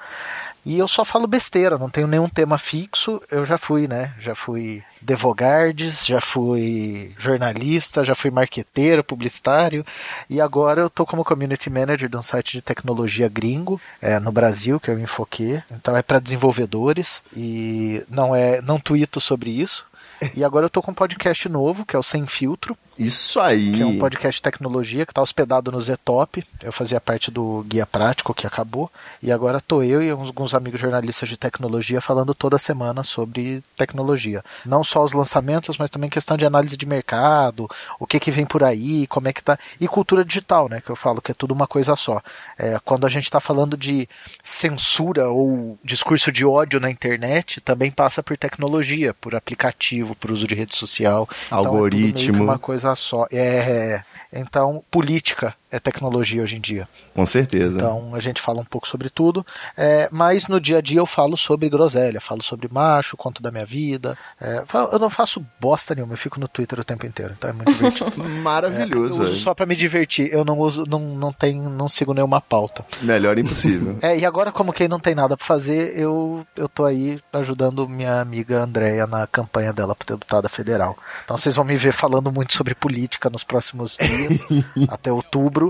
[0.65, 3.21] E eu só falo besteira, não tenho nenhum tema fixo.
[3.31, 4.15] Eu já fui, né?
[4.19, 9.85] Já fui devogardes, já fui jornalista, já fui marqueteiro, publicitário.
[10.29, 14.33] E agora eu tô como community manager de um site de tecnologia gringo é, no
[14.33, 15.63] Brasil, que é o Infoque.
[15.71, 19.85] Então é para desenvolvedores e não é não tuito sobre isso.
[20.35, 22.77] E agora eu tô com um podcast novo, que é o Sem Filtro.
[22.99, 23.73] Isso aí.
[23.73, 26.45] Que é um podcast de tecnologia que tá hospedado no Zetop.
[26.63, 28.91] Eu fazia parte do Guia Prático, que acabou.
[29.21, 34.45] E agora tô eu e alguns amigos jornalistas de tecnologia falando toda semana sobre tecnologia.
[34.65, 37.69] Não só os lançamentos, mas também questão de análise de mercado,
[37.99, 39.59] o que que vem por aí, como é que tá.
[39.81, 40.81] E cultura digital, né?
[40.81, 42.23] Que eu falo que é tudo uma coisa só.
[42.57, 44.09] É, quando a gente tá falando de
[44.43, 50.47] censura ou discurso de ódio na internet, também passa por tecnologia, por aplicativo, por uso
[50.47, 51.29] de rede social.
[51.51, 52.35] Algoritmo.
[52.35, 53.27] Então é uma coisa só.
[53.31, 56.89] É, então, política é tecnologia hoje em dia.
[57.13, 57.79] Com certeza.
[57.79, 59.45] Então a gente fala um pouco sobre tudo,
[59.77, 63.51] é, mas no dia a dia eu falo sobre groselha, falo sobre macho, conto da
[63.51, 64.17] minha vida.
[64.41, 67.53] É, eu não faço bosta nenhuma, eu fico no Twitter o tempo inteiro, então é
[67.53, 68.13] muito divertido.
[68.43, 69.23] Maravilhoso.
[69.23, 72.15] É, eu uso só para me divertir, eu não uso, não, não, tem, não sigo
[72.15, 72.85] nenhuma pauta.
[73.03, 73.99] Melhor impossível.
[74.03, 77.89] é, e agora, como quem não tem nada para fazer, eu, eu tô aí ajudando
[77.89, 80.97] minha amiga Andréia na campanha dela para deputada federal.
[81.25, 84.41] Então vocês vão me ver falando muito sobre política nos próximos dias,
[84.89, 85.64] até outubro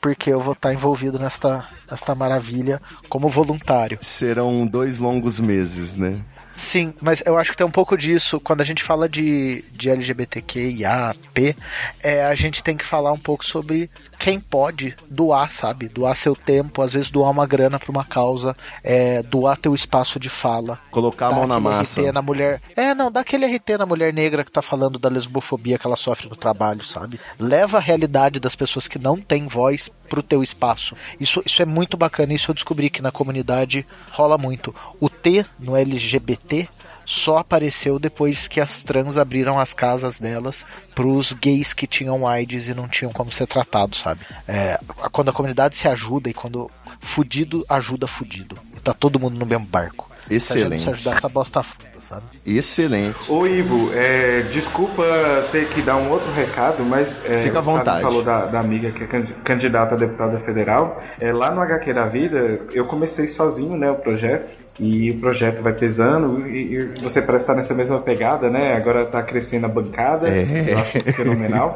[0.00, 3.98] porque eu vou estar envolvido nesta, nesta maravilha como voluntário.
[4.00, 6.20] Serão dois longos meses, né?
[6.56, 8.40] Sim, mas eu acho que tem um pouco disso.
[8.40, 11.54] Quando a gente fala de, de LGBTQIA, P,
[12.02, 13.90] é, a gente tem que falar um pouco sobre
[14.26, 15.88] quem pode doar, sabe?
[15.88, 20.18] Doar seu tempo, às vezes doar uma grana para uma causa, é, doar teu espaço
[20.18, 20.80] de fala.
[20.90, 22.00] Colocar a mão na massa.
[22.00, 22.60] RT na mulher.
[22.74, 25.94] É, não, dá aquele RT na mulher negra que tá falando da lesbofobia que ela
[25.94, 27.20] sofre no trabalho, sabe?
[27.38, 30.96] Leva a realidade das pessoas que não têm voz pro teu espaço.
[31.20, 34.74] Isso, isso é muito bacana, isso eu descobri que na comunidade rola muito.
[34.98, 36.68] O T no LGBT
[37.06, 42.66] só apareceu depois que as trans abriram as casas delas pros gays que tinham AIDS
[42.66, 44.20] e não tinham como ser tratados, sabe?
[44.46, 44.78] É,
[45.12, 46.68] quando a comunidade se ajuda e quando
[47.00, 48.58] fudido ajuda fudido.
[48.76, 50.10] E tá todo mundo no mesmo barco.
[50.28, 50.80] Excelente.
[50.80, 52.24] Se, se ajudar essa bosta foda, sabe?
[52.44, 53.30] Excelente.
[53.30, 55.04] Ô Ivo, é, desculpa
[55.52, 58.02] ter que dar um outro recado, mas é, Fica à vontade.
[58.02, 59.06] falou da, da, amiga que é
[59.44, 61.00] candidata a deputada federal.
[61.20, 64.65] É, lá no HQ da Vida, eu comecei sozinho, né, o projeto.
[64.78, 68.74] E o projeto vai pesando e, e, você parece estar nessa mesma pegada, né?
[68.74, 70.72] Agora está crescendo a bancada, é.
[70.72, 71.74] eu acho isso fenomenal.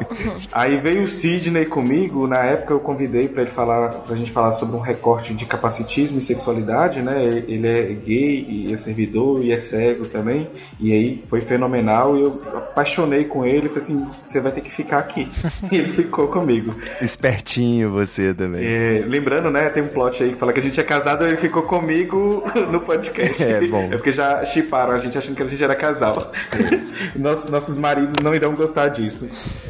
[0.53, 4.53] Aí veio o Sidney comigo, na época eu convidei para ele falar, pra gente falar
[4.55, 7.25] sobre um recorte de capacitismo e sexualidade, né?
[7.25, 10.49] Ele é gay e é servidor e é cego também.
[10.79, 14.71] E aí foi fenomenal e eu apaixonei com ele, falei assim, você vai ter que
[14.71, 15.29] ficar aqui.
[15.71, 16.75] e ele ficou comigo.
[17.01, 18.65] Espertinho você também.
[18.65, 21.37] É, lembrando, né, tem um plot aí que fala que a gente é casado, ele
[21.37, 23.43] ficou comigo no podcast.
[23.43, 23.85] É, bom.
[23.85, 26.33] É porque já chiparam a gente achando que a gente era casal.
[27.17, 29.29] Nossos, nossos maridos não irão gostar disso.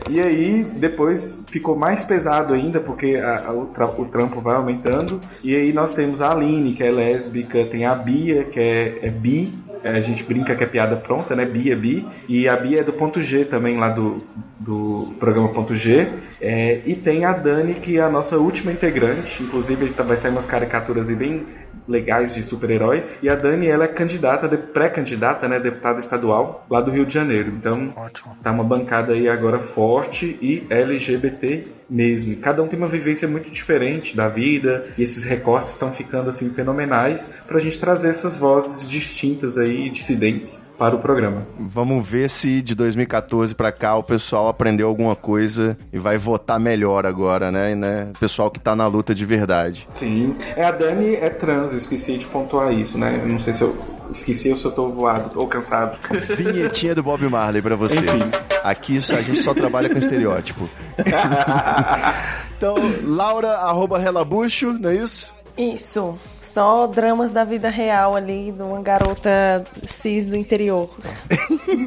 [0.09, 4.57] E aí, depois ficou mais pesado ainda, porque a, a, o, tra o, trampo vai
[4.57, 5.21] aumentando.
[5.43, 9.11] E aí nós temos a Aline, que é lésbica, tem a Bia, que é, é
[9.11, 9.53] bi,
[9.85, 11.45] a gente brinca que é piada pronta, né?
[11.45, 12.07] Bia, Bi.
[12.29, 14.19] E a Bia é do ponto G também, lá do,
[14.59, 16.09] do programa ponto G.
[16.41, 19.43] É, e tem a Dani, que é a nossa última integrante.
[19.43, 21.47] Inclusive, vai sair umas caricaturas aí bem
[21.89, 23.17] legais de super-heróis.
[23.23, 27.51] E a Dani, ela é candidata, pré-candidata, né, deputada estadual lá do Rio de Janeiro.
[27.51, 28.37] Então, Ótimo.
[28.43, 32.37] tá uma bancada aí agora forte e LGBT mesmo.
[32.37, 36.51] Cada um tem uma vivência muito diferente da vida e esses recortes estão ficando assim
[36.51, 41.45] fenomenais para a gente trazer essas vozes distintas aí, dissidentes para o programa.
[41.59, 46.59] Vamos ver se de 2014 para cá o pessoal aprendeu alguma coisa e vai votar
[46.59, 47.75] melhor agora, né?
[47.75, 48.09] né?
[48.17, 49.87] O pessoal que tá na luta de verdade.
[49.91, 50.35] Sim.
[50.57, 53.21] É, a Dani é trans, eu esqueci de pontuar isso, né?
[53.23, 53.77] Eu não sei se eu
[54.11, 55.99] esqueci ou se eu tô voado ou cansado.
[56.35, 57.99] Vinhetinha do Bob Marley para você.
[57.99, 58.31] Enfim.
[58.65, 60.67] Aqui a gente só trabalha com estereótipo.
[62.57, 65.31] então, Laura, arroba Relabucho, não é isso?
[65.59, 66.19] Isso.
[66.41, 70.89] Só dramas da vida real ali de uma garota cis do interior.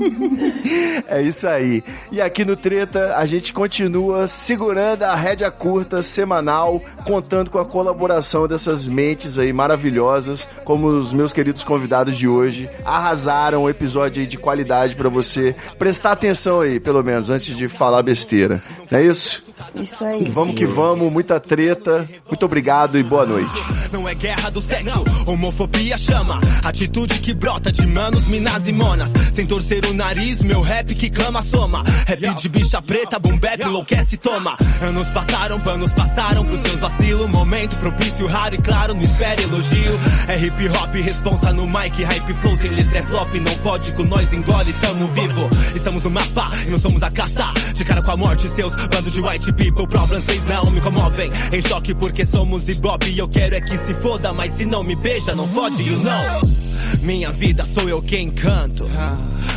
[1.07, 1.83] é isso aí.
[2.11, 7.65] E aqui no Treta a gente continua segurando a rédea curta semanal, contando com a
[7.65, 12.69] colaboração dessas mentes aí maravilhosas, como os meus queridos convidados de hoje.
[12.85, 18.03] Arrasaram o episódio de qualidade para você prestar atenção aí, pelo menos, antes de falar
[18.03, 18.61] besteira.
[18.89, 19.43] Não é isso?
[19.75, 20.29] Isso aí.
[20.29, 22.07] Vamos que vamos, muita treta.
[22.27, 23.51] Muito obrigado e boa noite.
[23.91, 25.03] Não é guerra guerra do sexo.
[25.25, 29.11] Homofobia chama, atitude que brota de manos, minas e monas.
[29.33, 31.83] Sem torcer o nariz, meu rap que clama soma.
[31.83, 34.57] Rap de bicha preta, boom bap, enlouquece, toma.
[34.81, 37.29] Anos passaram, panos passaram pros seus vacilos.
[37.29, 39.99] Momento propício, raro e claro, não espere elogio.
[40.27, 44.03] É hip hop, responsa no mic, hype flow, sem letra é flop, não pode com
[44.03, 45.49] nós engole, tamo vivo.
[45.75, 47.53] Estamos no mapa e não somos a caça.
[47.73, 51.31] De cara com a morte, seus bando de white people, problems vocês não me comovem.
[51.51, 54.83] Em choque porque somos ibope e eu quero é que se foda, mas se não
[54.83, 56.63] me beija, não fode, you know.
[57.01, 58.87] Minha vida sou eu quem canto.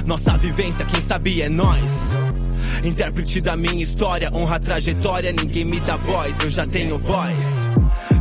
[0.04, 1.84] Nossa vivência, quem sabe é nós.
[2.84, 7.65] Intérprete da minha história, honra a trajetória, ninguém me dá voz, eu já tenho voz.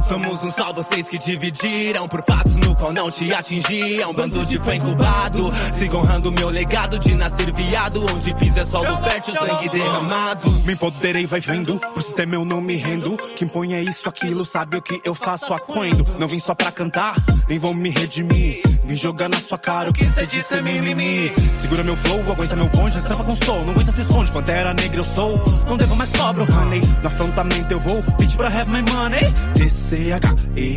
[0.07, 4.13] Somos um só vocês que dividiram por fatos no qual não te atingiam.
[4.13, 8.05] Bando de fã incubado, sigo honrando meu legado de nascer viado.
[8.13, 10.51] Onde pisa é solo fértil, sangue derramado.
[10.65, 13.17] Me empoderei, vai vendo, pro sistema eu não me rendo.
[13.35, 16.05] Quem põe é isso, aquilo, sabe o que eu faço aquendo.
[16.19, 17.15] Não vim só pra cantar,
[17.49, 18.74] nem vou me redimir.
[18.85, 21.31] Vim jogar na sua cara o que cê disse é mimimi.
[21.61, 23.65] Segura meu flow, aguenta meu bonde, sampa com soul.
[23.65, 25.37] Não aguenta se esconde, pantera negra eu sou.
[25.67, 26.81] Não devo mais cobro, honey.
[27.01, 29.23] No afrontamento eu vou, pedir pra have my money.
[29.55, 30.75] D-C-H-E-L-O.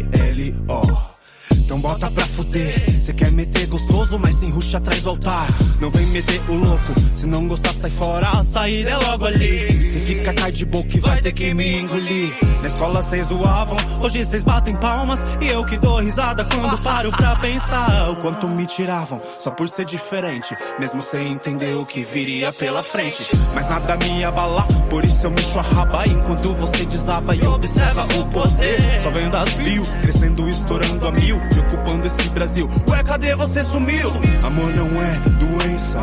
[1.68, 3.02] Então bota pra fuder.
[3.02, 5.48] Cê quer meter gostoso, mas sem ruxa atrás do altar.
[5.78, 6.94] Não vem meter o louco.
[7.12, 8.26] Se não gostar, sai fora.
[8.26, 9.92] A saída é logo ali.
[9.92, 12.32] Cê fica cai de boca e vai ter que me engolir.
[12.62, 15.20] Na escola cês zoavam, hoje cês batem palmas.
[15.42, 18.12] E eu que dou risada quando paro pra pensar.
[18.12, 20.56] O quanto me tiravam, só por ser diferente.
[20.80, 23.26] Mesmo sem entender o que viria pela frente.
[23.54, 26.08] Mas nada me abala, por isso eu mexo a raba.
[26.08, 29.02] Enquanto você desaba e observa o poder.
[29.02, 31.38] Só vendo as mil, crescendo, estourando a mil.
[31.58, 32.68] E ocupando esse Brasil.
[32.88, 34.12] Ué, cadê você sumiu?
[34.44, 36.00] Amor não é doença,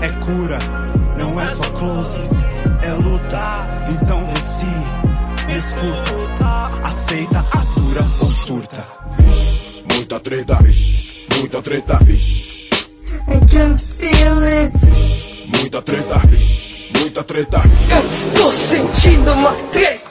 [0.00, 0.58] é cura.
[1.18, 2.30] Não é só closes,
[2.82, 3.66] é luta.
[3.90, 4.20] Então
[5.46, 6.70] me escuta.
[6.82, 8.86] Aceita, atura ou surta.
[9.92, 11.26] Muita treta, vixe.
[11.38, 12.70] Muita treta, vixe.
[13.28, 14.72] I can feel it.
[15.48, 16.92] Muita treta, vixe.
[16.98, 17.60] Muita treta.
[17.90, 20.07] Eu estou sentindo uma treta.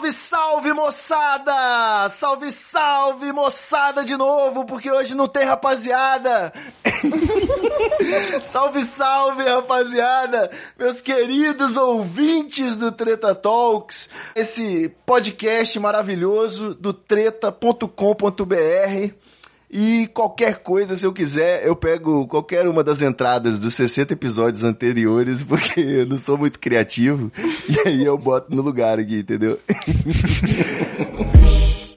[0.00, 2.08] Salve, salve, moçada!
[2.08, 6.54] Salve, salve, moçada de novo, porque hoje não tem rapaziada.
[8.42, 10.50] salve, salve, rapaziada!
[10.78, 17.84] Meus queridos ouvintes do Treta Talks, esse podcast maravilhoso do treta.com.br.
[19.72, 24.64] E qualquer coisa, se eu quiser, eu pego qualquer uma das entradas dos 60 episódios
[24.64, 27.30] anteriores, porque eu não sou muito criativo.
[27.68, 29.60] E aí eu boto no lugar aqui, entendeu?